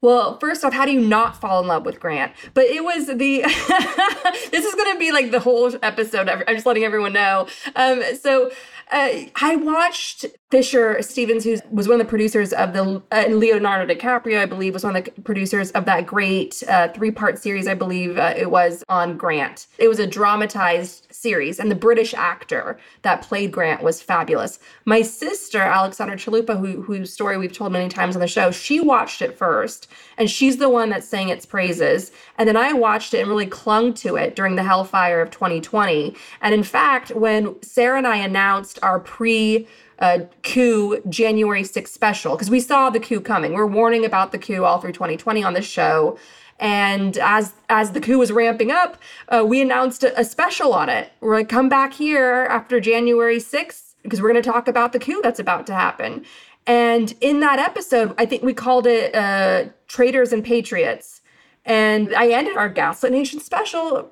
Well, 0.02 0.38
first 0.40 0.66
off, 0.66 0.74
how 0.74 0.86
do 0.86 0.92
you 0.92 1.00
not 1.00 1.40
fall 1.40 1.62
in 1.62 1.68
love 1.68 1.86
with 1.86 2.02
Grant? 2.02 2.34
But 2.54 2.66
it 2.66 2.84
was 2.84 3.08
the. 3.08 3.14
this 4.52 4.66
is 4.66 4.76
going 4.76 4.94
to 4.94 5.00
be 5.00 5.14
like 5.14 5.32
the 5.32 5.40
whole 5.40 5.72
episode. 5.82 6.28
I'm 6.28 6.44
just 6.54 6.66
letting 6.66 6.84
everyone 6.84 7.14
know. 7.14 7.48
Um, 7.74 8.04
so 8.20 8.52
uh, 8.92 9.10
I 9.42 9.56
watched 9.56 10.26
Fisher 10.52 11.02
Stevens, 11.02 11.44
who 11.44 11.58
was 11.72 11.88
one 11.88 12.00
of 12.00 12.06
the 12.06 12.10
producers 12.10 12.54
of 12.54 12.74
the 12.74 13.02
uh, 13.12 13.26
Leonardo 13.30 13.92
DiCaprio, 13.92 14.40
I 14.40 14.46
believe, 14.46 14.74
was 14.74 14.84
one 14.84 14.96
of 14.96 15.06
the 15.06 15.12
producers 15.22 15.72
of 15.72 15.86
that 15.86 16.06
great 16.06 16.64
uh, 16.68 16.90
three 16.90 17.12
part 17.12 17.40
series, 17.40 17.68
I 17.68 17.74
believe 17.74 18.18
uh, 18.18 18.34
it 18.36 18.52
was 18.52 18.84
on 18.90 19.18
Grant. 19.18 19.68
It 19.78 19.88
was 19.88 20.00
a 20.00 20.06
dramatized 20.06 21.08
series, 21.16 21.60
and 21.60 21.72
the 21.72 21.76
British 21.76 22.14
actor 22.14 22.78
that 23.02 23.22
played 23.22 23.52
Grant 23.52 23.84
was 23.84 24.02
fabulous. 24.02 24.60
My 24.86 25.02
sister, 25.02 25.60
Alexandra 25.62 26.18
Chalupa, 26.18 26.60
who, 26.60 26.82
whose 26.82 27.12
story 27.12 27.38
we've 27.38 27.54
told 27.54 27.72
many 27.72 27.90
times 27.90 28.16
on 28.16 28.22
the 28.22 28.28
show, 28.28 28.52
she 28.52 28.80
watched 28.80 29.22
it 29.22 29.38
first, 29.38 29.88
and 30.18 30.30
she's 30.30 30.58
the 30.58 30.70
one 30.70 30.90
that 30.90 31.04
sang 31.04 31.30
its 31.30 31.46
praises. 31.46 32.12
And 32.38 32.48
then 32.48 32.58
I 32.58 32.74
watched 32.74 33.14
it 33.14 33.20
and 33.20 33.30
really 33.30 33.46
clung 33.46 33.94
to 33.96 34.16
it 34.16 34.36
during 34.36 34.56
the 34.56 34.64
hellfire 34.64 35.22
of 35.22 35.32
2020. 35.32 36.16
And 36.42 36.54
in 36.54 36.64
fact, 36.64 37.12
when 37.12 37.62
Sarah 37.62 37.98
and 37.98 38.08
I 38.08 38.18
announced 38.18 38.80
our 38.84 39.00
pre 39.00 39.68
uh, 40.00 40.20
coup 40.44 41.02
January 41.08 41.64
6th 41.64 41.88
special 41.88 42.36
because 42.36 42.50
we 42.50 42.60
saw 42.60 42.90
the 42.90 43.00
coup 43.00 43.22
coming. 43.22 43.52
We 43.52 43.58
we're 43.58 43.66
warning 43.68 44.06
about 44.06 44.32
the 44.32 44.38
coup 44.38 44.64
all 44.64 44.80
through 44.80 44.92
2020 44.92 45.44
on 45.44 45.54
this 45.54 45.66
show. 45.66 46.18
And 46.60 47.18
as 47.18 47.54
as 47.68 47.92
the 47.92 48.00
coup 48.00 48.18
was 48.18 48.32
ramping 48.32 48.72
up, 48.72 48.98
uh, 49.28 49.44
we 49.46 49.62
announced 49.62 50.04
a, 50.04 50.20
a, 50.20 50.24
special 50.24 50.74
on 50.74 50.88
it. 50.88 51.12
We're 51.20 51.36
like, 51.36 51.50
come 51.50 51.68
back 51.68 51.94
here 51.94 52.48
after 52.50 52.80
January 52.80 53.38
6th 53.38 53.96
because 54.04 54.22
we're 54.22 54.32
going 54.32 54.42
to 54.42 54.50
talk 54.50 54.68
about 54.68 54.94
the 54.94 55.00
coup 55.00 55.20
that's 55.22 55.40
about 55.40 55.68
to 55.68 55.74
happen. 55.74 56.26
And 56.66 57.14
in 57.20 57.42
that 57.42 57.60
episode, 57.60 58.16
I 58.18 58.26
think 58.26 58.42
we 58.42 58.54
called 58.54 58.88
it 58.88 59.14
uh, 59.14 59.66
Traitors 59.88 60.32
and 60.32 60.44
Patriots 60.44 61.22
And 61.66 62.14
I 62.16 62.30
ended 62.30 62.56
our 62.56 62.70
Gaslit 62.70 63.12
Nation 63.12 63.40
special 63.40 64.12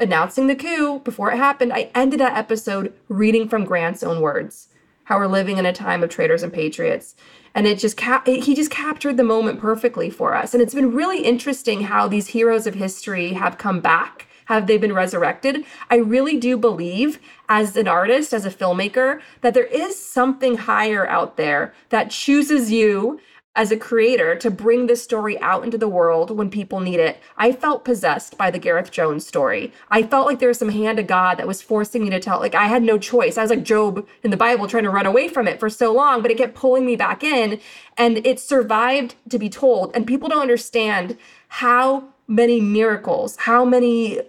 announcing 0.00 0.46
the 0.46 0.56
coup 0.56 1.00
before 1.00 1.30
it 1.32 1.36
happened. 1.36 1.72
I 1.72 1.90
ended 1.94 2.20
that 2.20 2.36
episode 2.36 2.92
reading 3.08 3.48
from 3.48 3.64
Grant's 3.64 4.02
own 4.02 4.20
words 4.20 4.68
how 5.10 5.18
we're 5.18 5.26
living 5.26 5.58
in 5.58 5.66
a 5.66 5.72
time 5.72 6.04
of 6.04 6.08
traitors 6.08 6.44
and 6.44 6.52
patriots 6.52 7.16
and 7.54 7.66
it 7.66 7.78
just 7.78 7.96
cap- 7.96 8.26
he 8.26 8.54
just 8.54 8.70
captured 8.70 9.16
the 9.16 9.24
moment 9.24 9.60
perfectly 9.60 10.10
for 10.10 10.34
us. 10.34 10.54
And 10.54 10.62
it's 10.62 10.74
been 10.74 10.92
really 10.92 11.24
interesting 11.24 11.82
how 11.82 12.08
these 12.08 12.28
heroes 12.28 12.66
of 12.66 12.74
history 12.74 13.34
have 13.34 13.58
come 13.58 13.80
back. 13.80 14.26
Have 14.46 14.66
they 14.66 14.78
been 14.78 14.92
resurrected? 14.92 15.64
I 15.90 15.96
really 15.96 16.36
do 16.36 16.56
believe 16.56 17.20
as 17.48 17.76
an 17.76 17.86
artist 17.86 18.32
as 18.32 18.44
a 18.44 18.50
filmmaker 18.50 19.20
that 19.42 19.54
there 19.54 19.66
is 19.66 19.96
something 19.96 20.56
higher 20.56 21.06
out 21.06 21.36
there 21.36 21.72
that 21.90 22.10
chooses 22.10 22.72
you 22.72 23.20
as 23.60 23.70
a 23.70 23.76
creator 23.76 24.34
to 24.34 24.50
bring 24.50 24.86
this 24.86 25.02
story 25.02 25.38
out 25.40 25.62
into 25.62 25.76
the 25.76 25.86
world 25.86 26.30
when 26.30 26.48
people 26.48 26.80
need 26.80 26.98
it. 26.98 27.20
I 27.36 27.52
felt 27.52 27.84
possessed 27.84 28.38
by 28.38 28.50
the 28.50 28.58
Gareth 28.58 28.90
Jones 28.90 29.26
story. 29.26 29.70
I 29.90 30.02
felt 30.02 30.26
like 30.26 30.38
there 30.38 30.48
was 30.48 30.58
some 30.58 30.70
hand 30.70 30.98
of 30.98 31.06
God 31.06 31.34
that 31.34 31.46
was 31.46 31.60
forcing 31.60 32.02
me 32.02 32.08
to 32.08 32.20
tell. 32.20 32.40
Like 32.40 32.54
I 32.54 32.68
had 32.68 32.82
no 32.82 32.96
choice. 32.96 33.36
I 33.36 33.42
was 33.42 33.50
like 33.50 33.62
Job 33.62 34.08
in 34.22 34.30
the 34.30 34.36
Bible 34.38 34.66
trying 34.66 34.84
to 34.84 34.90
run 34.90 35.04
away 35.04 35.28
from 35.28 35.46
it 35.46 35.60
for 35.60 35.68
so 35.68 35.92
long, 35.92 36.22
but 36.22 36.30
it 36.30 36.38
kept 36.38 36.54
pulling 36.54 36.86
me 36.86 36.96
back 36.96 37.22
in 37.22 37.60
and 37.98 38.26
it 38.26 38.40
survived 38.40 39.14
to 39.28 39.38
be 39.38 39.50
told. 39.50 39.94
And 39.94 40.06
people 40.06 40.30
don't 40.30 40.40
understand 40.40 41.18
how 41.48 42.08
many 42.26 42.62
miracles, 42.62 43.36
how 43.40 43.66
many 43.66 44.20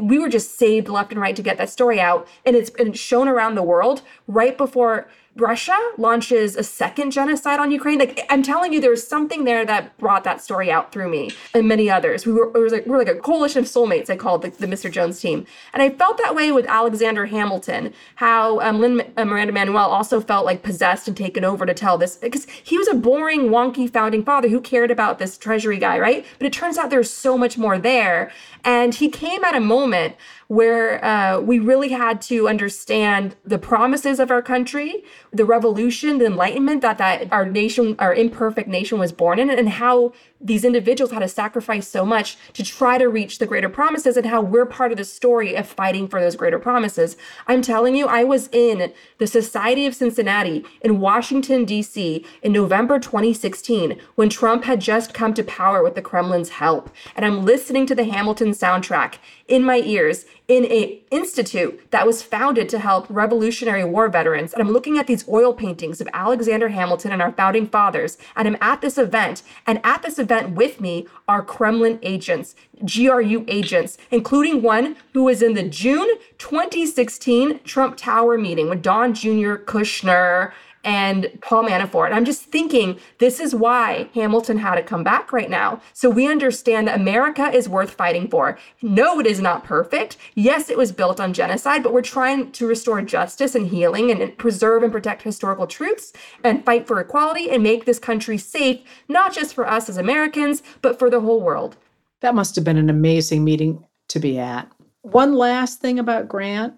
we 0.00 0.18
were 0.18 0.30
just 0.30 0.56
saved 0.56 0.88
left 0.88 1.12
and 1.12 1.20
right 1.20 1.36
to 1.36 1.42
get 1.42 1.58
that 1.58 1.68
story 1.68 2.00
out 2.00 2.26
and 2.46 2.56
it's 2.56 2.70
been 2.70 2.94
shown 2.94 3.28
around 3.28 3.54
the 3.54 3.62
world 3.62 4.00
right 4.26 4.56
before 4.56 5.10
Russia 5.36 5.76
launches 5.98 6.56
a 6.56 6.62
second 6.62 7.10
genocide 7.10 7.60
on 7.60 7.70
Ukraine. 7.70 7.98
Like 7.98 8.26
I'm 8.30 8.42
telling 8.42 8.72
you, 8.72 8.80
there 8.80 8.90
was 8.90 9.06
something 9.06 9.44
there 9.44 9.66
that 9.66 9.96
brought 9.98 10.24
that 10.24 10.40
story 10.40 10.70
out 10.70 10.92
through 10.92 11.10
me 11.10 11.30
and 11.52 11.68
many 11.68 11.90
others. 11.90 12.24
We 12.24 12.32
were, 12.32 12.48
was 12.48 12.72
like 12.72 12.86
we 12.86 12.94
are 12.94 12.98
like 12.98 13.08
a 13.08 13.16
coalition 13.16 13.60
of 13.60 13.66
soulmates. 13.66 14.08
I 14.08 14.16
called 14.16 14.42
the, 14.42 14.50
the, 14.50 14.66
Mr. 14.66 14.90
Jones 14.90 15.20
team, 15.20 15.46
and 15.74 15.82
I 15.82 15.90
felt 15.90 16.16
that 16.18 16.34
way 16.34 16.52
with 16.52 16.66
Alexander 16.66 17.26
Hamilton. 17.26 17.92
How 18.16 18.60
um, 18.60 18.80
Lin 18.80 19.12
uh, 19.16 19.24
Miranda 19.26 19.52
Manuel 19.52 19.90
also 19.90 20.20
felt 20.20 20.46
like 20.46 20.62
possessed 20.62 21.06
and 21.06 21.16
taken 21.16 21.44
over 21.44 21.66
to 21.66 21.74
tell 21.74 21.98
this 21.98 22.16
because 22.16 22.46
he 22.48 22.78
was 22.78 22.88
a 22.88 22.94
boring, 22.94 23.50
wonky 23.50 23.92
founding 23.92 24.24
father 24.24 24.48
who 24.48 24.60
cared 24.60 24.90
about 24.90 25.18
this 25.18 25.36
treasury 25.36 25.78
guy, 25.78 25.98
right? 25.98 26.24
But 26.38 26.46
it 26.46 26.52
turns 26.54 26.78
out 26.78 26.88
there's 26.88 27.10
so 27.10 27.36
much 27.36 27.58
more 27.58 27.78
there, 27.78 28.32
and 28.64 28.94
he 28.94 29.10
came 29.10 29.44
at 29.44 29.54
a 29.54 29.60
moment 29.60 30.16
where 30.48 31.04
uh, 31.04 31.40
we 31.40 31.58
really 31.58 31.88
had 31.88 32.20
to 32.22 32.48
understand 32.48 33.36
the 33.44 33.58
promises 33.58 34.20
of 34.20 34.30
our 34.30 34.42
country, 34.42 35.02
the 35.32 35.44
revolution, 35.44 36.18
the 36.18 36.26
enlightenment 36.26 36.82
that, 36.82 36.98
that 36.98 37.32
our 37.32 37.46
nation, 37.46 37.96
our 37.98 38.14
imperfect 38.14 38.68
nation 38.68 38.98
was 38.98 39.12
born 39.12 39.38
in, 39.38 39.50
and 39.50 39.68
how 39.68 40.12
these 40.40 40.64
individuals 40.64 41.12
had 41.12 41.20
to 41.20 41.28
sacrifice 41.28 41.88
so 41.88 42.04
much 42.04 42.36
to 42.52 42.62
try 42.62 42.98
to 42.98 43.08
reach 43.08 43.38
the 43.38 43.46
greater 43.46 43.68
promises 43.68 44.16
and 44.16 44.26
how 44.26 44.40
we're 44.40 44.66
part 44.66 44.92
of 44.92 44.98
the 44.98 45.04
story 45.04 45.54
of 45.54 45.66
fighting 45.66 46.06
for 46.06 46.20
those 46.20 46.36
greater 46.36 46.58
promises. 46.58 47.16
I'm 47.46 47.62
telling 47.62 47.96
you, 47.96 48.06
I 48.06 48.24
was 48.24 48.48
in 48.52 48.92
the 49.18 49.26
Society 49.26 49.86
of 49.86 49.94
Cincinnati 49.94 50.64
in 50.82 51.00
Washington, 51.00 51.64
D.C. 51.64 52.24
in 52.42 52.52
November 52.52 52.98
2016 52.98 53.98
when 54.14 54.28
Trump 54.28 54.64
had 54.64 54.80
just 54.80 55.14
come 55.14 55.32
to 55.34 55.42
power 55.42 55.82
with 55.82 55.94
the 55.94 56.02
Kremlin's 56.02 56.50
help. 56.50 56.90
And 57.14 57.24
I'm 57.24 57.44
listening 57.44 57.86
to 57.86 57.94
the 57.94 58.04
Hamilton 58.04 58.50
soundtrack 58.50 59.14
in 59.48 59.62
my 59.62 59.78
ears 59.78 60.26
in 60.48 60.64
a 60.66 61.02
institute 61.10 61.90
that 61.90 62.06
was 62.06 62.22
founded 62.22 62.68
to 62.68 62.78
help 62.78 63.06
Revolutionary 63.08 63.84
War 63.84 64.08
veterans. 64.08 64.52
And 64.52 64.62
I'm 64.62 64.72
looking 64.72 64.98
at 64.98 65.06
these 65.06 65.28
oil 65.28 65.52
paintings 65.52 66.00
of 66.00 66.08
Alexander 66.12 66.68
Hamilton 66.68 67.12
and 67.12 67.22
our 67.22 67.32
founding 67.32 67.66
fathers. 67.66 68.18
And 68.36 68.46
I'm 68.46 68.56
at 68.60 68.80
this 68.80 68.98
event. 68.98 69.42
And 69.66 69.80
at 69.82 70.02
this 70.02 70.18
event 70.18 70.25
with 70.54 70.80
me 70.80 71.06
are 71.28 71.42
Kremlin 71.42 71.98
agents, 72.02 72.54
GRU 72.84 73.44
agents, 73.48 73.98
including 74.10 74.62
one 74.62 74.96
who 75.12 75.24
was 75.24 75.42
in 75.42 75.54
the 75.54 75.62
June 75.62 76.08
2016 76.38 77.60
Trump 77.64 77.96
Tower 77.96 78.38
meeting 78.38 78.68
with 78.68 78.82
Don 78.82 79.14
Jr., 79.14 79.56
Kushner, 79.56 80.52
and 80.86 81.28
Paul 81.42 81.64
Manafort. 81.64 82.12
I'm 82.12 82.24
just 82.24 82.44
thinking 82.44 82.98
this 83.18 83.40
is 83.40 83.56
why 83.56 84.08
Hamilton 84.14 84.58
had 84.58 84.76
to 84.76 84.84
come 84.84 85.02
back 85.02 85.32
right 85.32 85.50
now. 85.50 85.82
So 85.92 86.08
we 86.08 86.28
understand 86.28 86.86
that 86.86 87.00
America 87.00 87.50
is 87.52 87.68
worth 87.68 87.90
fighting 87.90 88.28
for. 88.28 88.56
No, 88.80 89.18
it 89.18 89.26
is 89.26 89.40
not 89.40 89.64
perfect. 89.64 90.16
Yes, 90.36 90.70
it 90.70 90.78
was 90.78 90.92
built 90.92 91.18
on 91.18 91.34
genocide, 91.34 91.82
but 91.82 91.92
we're 91.92 92.02
trying 92.02 92.52
to 92.52 92.68
restore 92.68 93.02
justice 93.02 93.56
and 93.56 93.66
healing 93.66 94.12
and 94.12 94.38
preserve 94.38 94.84
and 94.84 94.92
protect 94.92 95.22
historical 95.22 95.66
truths 95.66 96.12
and 96.44 96.64
fight 96.64 96.86
for 96.86 97.00
equality 97.00 97.50
and 97.50 97.64
make 97.64 97.84
this 97.84 97.98
country 97.98 98.38
safe, 98.38 98.80
not 99.08 99.34
just 99.34 99.54
for 99.54 99.68
us 99.68 99.88
as 99.88 99.96
Americans, 99.96 100.62
but 100.82 101.00
for 101.00 101.10
the 101.10 101.20
whole 101.20 101.40
world. 101.40 101.76
That 102.20 102.36
must 102.36 102.54
have 102.54 102.64
been 102.64 102.78
an 102.78 102.90
amazing 102.90 103.42
meeting 103.42 103.84
to 104.08 104.20
be 104.20 104.38
at. 104.38 104.70
One 105.02 105.34
last 105.34 105.80
thing 105.80 105.98
about 105.98 106.28
Grant 106.28 106.74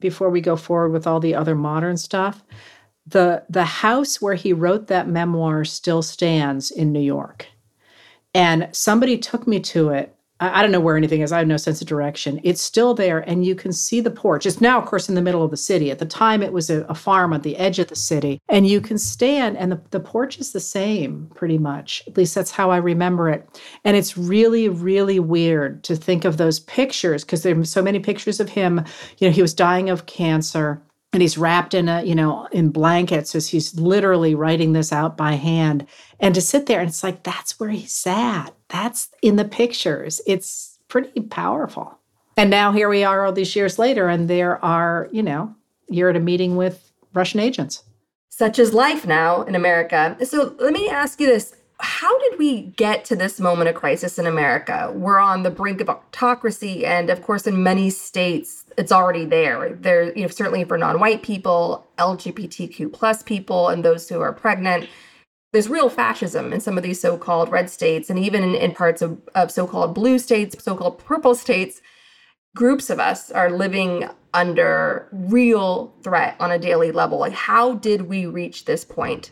before 0.00 0.28
we 0.28 0.42
go 0.42 0.56
forward 0.56 0.90
with 0.90 1.06
all 1.06 1.20
the 1.20 1.34
other 1.34 1.54
modern 1.54 1.96
stuff 1.96 2.42
the 3.06 3.44
the 3.48 3.64
house 3.64 4.20
where 4.20 4.34
he 4.34 4.52
wrote 4.52 4.88
that 4.88 5.08
memoir 5.08 5.64
still 5.64 6.02
stands 6.02 6.70
in 6.70 6.92
New 6.92 7.00
York. 7.00 7.46
And 8.34 8.68
somebody 8.72 9.16
took 9.16 9.46
me 9.46 9.60
to 9.60 9.90
it. 9.90 10.14
I, 10.40 10.58
I, 10.58 10.62
don't 10.62 10.70
know 10.70 10.80
where 10.80 10.98
anything 10.98 11.22
is. 11.22 11.32
I 11.32 11.38
have 11.38 11.46
no 11.46 11.56
sense 11.56 11.80
of 11.80 11.88
direction. 11.88 12.38
It's 12.44 12.60
still 12.60 12.92
there, 12.92 13.20
and 13.20 13.46
you 13.46 13.54
can 13.54 13.72
see 13.72 14.00
the 14.00 14.10
porch. 14.10 14.44
It's 14.44 14.60
now, 14.60 14.78
of 14.78 14.84
course, 14.84 15.08
in 15.08 15.14
the 15.14 15.22
middle 15.22 15.42
of 15.42 15.50
the 15.50 15.56
city. 15.56 15.90
At 15.90 16.00
the 16.00 16.04
time, 16.04 16.42
it 16.42 16.52
was 16.52 16.68
a, 16.68 16.82
a 16.82 16.94
farm 16.94 17.32
at 17.32 17.44
the 17.44 17.56
edge 17.56 17.78
of 17.78 17.88
the 17.88 17.96
city. 17.96 18.42
And 18.50 18.66
you 18.66 18.82
can 18.82 18.98
stand, 18.98 19.56
and 19.56 19.72
the, 19.72 19.80
the 19.90 20.00
porch 20.00 20.38
is 20.38 20.52
the 20.52 20.60
same 20.60 21.30
pretty 21.34 21.56
much. 21.56 22.02
At 22.06 22.18
least 22.18 22.34
that's 22.34 22.50
how 22.50 22.70
I 22.70 22.76
remember 22.76 23.30
it. 23.30 23.48
And 23.84 23.96
it's 23.96 24.18
really, 24.18 24.68
really 24.68 25.18
weird 25.18 25.82
to 25.84 25.96
think 25.96 26.26
of 26.26 26.36
those 26.36 26.60
pictures 26.60 27.24
because 27.24 27.42
there 27.42 27.58
are 27.58 27.64
so 27.64 27.80
many 27.80 28.00
pictures 28.00 28.38
of 28.38 28.50
him. 28.50 28.84
You 29.16 29.28
know, 29.28 29.32
he 29.32 29.40
was 29.40 29.54
dying 29.54 29.88
of 29.88 30.04
cancer 30.04 30.82
and 31.16 31.22
he's 31.22 31.38
wrapped 31.38 31.72
in 31.72 31.88
a 31.88 32.02
you 32.02 32.14
know 32.14 32.46
in 32.52 32.68
blankets 32.68 33.34
as 33.34 33.48
he's 33.48 33.74
literally 33.80 34.34
writing 34.34 34.74
this 34.74 34.92
out 34.92 35.16
by 35.16 35.32
hand. 35.32 35.86
And 36.20 36.34
to 36.34 36.42
sit 36.42 36.66
there 36.66 36.80
and 36.80 36.90
it's 36.90 37.02
like 37.02 37.22
that's 37.22 37.58
where 37.58 37.70
he 37.70 37.86
sat. 37.86 38.54
That's 38.68 39.08
in 39.22 39.36
the 39.36 39.46
pictures. 39.46 40.20
It's 40.26 40.78
pretty 40.88 41.22
powerful. 41.22 41.98
And 42.36 42.50
now 42.50 42.70
here 42.70 42.90
we 42.90 43.02
are 43.02 43.24
all 43.24 43.32
these 43.32 43.56
years 43.56 43.78
later 43.78 44.08
and 44.08 44.28
there 44.28 44.62
are 44.62 45.08
you 45.10 45.22
know 45.22 45.54
you're 45.88 46.10
at 46.10 46.16
a 46.16 46.20
meeting 46.20 46.54
with 46.54 46.92
russian 47.14 47.40
agents. 47.40 47.82
Such 48.28 48.58
is 48.58 48.74
life 48.74 49.06
now 49.06 49.40
in 49.40 49.54
america. 49.54 50.18
So 50.22 50.54
let 50.58 50.74
me 50.74 50.90
ask 50.90 51.18
you 51.18 51.26
this. 51.26 51.54
How 51.78 52.18
did 52.28 52.38
we 52.38 52.62
get 52.62 53.06
to 53.06 53.16
this 53.16 53.40
moment 53.40 53.70
of 53.70 53.74
crisis 53.74 54.18
in 54.18 54.26
America? 54.26 54.92
We're 54.94 55.18
on 55.18 55.44
the 55.44 55.50
brink 55.50 55.80
of 55.80 55.90
autocracy, 55.90 56.84
and 56.84 57.10
of 57.10 57.22
course, 57.22 57.46
in 57.46 57.62
many 57.62 57.90
states, 57.90 58.65
it's 58.76 58.92
already 58.92 59.24
there. 59.24 59.74
There, 59.74 60.12
you 60.16 60.22
know, 60.22 60.28
certainly 60.28 60.64
for 60.64 60.78
non-white 60.78 61.22
people, 61.22 61.86
LGBTQ 61.98 62.92
plus 62.92 63.22
people, 63.22 63.68
and 63.68 63.84
those 63.84 64.08
who 64.08 64.20
are 64.20 64.32
pregnant. 64.32 64.88
There's 65.52 65.68
real 65.68 65.88
fascism 65.88 66.52
in 66.52 66.60
some 66.60 66.76
of 66.76 66.82
these 66.82 67.00
so-called 67.00 67.50
red 67.50 67.70
states, 67.70 68.10
and 68.10 68.18
even 68.18 68.42
in, 68.42 68.54
in 68.54 68.72
parts 68.72 69.00
of, 69.00 69.20
of 69.34 69.50
so-called 69.50 69.94
blue 69.94 70.18
states, 70.18 70.62
so-called 70.62 70.98
purple 70.98 71.34
states. 71.34 71.80
Groups 72.54 72.88
of 72.88 72.98
us 72.98 73.30
are 73.30 73.50
living 73.50 74.08
under 74.32 75.08
real 75.12 75.94
threat 76.02 76.36
on 76.40 76.50
a 76.50 76.58
daily 76.58 76.90
level. 76.92 77.18
Like, 77.18 77.32
how 77.32 77.74
did 77.74 78.02
we 78.02 78.26
reach 78.26 78.64
this 78.64 78.84
point? 78.84 79.30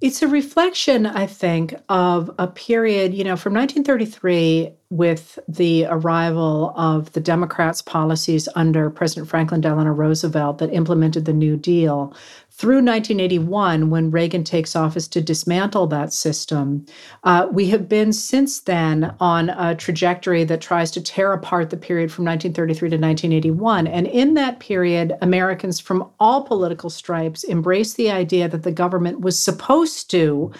It's 0.00 0.22
a 0.22 0.28
reflection, 0.28 1.04
I 1.04 1.26
think, 1.26 1.74
of 1.90 2.30
a 2.38 2.46
period, 2.46 3.12
you 3.12 3.22
know, 3.22 3.36
from 3.36 3.52
1933 3.52 4.72
with 4.88 5.38
the 5.46 5.84
arrival 5.90 6.72
of 6.74 7.12
the 7.12 7.20
Democrats' 7.20 7.82
policies 7.82 8.48
under 8.54 8.88
President 8.88 9.28
Franklin 9.28 9.60
Delano 9.60 9.90
Roosevelt 9.90 10.56
that 10.58 10.72
implemented 10.72 11.26
the 11.26 11.34
New 11.34 11.54
Deal 11.54 12.14
through 12.52 12.82
1981, 12.82 13.90
when 13.90 14.10
Reagan 14.10 14.42
takes 14.42 14.74
office 14.74 15.06
to 15.08 15.22
dismantle 15.22 15.86
that 15.86 16.12
system, 16.12 16.84
uh, 17.22 17.46
we 17.50 17.68
have 17.68 17.88
been 17.88 18.12
since 18.12 18.60
then 18.60 19.14
on 19.20 19.50
a 19.50 19.74
trajectory 19.76 20.42
that 20.44 20.60
tries 20.60 20.90
to 20.90 21.00
tear 21.00 21.32
apart 21.32 21.70
the 21.70 21.76
period 21.76 22.10
from 22.10 22.24
1933 22.24 22.90
to 22.90 22.96
1981. 22.96 23.86
And 23.86 24.06
in 24.08 24.34
that 24.34 24.58
period, 24.58 25.16
Americans 25.22 25.78
from 25.78 26.10
all 26.18 26.42
political 26.42 26.90
stripes 26.90 27.44
embraced 27.44 27.96
the 27.96 28.10
idea 28.10 28.48
that 28.48 28.64
the 28.64 28.72
government 28.72 29.20
was 29.20 29.38
supposed 29.38 30.10
to 30.10 30.52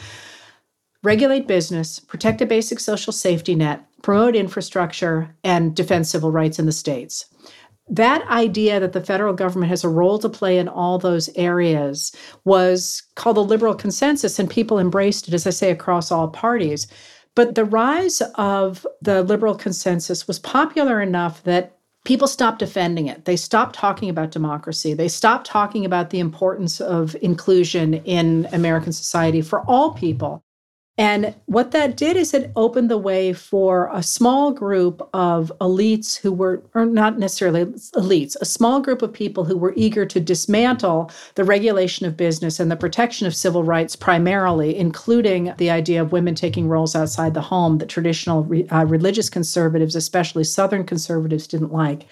regulate 1.03 1.49
business, 1.49 1.99
protect 1.99 2.41
a 2.41 2.47
basic 2.47 2.79
social 2.79 3.13
safety 3.13 3.57
net, 3.57 3.85
promote 4.03 4.37
infrastructure, 4.37 5.35
and 5.43 5.75
defend 5.75 6.07
civil 6.07 6.31
rights 6.31 6.59
in 6.59 6.67
the 6.67 6.73
states 6.73 7.27
that 7.91 8.27
idea 8.29 8.79
that 8.81 8.93
the 8.93 9.01
federal 9.01 9.35
government 9.35 9.71
has 9.71 9.85
a 9.85 9.89
role 9.89 10.19
to 10.21 10.29
play 10.29 10.59
in 10.59 10.69
all 10.69 10.99
those 10.99 11.29
areas 11.37 12.15
was 12.45 13.03
called 13.17 13.37
the 13.37 13.45
liberal 13.45 13.75
consensus, 13.75 14.39
and 14.39 14.49
people 14.49 14.79
embraced 14.79 15.29
it, 15.29 15.35
as 15.35 15.47
I 15.47 15.51
say, 15.51 15.71
across 15.71 16.11
all 16.11 16.29
parties. 16.29 16.87
But 17.35 17.57
the 17.57 17.65
rise 17.65 18.23
of 18.37 18.87
the 19.03 19.23
liberal 19.23 19.55
consensus 19.55 20.27
was 20.27 20.39
popular 20.39 21.01
enough 21.01 21.43
that 21.45 21.77
people 22.05 22.29
stopped 22.29 22.61
defending 22.61 23.07
it. 23.07 23.25
They 23.25 23.37
stopped 23.37 23.75
talking 23.75 24.09
about 24.09 24.31
democracy. 24.31 24.95
They 24.95 25.09
stopped 25.09 25.47
talking 25.47 25.85
about 25.85 26.11
the 26.11 26.21
importance 26.21 26.81
of 26.81 27.17
inclusion 27.23 27.95
in 27.95 28.49
American 28.53 28.93
society 28.93 29.43
for 29.43 29.61
all 29.69 29.93
people. 29.93 30.43
And 30.99 31.35
what 31.47 31.71
that 31.71 31.97
did 31.97 32.17
is 32.17 32.35
it 32.35 32.53
opened 32.57 32.91
the 32.91 32.99
way 32.99 33.33
for 33.33 33.89
a 33.91 34.03
small 34.03 34.53
group 34.53 35.09
of 35.15 35.51
elites 35.59 36.19
who 36.19 36.31
were, 36.31 36.63
or 36.75 36.85
not 36.85 37.19
necessarily 37.19 37.65
elites, 37.65 38.37
a 38.41 38.45
small 38.45 38.81
group 38.81 39.01
of 39.01 39.11
people 39.11 39.47
who 39.47 39.57
were 39.57 39.73
eager 39.77 40.05
to 40.05 40.21
dismantle 40.21 41.11
the 41.37 41.45
regulation 41.45 42.05
of 42.05 42.19
business 42.19 42.61
and 42.61 42.71
the 42.71 42.77
protection 42.77 43.27
of 43.27 43.35
civil 43.35 43.65
rights 43.65 43.97
primarily, 43.97 44.77
including 44.77 45.55
the 45.57 45.71
idea 45.71 46.03
of 46.03 46.13
women 46.13 46.35
taking 46.35 46.69
roles 46.69 46.95
outside 46.95 47.33
the 47.33 47.41
home 47.41 47.79
that 47.79 47.89
traditional 47.89 48.47
uh, 48.71 48.85
religious 48.85 49.31
conservatives, 49.31 49.97
especially 49.97 50.45
Southern 50.45 50.85
conservatives, 50.85 51.47
didn't 51.47 51.73
like. 51.73 52.07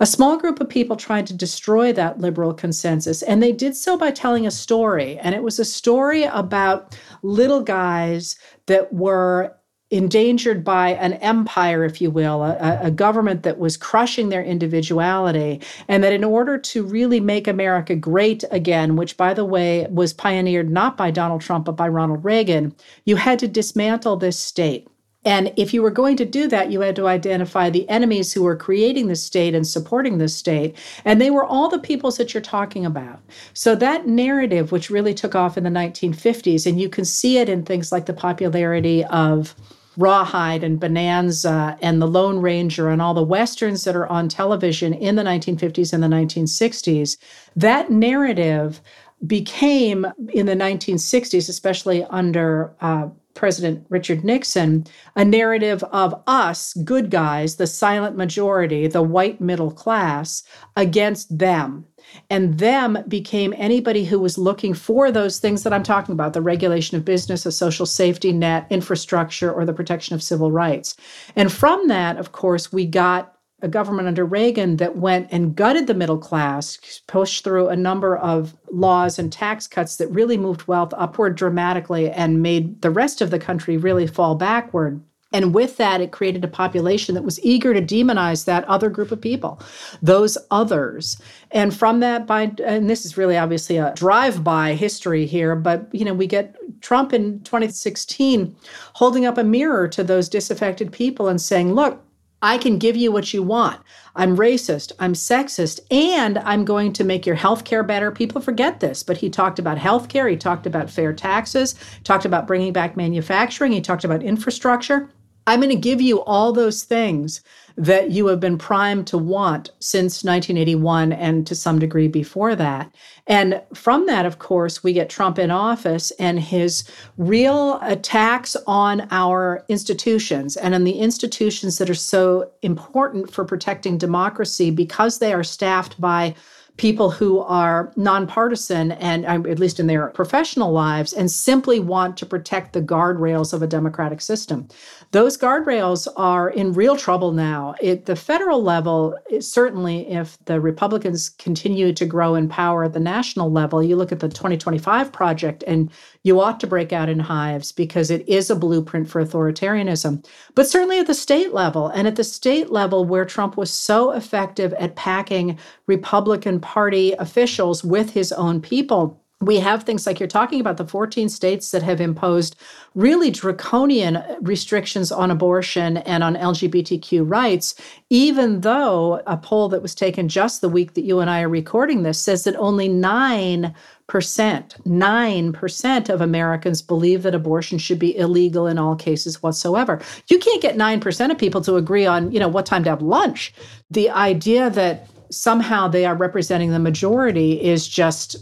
A 0.00 0.06
small 0.06 0.38
group 0.38 0.60
of 0.60 0.68
people 0.68 0.94
tried 0.94 1.26
to 1.26 1.34
destroy 1.34 1.92
that 1.92 2.20
liberal 2.20 2.54
consensus, 2.54 3.20
and 3.22 3.42
they 3.42 3.50
did 3.50 3.76
so 3.76 3.96
by 3.96 4.12
telling 4.12 4.46
a 4.46 4.50
story. 4.50 5.18
And 5.18 5.34
it 5.34 5.42
was 5.42 5.58
a 5.58 5.64
story 5.64 6.22
about 6.22 6.96
little 7.22 7.62
guys 7.62 8.36
that 8.66 8.92
were 8.92 9.56
endangered 9.90 10.62
by 10.62 10.90
an 10.90 11.14
empire, 11.14 11.84
if 11.84 12.00
you 12.00 12.10
will, 12.10 12.44
a, 12.44 12.78
a, 12.82 12.90
government 12.90 13.42
that 13.42 13.58
was 13.58 13.76
crushing 13.76 14.28
their 14.28 14.42
individuality. 14.42 15.62
And 15.88 16.04
that 16.04 16.12
in 16.12 16.24
order 16.24 16.58
to 16.58 16.84
really 16.84 17.20
make 17.20 17.48
America 17.48 17.96
great 17.96 18.44
again, 18.50 18.96
which, 18.96 19.16
by 19.16 19.32
the 19.32 19.46
way, 19.46 19.86
was 19.88 20.12
pioneered 20.12 20.70
not 20.70 20.98
by 20.98 21.10
Donald 21.10 21.40
Trump, 21.40 21.64
but 21.64 21.72
by 21.72 21.88
Ronald 21.88 22.22
Reagan, 22.22 22.74
you 23.04 23.16
had 23.16 23.38
to 23.38 23.48
dismantle 23.48 24.16
this 24.16 24.38
state. 24.38 24.86
And 25.28 25.52
if 25.56 25.74
you 25.74 25.82
were 25.82 25.90
going 25.90 26.16
to 26.16 26.24
do 26.24 26.48
that, 26.48 26.70
you 26.70 26.80
had 26.80 26.96
to 26.96 27.06
identify 27.06 27.68
the 27.68 27.86
enemies 27.90 28.32
who 28.32 28.44
were 28.44 28.56
creating 28.56 29.08
the 29.08 29.14
state 29.14 29.54
and 29.54 29.66
supporting 29.66 30.16
the 30.16 30.26
state. 30.26 30.74
And 31.04 31.20
they 31.20 31.30
were 31.30 31.44
all 31.44 31.68
the 31.68 31.78
peoples 31.78 32.16
that 32.16 32.32
you're 32.32 32.40
talking 32.40 32.86
about. 32.86 33.20
So 33.52 33.74
that 33.74 34.06
narrative, 34.06 34.72
which 34.72 34.88
really 34.88 35.12
took 35.12 35.34
off 35.34 35.58
in 35.58 35.64
the 35.64 35.70
1950s, 35.70 36.66
and 36.66 36.80
you 36.80 36.88
can 36.88 37.04
see 37.04 37.36
it 37.36 37.50
in 37.50 37.62
things 37.62 37.92
like 37.92 38.06
the 38.06 38.14
popularity 38.14 39.04
of 39.04 39.54
Rawhide 39.98 40.64
and 40.64 40.80
Bonanza 40.80 41.76
and 41.82 42.00
The 42.00 42.08
Lone 42.08 42.38
Ranger 42.38 42.88
and 42.88 43.02
all 43.02 43.12
the 43.12 43.22
Westerns 43.22 43.84
that 43.84 43.96
are 43.96 44.06
on 44.06 44.30
television 44.30 44.94
in 44.94 45.16
the 45.16 45.24
1950s 45.24 45.92
and 45.92 46.02
the 46.02 46.08
1960s, 46.08 47.18
that 47.54 47.90
narrative 47.90 48.80
became 49.26 50.06
in 50.32 50.46
the 50.46 50.54
1960s, 50.54 51.50
especially 51.50 52.02
under 52.04 52.72
uh, 52.80 53.08
President 53.34 53.86
Richard 53.88 54.24
Nixon 54.24 54.84
a 55.16 55.24
narrative 55.24 55.82
of 55.84 56.14
us, 56.26 56.74
good 56.84 57.10
guys, 57.10 57.56
the 57.56 57.66
silent 57.66 58.16
majority, 58.16 58.86
the 58.86 59.02
white 59.02 59.40
middle 59.40 59.70
class, 59.70 60.42
against 60.76 61.38
them. 61.38 61.86
And 62.30 62.58
them 62.58 62.98
became 63.06 63.54
anybody 63.56 64.04
who 64.04 64.18
was 64.18 64.38
looking 64.38 64.74
for 64.74 65.10
those 65.10 65.38
things 65.38 65.62
that 65.62 65.72
I'm 65.72 65.82
talking 65.82 66.12
about 66.12 66.32
the 66.32 66.40
regulation 66.40 66.96
of 66.96 67.04
business, 67.04 67.44
a 67.46 67.52
social 67.52 67.86
safety 67.86 68.32
net, 68.32 68.66
infrastructure, 68.70 69.52
or 69.52 69.64
the 69.64 69.74
protection 69.74 70.14
of 70.14 70.22
civil 70.22 70.50
rights. 70.50 70.96
And 71.36 71.52
from 71.52 71.88
that, 71.88 72.16
of 72.16 72.32
course, 72.32 72.72
we 72.72 72.86
got 72.86 73.37
a 73.60 73.68
government 73.68 74.08
under 74.08 74.24
Reagan 74.24 74.76
that 74.76 74.96
went 74.96 75.28
and 75.30 75.56
gutted 75.56 75.86
the 75.86 75.94
middle 75.94 76.18
class, 76.18 76.78
pushed 77.06 77.42
through 77.42 77.68
a 77.68 77.76
number 77.76 78.16
of 78.16 78.56
laws 78.70 79.18
and 79.18 79.32
tax 79.32 79.66
cuts 79.66 79.96
that 79.96 80.08
really 80.08 80.36
moved 80.36 80.68
wealth 80.68 80.94
upward 80.96 81.34
dramatically 81.34 82.10
and 82.10 82.42
made 82.42 82.82
the 82.82 82.90
rest 82.90 83.20
of 83.20 83.30
the 83.30 83.38
country 83.38 83.76
really 83.76 84.06
fall 84.06 84.34
backward. 84.34 85.02
And 85.30 85.52
with 85.52 85.76
that, 85.76 86.00
it 86.00 86.10
created 86.10 86.42
a 86.42 86.48
population 86.48 87.14
that 87.14 87.24
was 87.24 87.42
eager 87.44 87.74
to 87.74 87.82
demonize 87.82 88.46
that 88.46 88.64
other 88.64 88.88
group 88.88 89.12
of 89.12 89.20
people, 89.20 89.60
those 90.00 90.38
others. 90.50 91.20
And 91.50 91.76
from 91.76 92.00
that, 92.00 92.26
by 92.26 92.52
and 92.64 92.88
this 92.88 93.04
is 93.04 93.18
really 93.18 93.36
obviously 93.36 93.76
a 93.76 93.92
drive-by 93.94 94.74
history 94.74 95.26
here, 95.26 95.54
but 95.54 95.86
you 95.92 96.04
know, 96.06 96.14
we 96.14 96.26
get 96.26 96.56
Trump 96.80 97.12
in 97.12 97.40
2016 97.40 98.56
holding 98.94 99.26
up 99.26 99.36
a 99.36 99.44
mirror 99.44 99.86
to 99.88 100.02
those 100.02 100.30
disaffected 100.30 100.92
people 100.92 101.28
and 101.28 101.40
saying, 101.42 101.74
"Look, 101.74 102.02
I 102.42 102.58
can 102.58 102.78
give 102.78 102.96
you 102.96 103.10
what 103.10 103.34
you 103.34 103.42
want. 103.42 103.80
I'm 104.14 104.36
racist, 104.36 104.92
I'm 104.98 105.14
sexist, 105.14 105.80
and 105.90 106.38
I'm 106.38 106.64
going 106.64 106.92
to 106.94 107.04
make 107.04 107.26
your 107.26 107.34
health 107.34 107.64
care 107.64 107.82
better. 107.82 108.10
People 108.10 108.40
forget 108.40 108.80
this, 108.80 109.02
but 109.02 109.16
he 109.16 109.30
talked 109.30 109.58
about 109.58 109.78
health 109.78 110.08
care, 110.08 110.28
he 110.28 110.36
talked 110.36 110.66
about 110.66 110.90
fair 110.90 111.12
taxes, 111.12 111.74
talked 112.04 112.24
about 112.24 112.46
bringing 112.46 112.72
back 112.72 112.96
manufacturing, 112.96 113.72
he 113.72 113.80
talked 113.80 114.04
about 114.04 114.22
infrastructure. 114.22 115.08
I'm 115.46 115.60
going 115.60 115.70
to 115.70 115.76
give 115.76 116.00
you 116.02 116.22
all 116.24 116.52
those 116.52 116.84
things 116.84 117.42
that 117.78 118.10
you 118.10 118.26
have 118.26 118.40
been 118.40 118.58
primed 118.58 119.06
to 119.06 119.16
want 119.16 119.70
since 119.78 120.24
1981 120.24 121.12
and 121.12 121.46
to 121.46 121.54
some 121.54 121.78
degree 121.78 122.08
before 122.08 122.56
that. 122.56 122.92
And 123.28 123.62
from 123.72 124.06
that, 124.06 124.26
of 124.26 124.40
course, 124.40 124.82
we 124.82 124.92
get 124.92 125.08
Trump 125.08 125.38
in 125.38 125.52
office 125.52 126.10
and 126.18 126.40
his 126.40 126.82
real 127.18 127.78
attacks 127.82 128.56
on 128.66 129.06
our 129.12 129.64
institutions 129.68 130.56
and 130.56 130.74
on 130.74 130.82
the 130.82 130.98
institutions 130.98 131.78
that 131.78 131.88
are 131.88 131.94
so 131.94 132.50
important 132.62 133.30
for 133.32 133.44
protecting 133.44 133.96
democracy 133.96 134.72
because 134.72 135.20
they 135.20 135.32
are 135.32 135.44
staffed 135.44 136.00
by 136.00 136.34
people 136.78 137.10
who 137.10 137.40
are 137.40 137.92
nonpartisan 137.96 138.92
and 138.92 139.26
um, 139.26 139.44
at 139.46 139.58
least 139.58 139.78
in 139.78 139.88
their 139.88 140.06
professional 140.08 140.72
lives 140.72 141.12
and 141.12 141.30
simply 141.30 141.80
want 141.80 142.16
to 142.16 142.24
protect 142.24 142.72
the 142.72 142.80
guardrails 142.80 143.52
of 143.52 143.62
a 143.62 143.66
democratic 143.66 144.20
system. 144.20 144.66
Those 145.10 145.36
guardrails 145.36 146.06
are 146.16 146.50
in 146.50 146.72
real 146.72 146.96
trouble 146.96 147.32
now. 147.32 147.74
At 147.82 148.06
the 148.06 148.14
federal 148.14 148.62
level, 148.62 149.18
certainly 149.40 150.08
if 150.08 150.38
the 150.44 150.60
Republicans 150.60 151.30
continue 151.30 151.92
to 151.92 152.06
grow 152.06 152.36
in 152.36 152.48
power 152.48 152.84
at 152.84 152.92
the 152.92 153.00
national 153.00 153.50
level, 153.50 153.82
you 153.82 153.96
look 153.96 154.12
at 154.12 154.20
the 154.20 154.28
2025 154.28 155.12
project 155.12 155.64
and 155.66 155.90
you 156.22 156.40
ought 156.40 156.60
to 156.60 156.66
break 156.66 156.92
out 156.92 157.08
in 157.08 157.18
hives 157.18 157.72
because 157.72 158.10
it 158.10 158.28
is 158.28 158.50
a 158.50 158.56
blueprint 158.56 159.08
for 159.08 159.24
authoritarianism. 159.24 160.24
But 160.54 160.68
certainly 160.68 161.00
at 161.00 161.06
the 161.06 161.14
state 161.14 161.52
level, 161.52 161.88
and 161.88 162.06
at 162.06 162.16
the 162.16 162.24
state 162.24 162.70
level 162.70 163.04
where 163.04 163.24
Trump 163.24 163.56
was 163.56 163.72
so 163.72 164.12
effective 164.12 164.72
at 164.74 164.94
packing 164.94 165.58
Republican 165.86 166.60
Party 166.68 167.12
officials 167.12 167.82
with 167.82 168.10
his 168.10 168.30
own 168.30 168.60
people, 168.60 169.18
we 169.40 169.58
have 169.58 169.84
things 169.84 170.06
like 170.06 170.20
you're 170.20 170.26
talking 170.26 170.60
about 170.60 170.76
the 170.76 170.86
14 170.86 171.30
states 171.30 171.70
that 171.70 171.82
have 171.82 171.98
imposed 171.98 172.56
really 172.94 173.30
draconian 173.30 174.22
restrictions 174.42 175.10
on 175.10 175.30
abortion 175.30 175.96
and 175.98 176.22
on 176.22 176.36
LGBTQ 176.36 177.22
rights, 177.24 177.74
even 178.10 178.60
though 178.60 179.22
a 179.26 179.38
poll 179.38 179.70
that 179.70 179.80
was 179.80 179.94
taken 179.94 180.28
just 180.28 180.60
the 180.60 180.68
week 180.68 180.92
that 180.92 181.04
you 181.04 181.20
and 181.20 181.30
I 181.30 181.40
are 181.40 181.48
recording 181.48 182.02
this 182.02 182.18
says 182.18 182.44
that 182.44 182.56
only 182.56 182.86
9 182.86 183.74
percent, 184.06 184.74
9% 184.84 186.08
of 186.08 186.20
Americans 186.20 186.82
believe 186.82 187.22
that 187.22 187.34
abortion 187.34 187.78
should 187.78 187.98
be 187.98 188.16
illegal 188.16 188.66
in 188.66 188.78
all 188.78 188.96
cases 188.96 189.42
whatsoever. 189.42 190.00
You 190.28 190.38
can't 190.38 190.62
get 190.62 190.76
9% 190.76 191.30
of 191.30 191.38
people 191.38 191.60
to 191.62 191.76
agree 191.76 192.06
on, 192.06 192.30
you 192.30 192.40
know, 192.40 192.48
what 192.48 192.66
time 192.66 192.84
to 192.84 192.90
have 192.90 193.02
lunch. 193.02 193.54
The 193.90 194.10
idea 194.10 194.70
that 194.70 195.06
somehow 195.30 195.88
they 195.88 196.04
are 196.04 196.14
representing 196.14 196.70
the 196.70 196.78
majority 196.78 197.62
is 197.62 197.86
just 197.86 198.36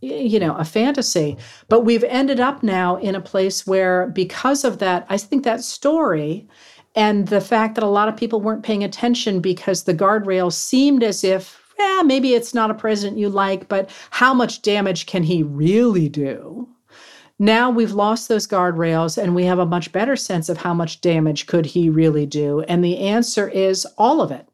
you 0.00 0.38
know 0.38 0.54
a 0.56 0.64
fantasy. 0.64 1.36
But 1.68 1.84
we've 1.84 2.04
ended 2.04 2.40
up 2.40 2.62
now 2.62 2.96
in 2.96 3.14
a 3.14 3.20
place 3.20 3.66
where 3.66 4.08
because 4.08 4.64
of 4.64 4.78
that 4.78 5.06
i 5.08 5.16
think 5.16 5.44
that 5.44 5.62
story 5.64 6.46
and 6.94 7.28
the 7.28 7.40
fact 7.40 7.74
that 7.74 7.84
a 7.84 7.88
lot 7.88 8.08
of 8.08 8.16
people 8.16 8.40
weren't 8.40 8.62
paying 8.62 8.84
attention 8.84 9.40
because 9.40 9.84
the 9.84 9.94
guardrail 9.94 10.52
seemed 10.52 11.02
as 11.02 11.24
if 11.24 11.60
yeah 11.78 12.02
maybe 12.04 12.34
it's 12.34 12.54
not 12.54 12.70
a 12.70 12.74
president 12.74 13.18
you 13.18 13.28
like 13.28 13.68
but 13.68 13.90
how 14.10 14.32
much 14.34 14.62
damage 14.62 15.06
can 15.06 15.22
he 15.22 15.42
really 15.42 16.08
do? 16.08 16.68
Now 17.38 17.68
we've 17.68 17.92
lost 17.92 18.28
those 18.28 18.46
guardrails 18.46 19.22
and 19.22 19.34
we 19.34 19.44
have 19.44 19.58
a 19.58 19.66
much 19.66 19.92
better 19.92 20.16
sense 20.16 20.48
of 20.48 20.56
how 20.56 20.72
much 20.72 21.02
damage 21.02 21.46
could 21.46 21.66
he 21.66 21.90
really 21.90 22.24
do. 22.24 22.62
And 22.62 22.82
the 22.82 22.96
answer 22.98 23.46
is 23.46 23.86
all 23.98 24.22
of 24.22 24.30
it 24.30 24.48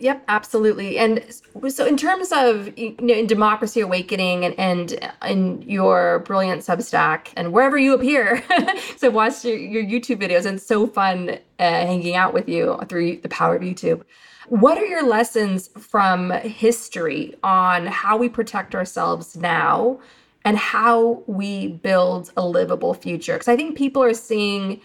Yep, 0.00 0.24
absolutely. 0.28 0.96
And 0.98 1.24
so, 1.68 1.84
in 1.84 1.96
terms 1.96 2.30
of 2.32 2.76
you 2.78 2.94
know, 3.00 3.14
in 3.14 3.26
Democracy 3.26 3.80
Awakening 3.80 4.44
and, 4.44 4.54
and 4.58 5.12
in 5.26 5.62
your 5.62 6.20
brilliant 6.20 6.62
Substack 6.62 7.28
and 7.36 7.52
wherever 7.52 7.76
you 7.76 7.94
appear, 7.94 8.44
so 8.96 9.08
I've 9.08 9.14
watched 9.14 9.44
your, 9.44 9.56
your 9.56 9.82
YouTube 9.82 10.20
videos 10.20 10.46
and 10.46 10.56
it's 10.58 10.66
so 10.66 10.86
fun 10.86 11.30
uh, 11.30 11.38
hanging 11.58 12.14
out 12.14 12.32
with 12.32 12.48
you 12.48 12.78
through 12.88 13.16
the 13.18 13.28
power 13.28 13.56
of 13.56 13.62
YouTube. 13.62 14.04
What 14.48 14.78
are 14.78 14.86
your 14.86 15.06
lessons 15.06 15.68
from 15.78 16.30
history 16.30 17.34
on 17.42 17.86
how 17.86 18.16
we 18.16 18.28
protect 18.28 18.74
ourselves 18.74 19.36
now 19.36 20.00
and 20.44 20.56
how 20.56 21.24
we 21.26 21.68
build 21.68 22.32
a 22.36 22.46
livable 22.46 22.94
future? 22.94 23.34
Because 23.34 23.48
I 23.48 23.56
think 23.56 23.76
people 23.76 24.02
are 24.02 24.14
seeing 24.14 24.80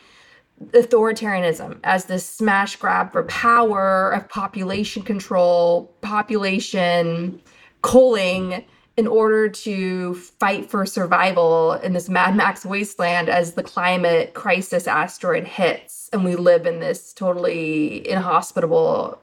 authoritarianism 0.71 1.79
as 1.83 2.05
this 2.05 2.25
smash 2.25 2.75
grab 2.75 3.11
for 3.11 3.23
power 3.23 4.11
of 4.11 4.27
population 4.29 5.03
control, 5.03 5.93
population 6.01 7.41
culling 7.81 8.63
in 8.95 9.07
order 9.07 9.49
to 9.49 10.13
fight 10.13 10.69
for 10.69 10.85
survival 10.85 11.73
in 11.73 11.93
this 11.93 12.09
Mad 12.09 12.35
Max 12.35 12.65
wasteland 12.65 13.27
as 13.27 13.53
the 13.53 13.63
climate 13.63 14.35
crisis 14.35 14.87
asteroid 14.87 15.45
hits 15.45 16.03
and 16.13 16.23
we 16.23 16.35
live 16.35 16.65
in 16.67 16.79
this 16.79 17.11
totally 17.11 18.07
inhospitable, 18.07 19.19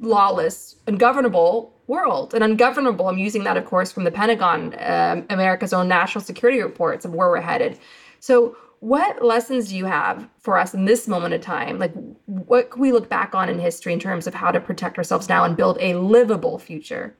lawless, 0.00 0.76
ungovernable 0.86 1.74
world. 1.88 2.32
And 2.32 2.44
ungovernable, 2.44 3.08
I'm 3.08 3.18
using 3.18 3.42
that, 3.44 3.56
of 3.56 3.66
course, 3.66 3.90
from 3.90 4.04
the 4.04 4.12
Pentagon, 4.12 4.74
um, 4.78 5.26
America's 5.28 5.72
own 5.72 5.88
national 5.88 6.24
security 6.24 6.62
reports 6.62 7.04
of 7.04 7.12
where 7.12 7.28
we're 7.28 7.40
headed. 7.40 7.78
So, 8.20 8.56
What 8.84 9.24
lessons 9.24 9.70
do 9.70 9.76
you 9.78 9.86
have 9.86 10.28
for 10.38 10.58
us 10.58 10.74
in 10.74 10.84
this 10.84 11.08
moment 11.08 11.32
of 11.32 11.40
time? 11.40 11.78
Like, 11.78 11.94
what 12.26 12.70
can 12.70 12.82
we 12.82 12.92
look 12.92 13.08
back 13.08 13.34
on 13.34 13.48
in 13.48 13.58
history 13.58 13.94
in 13.94 13.98
terms 13.98 14.26
of 14.26 14.34
how 14.34 14.50
to 14.50 14.60
protect 14.60 14.98
ourselves 14.98 15.26
now 15.26 15.42
and 15.42 15.56
build 15.56 15.78
a 15.80 15.94
livable 15.94 16.58
future? 16.58 17.16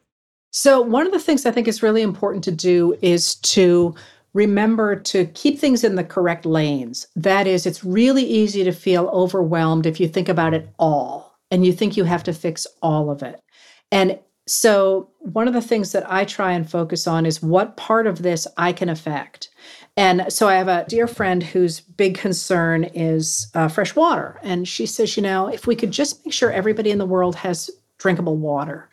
So, 0.50 0.82
one 0.82 1.06
of 1.06 1.12
the 1.14 1.18
things 1.18 1.46
I 1.46 1.52
think 1.52 1.66
is 1.66 1.82
really 1.82 2.02
important 2.02 2.44
to 2.44 2.52
do 2.52 2.98
is 3.00 3.36
to 3.36 3.94
remember 4.34 4.94
to 4.94 5.24
keep 5.28 5.58
things 5.58 5.84
in 5.84 5.94
the 5.94 6.04
correct 6.04 6.44
lanes. 6.44 7.06
That 7.16 7.46
is, 7.46 7.64
it's 7.64 7.82
really 7.82 8.24
easy 8.24 8.62
to 8.64 8.72
feel 8.72 9.08
overwhelmed 9.08 9.86
if 9.86 9.98
you 9.98 10.06
think 10.06 10.28
about 10.28 10.52
it 10.52 10.68
all 10.78 11.38
and 11.50 11.64
you 11.64 11.72
think 11.72 11.96
you 11.96 12.04
have 12.04 12.24
to 12.24 12.34
fix 12.34 12.66
all 12.82 13.10
of 13.10 13.22
it. 13.22 13.40
And 13.90 14.18
so, 14.46 15.08
one 15.20 15.48
of 15.48 15.54
the 15.54 15.62
things 15.62 15.92
that 15.92 16.04
I 16.12 16.26
try 16.26 16.52
and 16.52 16.70
focus 16.70 17.06
on 17.06 17.24
is 17.24 17.42
what 17.42 17.78
part 17.78 18.06
of 18.06 18.20
this 18.20 18.46
I 18.58 18.74
can 18.74 18.90
affect. 18.90 19.48
And 19.96 20.26
so, 20.28 20.48
I 20.48 20.54
have 20.54 20.68
a 20.68 20.84
dear 20.88 21.06
friend 21.06 21.42
whose 21.42 21.80
big 21.80 22.18
concern 22.18 22.84
is 22.84 23.50
uh, 23.54 23.68
fresh 23.68 23.94
water. 23.94 24.40
And 24.42 24.66
she 24.66 24.86
says, 24.86 25.16
you 25.16 25.22
know, 25.22 25.46
if 25.46 25.66
we 25.66 25.76
could 25.76 25.92
just 25.92 26.24
make 26.24 26.32
sure 26.32 26.50
everybody 26.50 26.90
in 26.90 26.98
the 26.98 27.06
world 27.06 27.36
has 27.36 27.70
drinkable 27.98 28.36
water, 28.36 28.90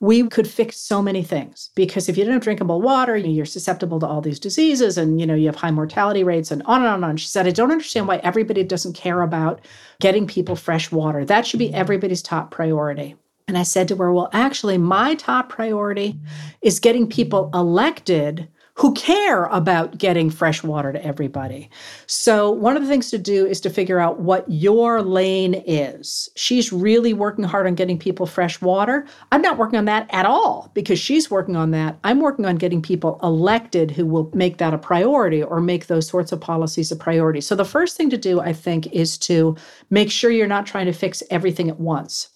we 0.00 0.26
could 0.28 0.48
fix 0.48 0.78
so 0.78 1.02
many 1.02 1.22
things. 1.22 1.70
Because 1.74 2.08
if 2.08 2.16
you 2.16 2.24
don't 2.24 2.34
have 2.34 2.42
drinkable 2.42 2.80
water 2.80 3.16
you're 3.16 3.44
susceptible 3.44 4.00
to 4.00 4.06
all 4.06 4.20
these 4.20 4.40
diseases 4.40 4.96
and 4.96 5.20
you 5.20 5.26
know 5.26 5.34
you 5.34 5.46
have 5.46 5.56
high 5.56 5.70
mortality 5.70 6.24
rates 6.24 6.50
and 6.50 6.62
on 6.64 6.80
and 6.80 6.88
on 6.88 6.94
and 6.94 7.04
on. 7.04 7.16
She 7.16 7.26
said 7.26 7.46
i 7.46 7.50
don't 7.50 7.72
understand 7.72 8.08
why 8.08 8.18
everybody 8.18 8.62
doesn't 8.64 8.94
care 8.94 9.22
about 9.22 9.66
getting 10.00 10.26
people 10.26 10.56
fresh 10.56 10.90
water. 10.90 11.24
That 11.24 11.46
should 11.46 11.58
be 11.58 11.74
everybody's 11.74 12.22
top 12.22 12.50
priority. 12.50 13.16
And 13.48 13.56
I 13.56 13.62
said 13.62 13.88
to 13.88 13.96
her, 13.96 14.12
Well, 14.12 14.28
actually, 14.32 14.78
my 14.78 15.14
top 15.14 15.48
priority 15.48 16.20
is 16.60 16.80
getting 16.80 17.08
people 17.08 17.50
elected 17.54 18.48
who 18.78 18.94
care 18.94 19.46
about 19.46 19.98
getting 19.98 20.30
fresh 20.30 20.62
water 20.62 20.92
to 20.92 21.04
everybody. 21.04 21.68
So, 22.06 22.48
one 22.50 22.76
of 22.76 22.82
the 22.82 22.88
things 22.88 23.10
to 23.10 23.18
do 23.18 23.44
is 23.44 23.60
to 23.62 23.70
figure 23.70 23.98
out 23.98 24.20
what 24.20 24.48
your 24.48 25.02
lane 25.02 25.62
is. 25.66 26.28
She's 26.36 26.72
really 26.72 27.12
working 27.12 27.44
hard 27.44 27.66
on 27.66 27.74
getting 27.74 27.98
people 27.98 28.24
fresh 28.24 28.60
water. 28.60 29.04
I'm 29.32 29.42
not 29.42 29.58
working 29.58 29.80
on 29.80 29.86
that 29.86 30.08
at 30.14 30.26
all 30.26 30.70
because 30.74 31.00
she's 31.00 31.28
working 31.28 31.56
on 31.56 31.72
that. 31.72 31.98
I'm 32.04 32.20
working 32.20 32.46
on 32.46 32.54
getting 32.54 32.80
people 32.80 33.18
elected 33.20 33.90
who 33.90 34.06
will 34.06 34.30
make 34.32 34.58
that 34.58 34.74
a 34.74 34.78
priority 34.78 35.42
or 35.42 35.60
make 35.60 35.88
those 35.88 36.06
sorts 36.06 36.30
of 36.30 36.40
policies 36.40 36.92
a 36.92 36.96
priority. 36.96 37.40
So, 37.40 37.56
the 37.56 37.64
first 37.64 37.96
thing 37.96 38.10
to 38.10 38.16
do, 38.16 38.40
I 38.40 38.52
think, 38.52 38.86
is 38.92 39.18
to 39.18 39.56
make 39.90 40.08
sure 40.08 40.30
you're 40.30 40.46
not 40.46 40.66
trying 40.66 40.86
to 40.86 40.92
fix 40.92 41.20
everything 41.30 41.68
at 41.68 41.80
once 41.80 42.28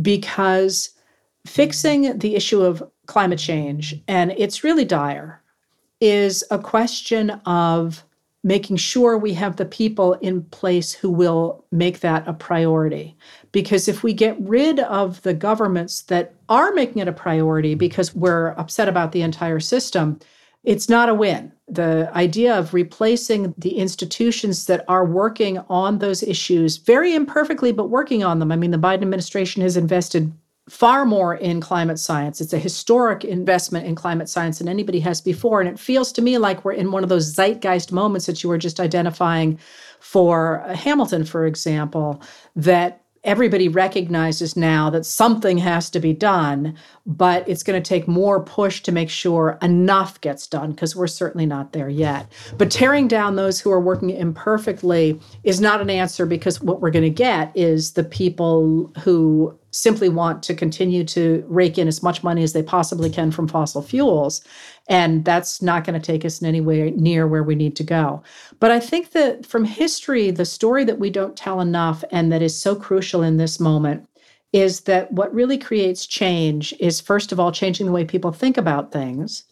because 0.00 0.90
fixing 1.46 2.18
the 2.18 2.36
issue 2.36 2.62
of 2.62 2.82
climate 3.04 3.38
change, 3.38 4.02
and 4.08 4.32
it's 4.38 4.64
really 4.64 4.86
dire, 4.86 5.42
is 6.04 6.44
a 6.50 6.58
question 6.58 7.30
of 7.46 8.04
making 8.42 8.76
sure 8.76 9.16
we 9.16 9.32
have 9.32 9.56
the 9.56 9.64
people 9.64 10.12
in 10.14 10.42
place 10.42 10.92
who 10.92 11.08
will 11.08 11.64
make 11.72 12.00
that 12.00 12.28
a 12.28 12.34
priority. 12.34 13.16
Because 13.52 13.88
if 13.88 14.02
we 14.02 14.12
get 14.12 14.38
rid 14.38 14.80
of 14.80 15.22
the 15.22 15.32
governments 15.32 16.02
that 16.02 16.34
are 16.50 16.72
making 16.72 17.00
it 17.00 17.08
a 17.08 17.12
priority 17.12 17.74
because 17.74 18.14
we're 18.14 18.50
upset 18.58 18.86
about 18.86 19.12
the 19.12 19.22
entire 19.22 19.60
system, 19.60 20.20
it's 20.62 20.90
not 20.90 21.08
a 21.08 21.14
win. 21.14 21.52
The 21.68 22.10
idea 22.14 22.54
of 22.54 22.74
replacing 22.74 23.54
the 23.56 23.78
institutions 23.78 24.66
that 24.66 24.84
are 24.88 25.06
working 25.06 25.58
on 25.70 25.98
those 25.98 26.22
issues 26.22 26.76
very 26.76 27.14
imperfectly, 27.14 27.72
but 27.72 27.88
working 27.88 28.22
on 28.22 28.40
them. 28.40 28.52
I 28.52 28.56
mean, 28.56 28.72
the 28.72 28.76
Biden 28.76 29.02
administration 29.02 29.62
has 29.62 29.78
invested 29.78 30.30
far 30.68 31.04
more 31.04 31.34
in 31.34 31.60
climate 31.60 31.98
science. 31.98 32.40
It's 32.40 32.52
a 32.52 32.58
historic 32.58 33.24
investment 33.24 33.86
in 33.86 33.94
climate 33.94 34.28
science 34.28 34.58
than 34.58 34.68
anybody 34.68 35.00
has 35.00 35.20
before. 35.20 35.60
And 35.60 35.68
it 35.68 35.78
feels 35.78 36.10
to 36.12 36.22
me 36.22 36.38
like 36.38 36.64
we're 36.64 36.72
in 36.72 36.90
one 36.90 37.02
of 37.02 37.10
those 37.10 37.34
zeitgeist 37.34 37.92
moments 37.92 38.26
that 38.26 38.42
you 38.42 38.48
were 38.48 38.58
just 38.58 38.80
identifying 38.80 39.58
for 40.00 40.62
uh, 40.62 40.74
Hamilton, 40.74 41.24
for 41.24 41.46
example, 41.46 42.22
that 42.56 43.02
everybody 43.24 43.68
recognizes 43.68 44.54
now 44.54 44.90
that 44.90 45.06
something 45.06 45.56
has 45.58 45.88
to 45.90 45.98
be 45.98 46.12
done, 46.12 46.76
but 47.06 47.46
it's 47.48 47.62
going 47.62 47.82
to 47.82 47.86
take 47.86 48.06
more 48.06 48.42
push 48.42 48.82
to 48.82 48.92
make 48.92 49.08
sure 49.08 49.58
enough 49.62 50.20
gets 50.20 50.46
done 50.46 50.72
because 50.72 50.94
we're 50.94 51.06
certainly 51.06 51.46
not 51.46 51.72
there 51.72 51.88
yet. 51.88 52.30
But 52.58 52.70
tearing 52.70 53.08
down 53.08 53.36
those 53.36 53.60
who 53.60 53.70
are 53.70 53.80
working 53.80 54.10
imperfectly 54.10 55.18
is 55.42 55.60
not 55.60 55.80
an 55.80 55.88
answer 55.88 56.26
because 56.26 56.60
what 56.60 56.82
we're 56.82 56.90
going 56.90 57.02
to 57.02 57.10
get 57.10 57.50
is 57.56 57.92
the 57.92 58.04
people 58.04 58.92
who 59.02 59.58
simply 59.74 60.08
want 60.08 60.42
to 60.44 60.54
continue 60.54 61.04
to 61.04 61.44
rake 61.48 61.78
in 61.78 61.88
as 61.88 62.02
much 62.02 62.22
money 62.22 62.42
as 62.42 62.52
they 62.52 62.62
possibly 62.62 63.10
can 63.10 63.30
from 63.30 63.48
fossil 63.48 63.82
fuels. 63.82 64.40
And 64.88 65.24
that's 65.24 65.60
not 65.60 65.84
going 65.84 66.00
to 66.00 66.04
take 66.04 66.24
us 66.24 66.40
in 66.40 66.46
any 66.46 66.60
way 66.60 66.92
near 66.92 67.26
where 67.26 67.42
we 67.42 67.54
need 67.54 67.74
to 67.76 67.84
go. 67.84 68.22
But 68.60 68.70
I 68.70 68.78
think 68.78 69.10
that 69.10 69.44
from 69.44 69.64
history, 69.64 70.30
the 70.30 70.44
story 70.44 70.84
that 70.84 71.00
we 71.00 71.10
don't 71.10 71.36
tell 71.36 71.60
enough 71.60 72.04
and 72.12 72.30
that 72.30 72.42
is 72.42 72.56
so 72.56 72.76
crucial 72.76 73.22
in 73.22 73.36
this 73.36 73.58
moment 73.58 74.08
is 74.52 74.82
that 74.82 75.10
what 75.10 75.34
really 75.34 75.58
creates 75.58 76.06
change 76.06 76.72
is, 76.78 77.00
first 77.00 77.32
of 77.32 77.40
all, 77.40 77.50
changing 77.50 77.86
the 77.86 77.92
way 77.92 78.04
people 78.04 78.30
think 78.30 78.56
about 78.56 78.92
things 78.92 79.42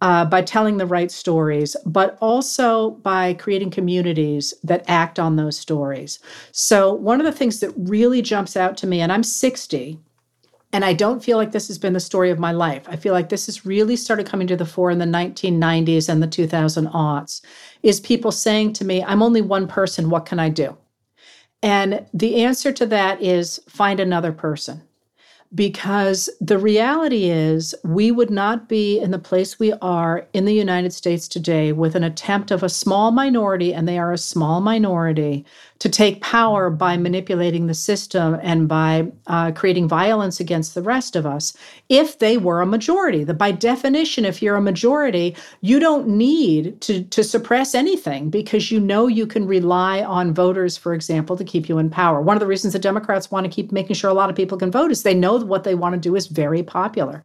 uh, 0.00 0.24
by 0.24 0.42
telling 0.42 0.76
the 0.76 0.86
right 0.86 1.10
stories, 1.10 1.76
but 1.86 2.18
also 2.20 2.90
by 2.90 3.34
creating 3.34 3.70
communities 3.70 4.52
that 4.62 4.84
act 4.88 5.18
on 5.18 5.36
those 5.36 5.58
stories. 5.58 6.18
So, 6.52 6.92
one 6.92 7.20
of 7.20 7.26
the 7.26 7.32
things 7.32 7.60
that 7.60 7.72
really 7.76 8.20
jumps 8.20 8.56
out 8.56 8.76
to 8.78 8.86
me, 8.86 9.00
and 9.00 9.12
I'm 9.12 9.22
60, 9.22 9.98
and 10.72 10.84
I 10.84 10.92
don't 10.92 11.22
feel 11.22 11.38
like 11.38 11.52
this 11.52 11.68
has 11.68 11.78
been 11.78 11.92
the 11.92 12.00
story 12.00 12.30
of 12.30 12.38
my 12.38 12.50
life. 12.50 12.82
I 12.88 12.96
feel 12.96 13.12
like 13.12 13.28
this 13.28 13.46
has 13.46 13.64
really 13.64 13.94
started 13.94 14.26
coming 14.26 14.48
to 14.48 14.56
the 14.56 14.66
fore 14.66 14.90
in 14.90 14.98
the 14.98 15.04
1990s 15.04 16.08
and 16.08 16.22
the 16.22 16.26
2000 16.26 16.88
aughts, 16.88 17.42
is 17.82 18.00
people 18.00 18.32
saying 18.32 18.72
to 18.74 18.84
me, 18.84 19.02
I'm 19.04 19.22
only 19.22 19.40
one 19.40 19.68
person, 19.68 20.10
what 20.10 20.26
can 20.26 20.40
I 20.40 20.48
do? 20.48 20.76
And 21.62 22.04
the 22.12 22.44
answer 22.44 22.72
to 22.72 22.86
that 22.86 23.22
is 23.22 23.60
find 23.68 24.00
another 24.00 24.32
person 24.32 24.82
because 25.54 26.28
the 26.40 26.58
reality 26.58 27.30
is 27.30 27.74
we 27.84 28.10
would 28.10 28.30
not 28.30 28.68
be 28.68 28.98
in 28.98 29.12
the 29.12 29.18
place 29.18 29.58
we 29.58 29.72
are 29.74 30.26
in 30.32 30.46
the 30.46 30.54
United 30.54 30.92
States 30.92 31.28
today 31.28 31.72
with 31.72 31.94
an 31.94 32.02
attempt 32.02 32.50
of 32.50 32.62
a 32.62 32.68
small 32.68 33.12
minority, 33.12 33.72
and 33.72 33.86
they 33.86 33.98
are 33.98 34.12
a 34.12 34.18
small 34.18 34.60
minority, 34.60 35.44
to 35.84 35.90
take 35.90 36.22
power 36.22 36.70
by 36.70 36.96
manipulating 36.96 37.66
the 37.66 37.74
system 37.74 38.38
and 38.40 38.66
by 38.66 39.06
uh, 39.26 39.52
creating 39.52 39.86
violence 39.86 40.40
against 40.40 40.74
the 40.74 40.80
rest 40.80 41.14
of 41.14 41.26
us 41.26 41.54
if 41.90 42.20
they 42.20 42.38
were 42.38 42.62
a 42.62 42.66
majority. 42.66 43.22
By 43.24 43.52
definition, 43.52 44.24
if 44.24 44.40
you're 44.40 44.56
a 44.56 44.62
majority, 44.62 45.36
you 45.60 45.78
don't 45.78 46.08
need 46.08 46.80
to, 46.80 47.04
to 47.04 47.22
suppress 47.22 47.74
anything 47.74 48.30
because 48.30 48.70
you 48.70 48.80
know 48.80 49.08
you 49.08 49.26
can 49.26 49.46
rely 49.46 50.02
on 50.02 50.32
voters, 50.32 50.78
for 50.78 50.94
example, 50.94 51.36
to 51.36 51.44
keep 51.44 51.68
you 51.68 51.76
in 51.76 51.90
power. 51.90 52.22
One 52.22 52.38
of 52.38 52.40
the 52.40 52.46
reasons 52.46 52.72
the 52.72 52.78
Democrats 52.78 53.30
want 53.30 53.44
to 53.44 53.52
keep 53.52 53.70
making 53.70 53.96
sure 53.96 54.08
a 54.08 54.14
lot 54.14 54.30
of 54.30 54.36
people 54.36 54.56
can 54.56 54.70
vote 54.70 54.90
is 54.90 55.02
they 55.02 55.12
know 55.12 55.36
what 55.36 55.64
they 55.64 55.74
want 55.74 55.92
to 55.92 56.00
do 56.00 56.16
is 56.16 56.28
very 56.28 56.62
popular. 56.62 57.22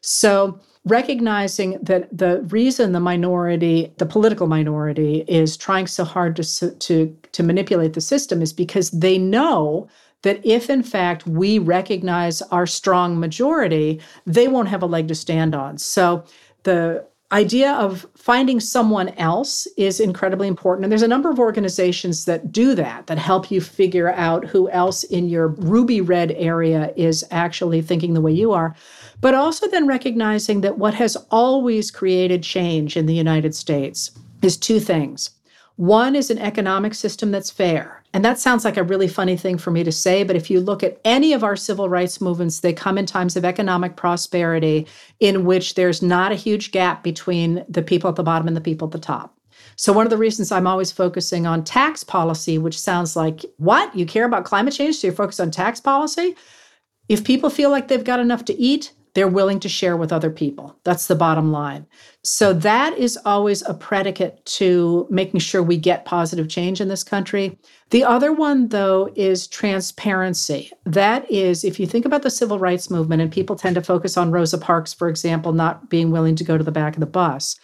So 0.00 0.60
recognizing 0.84 1.78
that 1.82 2.08
the 2.16 2.42
reason 2.48 2.92
the 2.92 3.00
minority, 3.00 3.92
the 3.98 4.06
political 4.06 4.46
minority, 4.46 5.24
is 5.28 5.56
trying 5.56 5.86
so 5.86 6.04
hard 6.04 6.36
to, 6.36 6.70
to, 6.70 7.16
to 7.32 7.42
manipulate 7.42 7.92
the 7.92 8.00
system 8.00 8.40
is 8.42 8.52
because 8.52 8.90
they 8.90 9.18
know 9.18 9.88
that 10.22 10.44
if 10.44 10.68
in 10.68 10.82
fact 10.82 11.26
we 11.26 11.58
recognize 11.58 12.42
our 12.42 12.66
strong 12.66 13.20
majority, 13.20 14.00
they 14.26 14.48
won't 14.48 14.68
have 14.68 14.82
a 14.82 14.86
leg 14.86 15.08
to 15.08 15.14
stand 15.14 15.54
on. 15.54 15.78
So 15.78 16.24
the 16.64 17.06
idea 17.30 17.72
of 17.74 18.06
finding 18.16 18.58
someone 18.58 19.10
else 19.10 19.66
is 19.76 20.00
incredibly 20.00 20.48
important. 20.48 20.84
And 20.84 20.90
there's 20.90 21.02
a 21.02 21.08
number 21.08 21.30
of 21.30 21.38
organizations 21.38 22.24
that 22.24 22.50
do 22.50 22.74
that, 22.74 23.06
that 23.06 23.18
help 23.18 23.50
you 23.50 23.60
figure 23.60 24.10
out 24.12 24.46
who 24.46 24.70
else 24.70 25.04
in 25.04 25.28
your 25.28 25.48
ruby 25.48 26.00
red 26.00 26.32
area 26.32 26.92
is 26.96 27.24
actually 27.30 27.82
thinking 27.82 28.14
the 28.14 28.22
way 28.22 28.32
you 28.32 28.52
are. 28.52 28.74
But 29.20 29.34
also 29.34 29.68
then 29.68 29.86
recognizing 29.86 30.60
that 30.60 30.78
what 30.78 30.94
has 30.94 31.16
always 31.30 31.90
created 31.90 32.42
change 32.42 32.96
in 32.96 33.06
the 33.06 33.14
United 33.14 33.54
States 33.54 34.12
is 34.42 34.56
two 34.56 34.78
things. 34.78 35.30
One 35.76 36.16
is 36.16 36.30
an 36.30 36.38
economic 36.38 36.94
system 36.94 37.30
that's 37.30 37.50
fair. 37.50 38.02
And 38.14 38.24
that 38.24 38.38
sounds 38.38 38.64
like 38.64 38.76
a 38.76 38.82
really 38.82 39.06
funny 39.06 39.36
thing 39.36 39.58
for 39.58 39.70
me 39.70 39.84
to 39.84 39.92
say, 39.92 40.24
but 40.24 40.34
if 40.34 40.50
you 40.50 40.60
look 40.60 40.82
at 40.82 40.98
any 41.04 41.32
of 41.32 41.44
our 41.44 41.56
civil 41.56 41.88
rights 41.88 42.20
movements, 42.20 42.60
they 42.60 42.72
come 42.72 42.96
in 42.96 43.06
times 43.06 43.36
of 43.36 43.44
economic 43.44 43.96
prosperity 43.96 44.86
in 45.20 45.44
which 45.44 45.74
there's 45.74 46.02
not 46.02 46.32
a 46.32 46.36
huge 46.36 46.72
gap 46.72 47.02
between 47.02 47.64
the 47.68 47.82
people 47.82 48.08
at 48.08 48.16
the 48.16 48.22
bottom 48.22 48.48
and 48.48 48.56
the 48.56 48.60
people 48.60 48.88
at 48.88 48.92
the 48.92 48.98
top. 48.98 49.34
So, 49.76 49.92
one 49.92 50.06
of 50.06 50.10
the 50.10 50.16
reasons 50.16 50.50
I'm 50.50 50.66
always 50.66 50.90
focusing 50.90 51.46
on 51.46 51.62
tax 51.62 52.02
policy, 52.02 52.58
which 52.58 52.80
sounds 52.80 53.14
like, 53.14 53.44
what? 53.58 53.94
You 53.94 54.06
care 54.06 54.24
about 54.24 54.44
climate 54.44 54.74
change? 54.74 54.96
So 54.96 55.06
you're 55.06 55.14
focused 55.14 55.40
on 55.40 55.50
tax 55.50 55.80
policy? 55.80 56.34
If 57.08 57.24
people 57.24 57.50
feel 57.50 57.70
like 57.70 57.88
they've 57.88 58.02
got 58.02 58.20
enough 58.20 58.44
to 58.46 58.58
eat, 58.58 58.92
they're 59.14 59.28
willing 59.28 59.60
to 59.60 59.68
share 59.68 59.96
with 59.96 60.12
other 60.12 60.30
people. 60.30 60.78
That's 60.84 61.06
the 61.06 61.14
bottom 61.14 61.50
line. 61.52 61.86
So 62.22 62.52
that 62.52 62.96
is 62.98 63.18
always 63.24 63.62
a 63.62 63.74
predicate 63.74 64.44
to 64.46 65.06
making 65.10 65.40
sure 65.40 65.62
we 65.62 65.76
get 65.76 66.04
positive 66.04 66.48
change 66.48 66.80
in 66.80 66.88
this 66.88 67.04
country. 67.04 67.58
The 67.90 68.04
other 68.04 68.32
one, 68.32 68.68
though, 68.68 69.10
is 69.16 69.46
transparency. 69.46 70.70
That 70.84 71.30
is, 71.30 71.64
if 71.64 71.80
you 71.80 71.86
think 71.86 72.04
about 72.04 72.22
the 72.22 72.30
civil 72.30 72.58
rights 72.58 72.90
movement, 72.90 73.22
and 73.22 73.32
people 73.32 73.56
tend 73.56 73.76
to 73.76 73.82
focus 73.82 74.16
on 74.16 74.30
Rosa 74.30 74.58
Parks, 74.58 74.92
for 74.92 75.08
example, 75.08 75.52
not 75.52 75.88
being 75.88 76.10
willing 76.10 76.36
to 76.36 76.44
go 76.44 76.58
to 76.58 76.64
the 76.64 76.70
back 76.70 76.94
of 76.94 77.00
the 77.00 77.06
bus. 77.06 77.58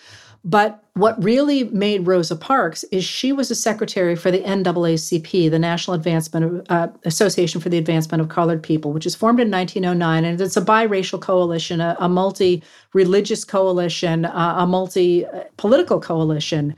But 0.45 0.85
what 0.93 1.23
really 1.25 1.65
made 1.65 2.07
Rosa 2.07 2.37
Parks 2.37 2.85
is 2.93 3.03
she 3.03 3.33
was 3.33 3.51
a 3.51 3.55
secretary 3.55 4.15
for 4.15 4.31
the 4.31 4.43
NAACP, 4.43 5.51
the 5.51 5.59
National 5.59 5.95
Advancement 5.95 6.67
uh, 6.71 6.89
Association 7.05 7.63
for 7.63 7.71
the 7.71 7.79
Advancement 7.79 8.21
of 8.21 8.29
Colored 8.29 8.63
People, 8.63 8.93
which 8.93 9.07
is 9.07 9.15
formed 9.15 9.41
in 9.41 9.51
1909, 9.51 10.25
and 10.25 10.41
it's 10.41 10.57
a 10.57 10.63
biracial 10.63 11.21
coalition, 11.21 11.81
a, 11.81 11.97
a 11.99 12.09
multi-religious 12.11 13.45
coalition, 13.45 14.27
uh, 14.27 14.55
a 14.59 14.67
multi-political 14.67 15.99
coalition 15.99 16.77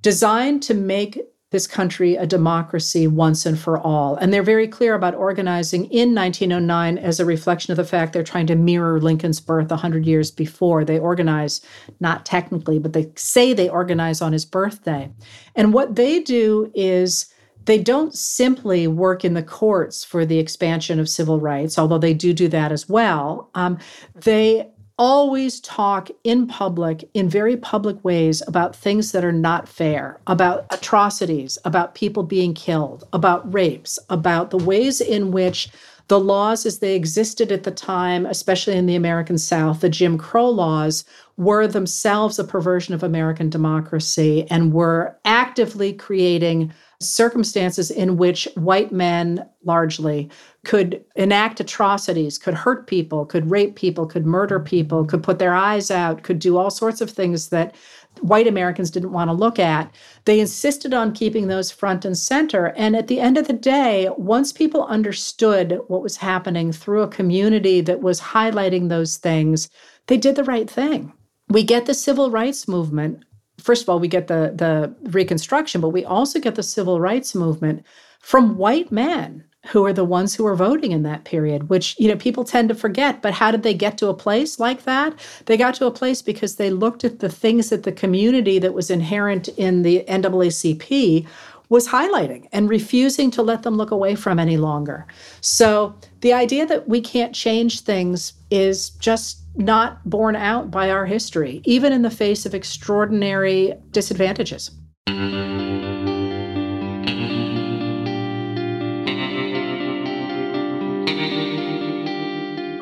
designed 0.00 0.62
to 0.62 0.74
make 0.74 1.20
this 1.50 1.66
country 1.66 2.14
a 2.16 2.26
democracy 2.26 3.06
once 3.06 3.46
and 3.46 3.58
for 3.58 3.78
all. 3.78 4.16
And 4.16 4.32
they're 4.32 4.42
very 4.42 4.68
clear 4.68 4.94
about 4.94 5.14
organizing 5.14 5.86
in 5.86 6.14
1909 6.14 6.98
as 6.98 7.18
a 7.18 7.24
reflection 7.24 7.72
of 7.72 7.78
the 7.78 7.84
fact 7.84 8.12
they're 8.12 8.22
trying 8.22 8.46
to 8.48 8.54
mirror 8.54 9.00
Lincoln's 9.00 9.40
birth 9.40 9.70
100 9.70 10.06
years 10.06 10.30
before. 10.30 10.84
They 10.84 10.98
organize, 10.98 11.62
not 12.00 12.26
technically, 12.26 12.78
but 12.78 12.92
they 12.92 13.10
say 13.16 13.54
they 13.54 13.68
organize 13.68 14.20
on 14.20 14.32
his 14.32 14.44
birthday. 14.44 15.10
And 15.54 15.72
what 15.72 15.96
they 15.96 16.20
do 16.20 16.70
is 16.74 17.32
they 17.64 17.78
don't 17.78 18.14
simply 18.14 18.86
work 18.86 19.24
in 19.24 19.34
the 19.34 19.42
courts 19.42 20.04
for 20.04 20.26
the 20.26 20.38
expansion 20.38 21.00
of 21.00 21.08
civil 21.08 21.40
rights, 21.40 21.78
although 21.78 21.98
they 21.98 22.14
do 22.14 22.32
do 22.34 22.48
that 22.48 22.72
as 22.72 22.88
well. 22.88 23.50
Um, 23.54 23.78
they 24.14 24.68
always 24.98 25.60
talk 25.60 26.10
in 26.24 26.46
public, 26.46 27.08
in 27.14 27.28
very 27.28 27.56
public 27.56 28.02
ways, 28.04 28.42
about 28.46 28.74
things 28.74 29.12
that 29.12 29.24
are 29.24 29.32
not 29.32 29.68
fair, 29.68 30.20
about 30.26 30.66
atrocities, 30.70 31.56
about 31.64 31.94
people 31.94 32.22
being 32.22 32.52
killed, 32.52 33.06
about 33.12 33.52
rapes, 33.52 33.98
about 34.10 34.50
the 34.50 34.58
ways 34.58 35.00
in 35.00 35.30
which 35.30 35.68
the 36.08 36.18
laws 36.18 36.64
as 36.64 36.78
they 36.78 36.96
existed 36.96 37.52
at 37.52 37.64
the 37.64 37.70
time, 37.70 38.26
especially 38.26 38.76
in 38.76 38.86
the 38.86 38.96
American 38.96 39.38
South, 39.38 39.80
the 39.80 39.90
Jim 39.90 40.16
Crow 40.18 40.48
laws, 40.48 41.04
were 41.36 41.68
themselves 41.68 42.38
a 42.38 42.44
perversion 42.44 42.94
of 42.94 43.02
American 43.02 43.50
democracy 43.50 44.46
and 44.50 44.72
were 44.72 45.16
actively 45.24 45.92
creating 45.92 46.72
circumstances 47.00 47.90
in 47.90 48.16
which 48.16 48.48
white 48.56 48.90
men 48.90 49.48
largely 49.64 50.28
could 50.64 51.04
enact 51.14 51.60
atrocities, 51.60 52.38
could 52.38 52.54
hurt 52.54 52.86
people, 52.86 53.24
could 53.24 53.50
rape 53.50 53.76
people, 53.76 54.04
could 54.04 54.26
murder 54.26 54.58
people, 54.58 55.04
could 55.04 55.22
put 55.22 55.38
their 55.38 55.54
eyes 55.54 55.90
out, 55.90 56.24
could 56.24 56.38
do 56.38 56.56
all 56.56 56.70
sorts 56.70 57.00
of 57.00 57.10
things 57.10 57.50
that 57.50 57.74
white 58.20 58.48
Americans 58.48 58.90
didn't 58.90 59.12
want 59.12 59.28
to 59.28 59.34
look 59.34 59.60
at. 59.60 59.94
They 60.24 60.40
insisted 60.40 60.92
on 60.92 61.12
keeping 61.12 61.46
those 61.46 61.70
front 61.70 62.04
and 62.04 62.18
center. 62.18 62.66
And 62.76 62.96
at 62.96 63.06
the 63.06 63.20
end 63.20 63.38
of 63.38 63.46
the 63.46 63.52
day, 63.52 64.08
once 64.16 64.52
people 64.52 64.84
understood 64.86 65.80
what 65.86 66.02
was 66.02 66.16
happening 66.16 66.72
through 66.72 67.02
a 67.02 67.08
community 67.08 67.80
that 67.82 68.00
was 68.00 68.20
highlighting 68.20 68.88
those 68.88 69.18
things, 69.18 69.68
they 70.08 70.16
did 70.16 70.34
the 70.34 70.44
right 70.44 70.68
thing. 70.68 71.12
We 71.48 71.62
get 71.62 71.86
the 71.86 71.94
civil 71.94 72.30
rights 72.30 72.66
movement 72.66 73.24
first 73.58 73.82
of 73.82 73.88
all, 73.88 73.98
we 73.98 74.08
get 74.08 74.28
the 74.28 74.52
the 74.54 74.94
Reconstruction, 75.10 75.80
but 75.80 75.90
we 75.90 76.04
also 76.04 76.40
get 76.40 76.54
the 76.54 76.62
civil 76.62 77.00
rights 77.00 77.34
movement 77.34 77.84
from 78.20 78.56
white 78.56 78.90
men 78.90 79.44
who 79.66 79.84
are 79.84 79.92
the 79.92 80.04
ones 80.04 80.34
who 80.34 80.46
are 80.46 80.54
voting 80.54 80.92
in 80.92 81.02
that 81.02 81.24
period, 81.24 81.68
which 81.68 81.94
you 81.98 82.08
know 82.08 82.16
people 82.16 82.44
tend 82.44 82.68
to 82.68 82.74
forget. 82.74 83.20
But 83.22 83.34
how 83.34 83.50
did 83.50 83.62
they 83.62 83.74
get 83.74 83.98
to 83.98 84.08
a 84.08 84.14
place 84.14 84.58
like 84.58 84.84
that? 84.84 85.14
They 85.46 85.56
got 85.56 85.74
to 85.74 85.86
a 85.86 85.90
place 85.90 86.22
because 86.22 86.56
they 86.56 86.70
looked 86.70 87.04
at 87.04 87.18
the 87.18 87.28
things 87.28 87.70
that 87.70 87.82
the 87.82 87.92
community 87.92 88.58
that 88.58 88.74
was 88.74 88.90
inherent 88.90 89.48
in 89.48 89.82
the 89.82 90.04
NAACP 90.08 91.26
was 91.68 91.86
highlighting 91.86 92.48
and 92.52 92.70
refusing 92.70 93.30
to 93.30 93.42
let 93.42 93.62
them 93.62 93.76
look 93.76 93.90
away 93.90 94.14
from 94.14 94.38
any 94.38 94.56
longer. 94.56 95.06
So 95.42 95.94
the 96.22 96.32
idea 96.32 96.64
that 96.66 96.88
we 96.88 97.00
can't 97.00 97.34
change 97.34 97.80
things 97.80 98.32
is 98.50 98.90
just 98.90 99.42
not 99.58 100.08
borne 100.08 100.36
out 100.36 100.70
by 100.70 100.90
our 100.90 101.04
history, 101.04 101.60
even 101.64 101.92
in 101.92 102.02
the 102.02 102.10
face 102.10 102.46
of 102.46 102.54
extraordinary 102.54 103.74
disadvantages. 103.90 104.70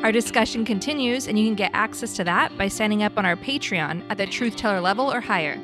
Our 0.03 0.11
discussion 0.13 0.63
continues, 0.63 1.27
and 1.27 1.37
you 1.37 1.45
can 1.45 1.55
get 1.55 1.71
access 1.73 2.15
to 2.15 2.23
that 2.23 2.57
by 2.57 2.69
signing 2.69 3.03
up 3.03 3.17
on 3.17 3.25
our 3.25 3.35
Patreon 3.35 4.03
at 4.09 4.17
the 4.17 4.25
Truth 4.25 4.55
Teller 4.55 4.79
level 4.79 5.11
or 5.11 5.19
higher. 5.19 5.59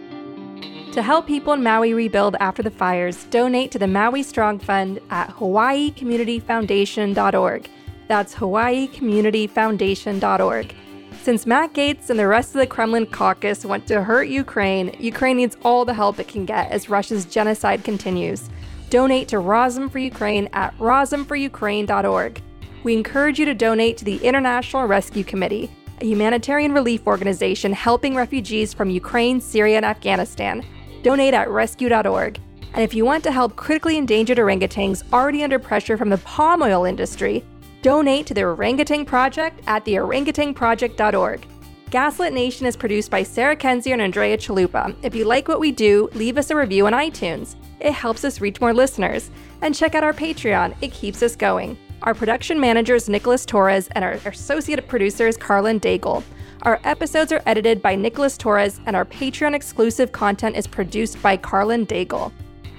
To 0.91 1.01
help 1.01 1.27
people 1.27 1.53
in 1.53 1.63
Maui 1.63 1.93
rebuild 1.93 2.35
after 2.41 2.61
the 2.61 2.69
fires, 2.69 3.23
donate 3.25 3.71
to 3.71 3.79
the 3.79 3.87
Maui 3.87 4.21
Strong 4.21 4.59
Fund 4.59 4.99
at 5.09 5.29
hawaiicommunityfoundation.org. 5.29 7.69
That's 8.09 8.35
hawaiicommunityfoundation.org. 8.35 10.75
Since 11.23 11.45
Matt 11.45 11.71
Gaetz 11.71 12.09
and 12.09 12.19
the 12.19 12.27
rest 12.27 12.53
of 12.53 12.59
the 12.59 12.67
Kremlin 12.67 13.05
caucus 13.05 13.63
want 13.63 13.87
to 13.87 14.03
hurt 14.03 14.27
Ukraine, 14.27 14.93
Ukraine 14.99 15.37
needs 15.37 15.55
all 15.63 15.85
the 15.85 15.93
help 15.93 16.19
it 16.19 16.27
can 16.27 16.43
get 16.43 16.69
as 16.69 16.89
Russia's 16.89 17.23
genocide 17.23 17.85
continues. 17.85 18.49
Donate 18.89 19.29
to 19.29 19.37
Razom 19.37 19.89
for 19.89 19.99
Ukraine 19.99 20.49
at 20.51 20.77
razomforukraine.org. 20.79 22.41
We 22.83 22.93
encourage 22.93 23.39
you 23.39 23.45
to 23.45 23.53
donate 23.53 23.95
to 23.99 24.03
the 24.03 24.17
International 24.17 24.85
Rescue 24.85 25.23
Committee, 25.23 25.71
a 26.01 26.05
humanitarian 26.05 26.73
relief 26.73 27.07
organization 27.07 27.71
helping 27.71 28.15
refugees 28.15 28.73
from 28.73 28.89
Ukraine, 28.89 29.39
Syria, 29.39 29.77
and 29.77 29.85
Afghanistan 29.85 30.61
donate 31.03 31.33
at 31.33 31.49
rescue.org. 31.49 32.37
And 32.73 32.83
if 32.83 32.93
you 32.93 33.05
want 33.05 33.23
to 33.23 33.31
help 33.31 33.55
critically 33.55 33.95
endangered 33.97 34.39
orangutans 34.39 35.09
already 35.13 35.41
under 35.41 35.57
pressure 35.57 35.95
from 35.95 36.09
the 36.09 36.17
palm 36.17 36.61
oil 36.61 36.83
industry, 36.83 37.45
donate 37.83 38.25
to 38.25 38.33
the 38.33 38.43
Orangutan 38.43 39.05
Project 39.05 39.61
at 39.67 39.85
theorangutanproject.org. 39.85 41.47
Gaslit 41.91 42.33
Nation 42.33 42.65
is 42.65 42.75
produced 42.75 43.11
by 43.11 43.21
Sarah 43.21 43.55
Kendzior 43.55 43.93
and 43.93 44.01
Andrea 44.01 44.37
Chalupa. 44.37 44.95
If 45.03 45.13
you 45.13 45.25
like 45.25 45.47
what 45.47 45.59
we 45.59 45.71
do, 45.71 46.09
leave 46.13 46.39
us 46.39 46.49
a 46.49 46.55
review 46.55 46.87
on 46.87 46.93
iTunes. 46.93 47.55
It 47.79 47.91
helps 47.91 48.23
us 48.23 48.41
reach 48.41 48.59
more 48.61 48.73
listeners. 48.73 49.29
And 49.61 49.75
check 49.75 49.93
out 49.93 50.03
our 50.03 50.13
Patreon, 50.13 50.75
it 50.81 50.91
keeps 50.91 51.21
us 51.21 51.35
going. 51.35 51.77
Our 52.01 52.13
production 52.13 52.59
manager 52.59 52.95
is 52.95 53.09
Nicholas 53.09 53.45
Torres, 53.45 53.89
and 53.91 54.03
our 54.03 54.13
associate 54.25 54.87
producer 54.87 55.27
is 55.27 55.37
Carlin 55.37 55.79
Daigle. 55.79 56.23
Our 56.63 56.79
episodes 56.85 57.31
are 57.31 57.43
edited 57.45 57.81
by 57.81 57.95
Nicholas 57.95 58.37
Torres, 58.37 58.79
and 58.85 58.95
our 58.95 59.05
Patreon 59.05 59.53
exclusive 59.53 60.11
content 60.11 60.55
is 60.55 60.67
produced 60.67 61.21
by 61.21 61.37
Carlin 61.37 61.85
Daigle. 61.85 62.31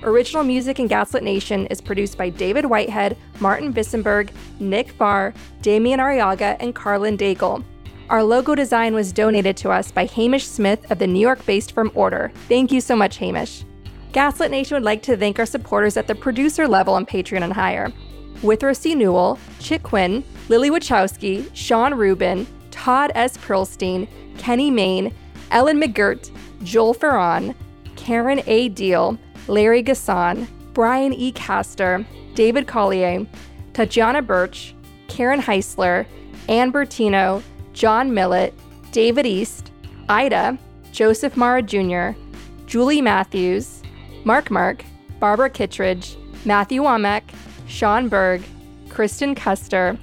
Original 0.05 0.45
music 0.45 0.79
in 0.79 0.87
Gaslit 0.87 1.23
Nation 1.23 1.67
is 1.69 1.81
produced 1.81 2.19
by 2.19 2.29
David 2.29 2.67
Whitehead, 2.67 3.17
Martin 3.41 3.73
Vissenberg, 3.73 4.29
Nick 4.61 4.99
Barr, 4.99 5.33
Damian 5.63 5.99
Arriaga, 5.99 6.59
and 6.61 6.75
Carlin 6.75 7.17
Daigle. 7.17 7.65
Our 8.11 8.23
logo 8.23 8.55
design 8.55 8.93
was 8.95 9.13
donated 9.13 9.57
to 9.59 9.71
us 9.71 9.91
by 9.91 10.05
Hamish 10.05 10.47
Smith 10.47 10.91
of 10.91 10.99
the 10.99 11.07
New 11.07 11.21
York 11.21 11.45
based 11.47 11.73
firm 11.73 11.91
Order. 11.95 12.33
Thank 12.49 12.71
you 12.71 12.83
so 12.83 12.95
much, 12.95 13.17
Hamish. 13.17 13.65
Gaslit 14.13 14.51
Nation 14.51 14.77
would 14.77 14.85
like 14.85 15.03
to 15.05 15.17
thank 15.17 15.39
our 15.39 15.47
supporters 15.47 15.97
at 15.97 16.07
the 16.07 16.15
producer 16.15 16.69
level 16.69 16.93
on 16.93 17.07
Patreon 17.07 17.43
and 17.43 17.53
higher. 17.53 17.91
Withrow 18.43 18.75
C. 18.75 18.95
Newell, 18.95 19.39
Chick 19.59 19.85
Quinn, 19.85 20.23
Lily 20.51 20.69
Wachowski, 20.69 21.49
Sean 21.55 21.95
Rubin, 21.95 22.47
Todd 22.71 23.11
S. 23.15 23.39
Perlstein, 23.39 24.07
Kenny 24.37 24.71
Main, 24.71 25.15
Ellen 25.51 25.81
McGirt, 25.81 26.31
Joel 26.63 26.93
Ferron, 26.93 27.55
Karen 27.97 28.43
A. 28.47 28.69
Deal, 28.69 29.19
Larry 29.49 29.83
Gasson, 29.83 30.47
Brian 30.73 31.13
E. 31.13 31.33
Castor, 31.33 32.05
David 32.35 32.67
Collier, 32.67 33.27
Tatiana 33.73 34.23
Birch, 34.23 34.75
Karen 35.09 35.41
Heisler, 35.41 36.07
Ann 36.49 36.73
Bertino, 36.73 37.43
John 37.73 38.13
Millett, 38.15 38.55
David 38.93 39.27
East, 39.27 39.71
Ida, 40.09 40.59
Joseph 40.93 41.37
Mara 41.37 41.63
Jr., 41.63 42.11
Julie 42.67 43.03
Matthews, 43.03 43.83
Mark 44.25 44.51
Mark, 44.51 44.85
Barbara 45.21 45.51
Kittredge, 45.51 46.17
Matthew 46.45 46.83
Womack, 46.83 47.23
Sean 47.67 48.09
Berg, 48.09 48.43
Kristen 48.89 49.35
Custer, 49.35 49.99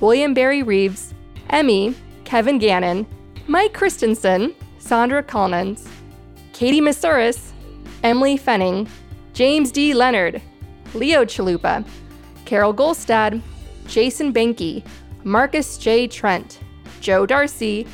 William 0.00 0.34
Barry 0.34 0.62
Reeves, 0.62 1.14
Emmy, 1.50 1.94
Kevin 2.24 2.58
Gannon, 2.58 3.06
Mike 3.46 3.72
Christensen, 3.72 4.54
Sandra 4.78 5.22
Collins, 5.22 5.88
Katie 6.52 6.80
Masuris, 6.80 7.52
Emily 8.04 8.36
Fenning, 8.36 8.86
James 9.32 9.72
D. 9.72 9.94
Leonard, 9.94 10.42
Leo 10.92 11.24
Chalupa, 11.24 11.84
Carol 12.44 12.74
Golstad, 12.74 13.40
Jason 13.86 14.30
Benke, 14.30 14.84
Marcus 15.24 15.78
J. 15.78 16.06
Trent, 16.06 16.60
Joe 17.00 17.24
Darcy, 17.24 17.86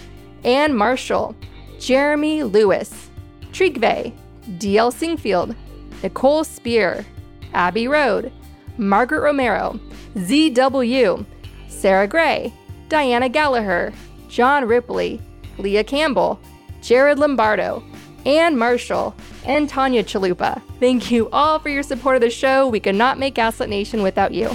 Ann 0.42 0.74
Marshall, 0.74 1.36
Jeremy 1.78 2.42
Lewis, 2.42 3.08
Trigve, 3.52 4.12
D.L. 4.58 4.90
Singfield, 4.90 5.54
Nicole 6.02 6.42
Spear, 6.42 7.06
Abby 7.54 7.86
Road, 7.86 8.32
Margaret 8.78 9.20
Romero, 9.20 9.78
ZW, 10.16 11.24
Sarah 11.68 12.08
Gray, 12.08 12.52
Diana 12.88 13.28
Gallagher, 13.28 13.92
John 14.28 14.64
Ripley, 14.64 15.20
Leah 15.58 15.84
Campbell, 15.84 16.40
Jared 16.82 17.20
Lombardo, 17.20 17.84
Ann 18.26 18.58
Marshall, 18.58 19.14
and 19.45 19.68
Tanya 19.68 20.05
Chalupa. 20.05 20.62
Thank 20.78 21.11
you 21.11 21.28
all 21.30 21.59
for 21.59 21.68
your 21.68 21.82
support 21.82 22.16
of 22.16 22.22
the 22.22 22.30
show. 22.30 22.68
We 22.68 22.80
could 22.80 22.95
not 22.95 23.18
make 23.18 23.34
Gaslit 23.34 23.68
Nation 23.68 24.03
without 24.03 24.32
you. 24.32 24.51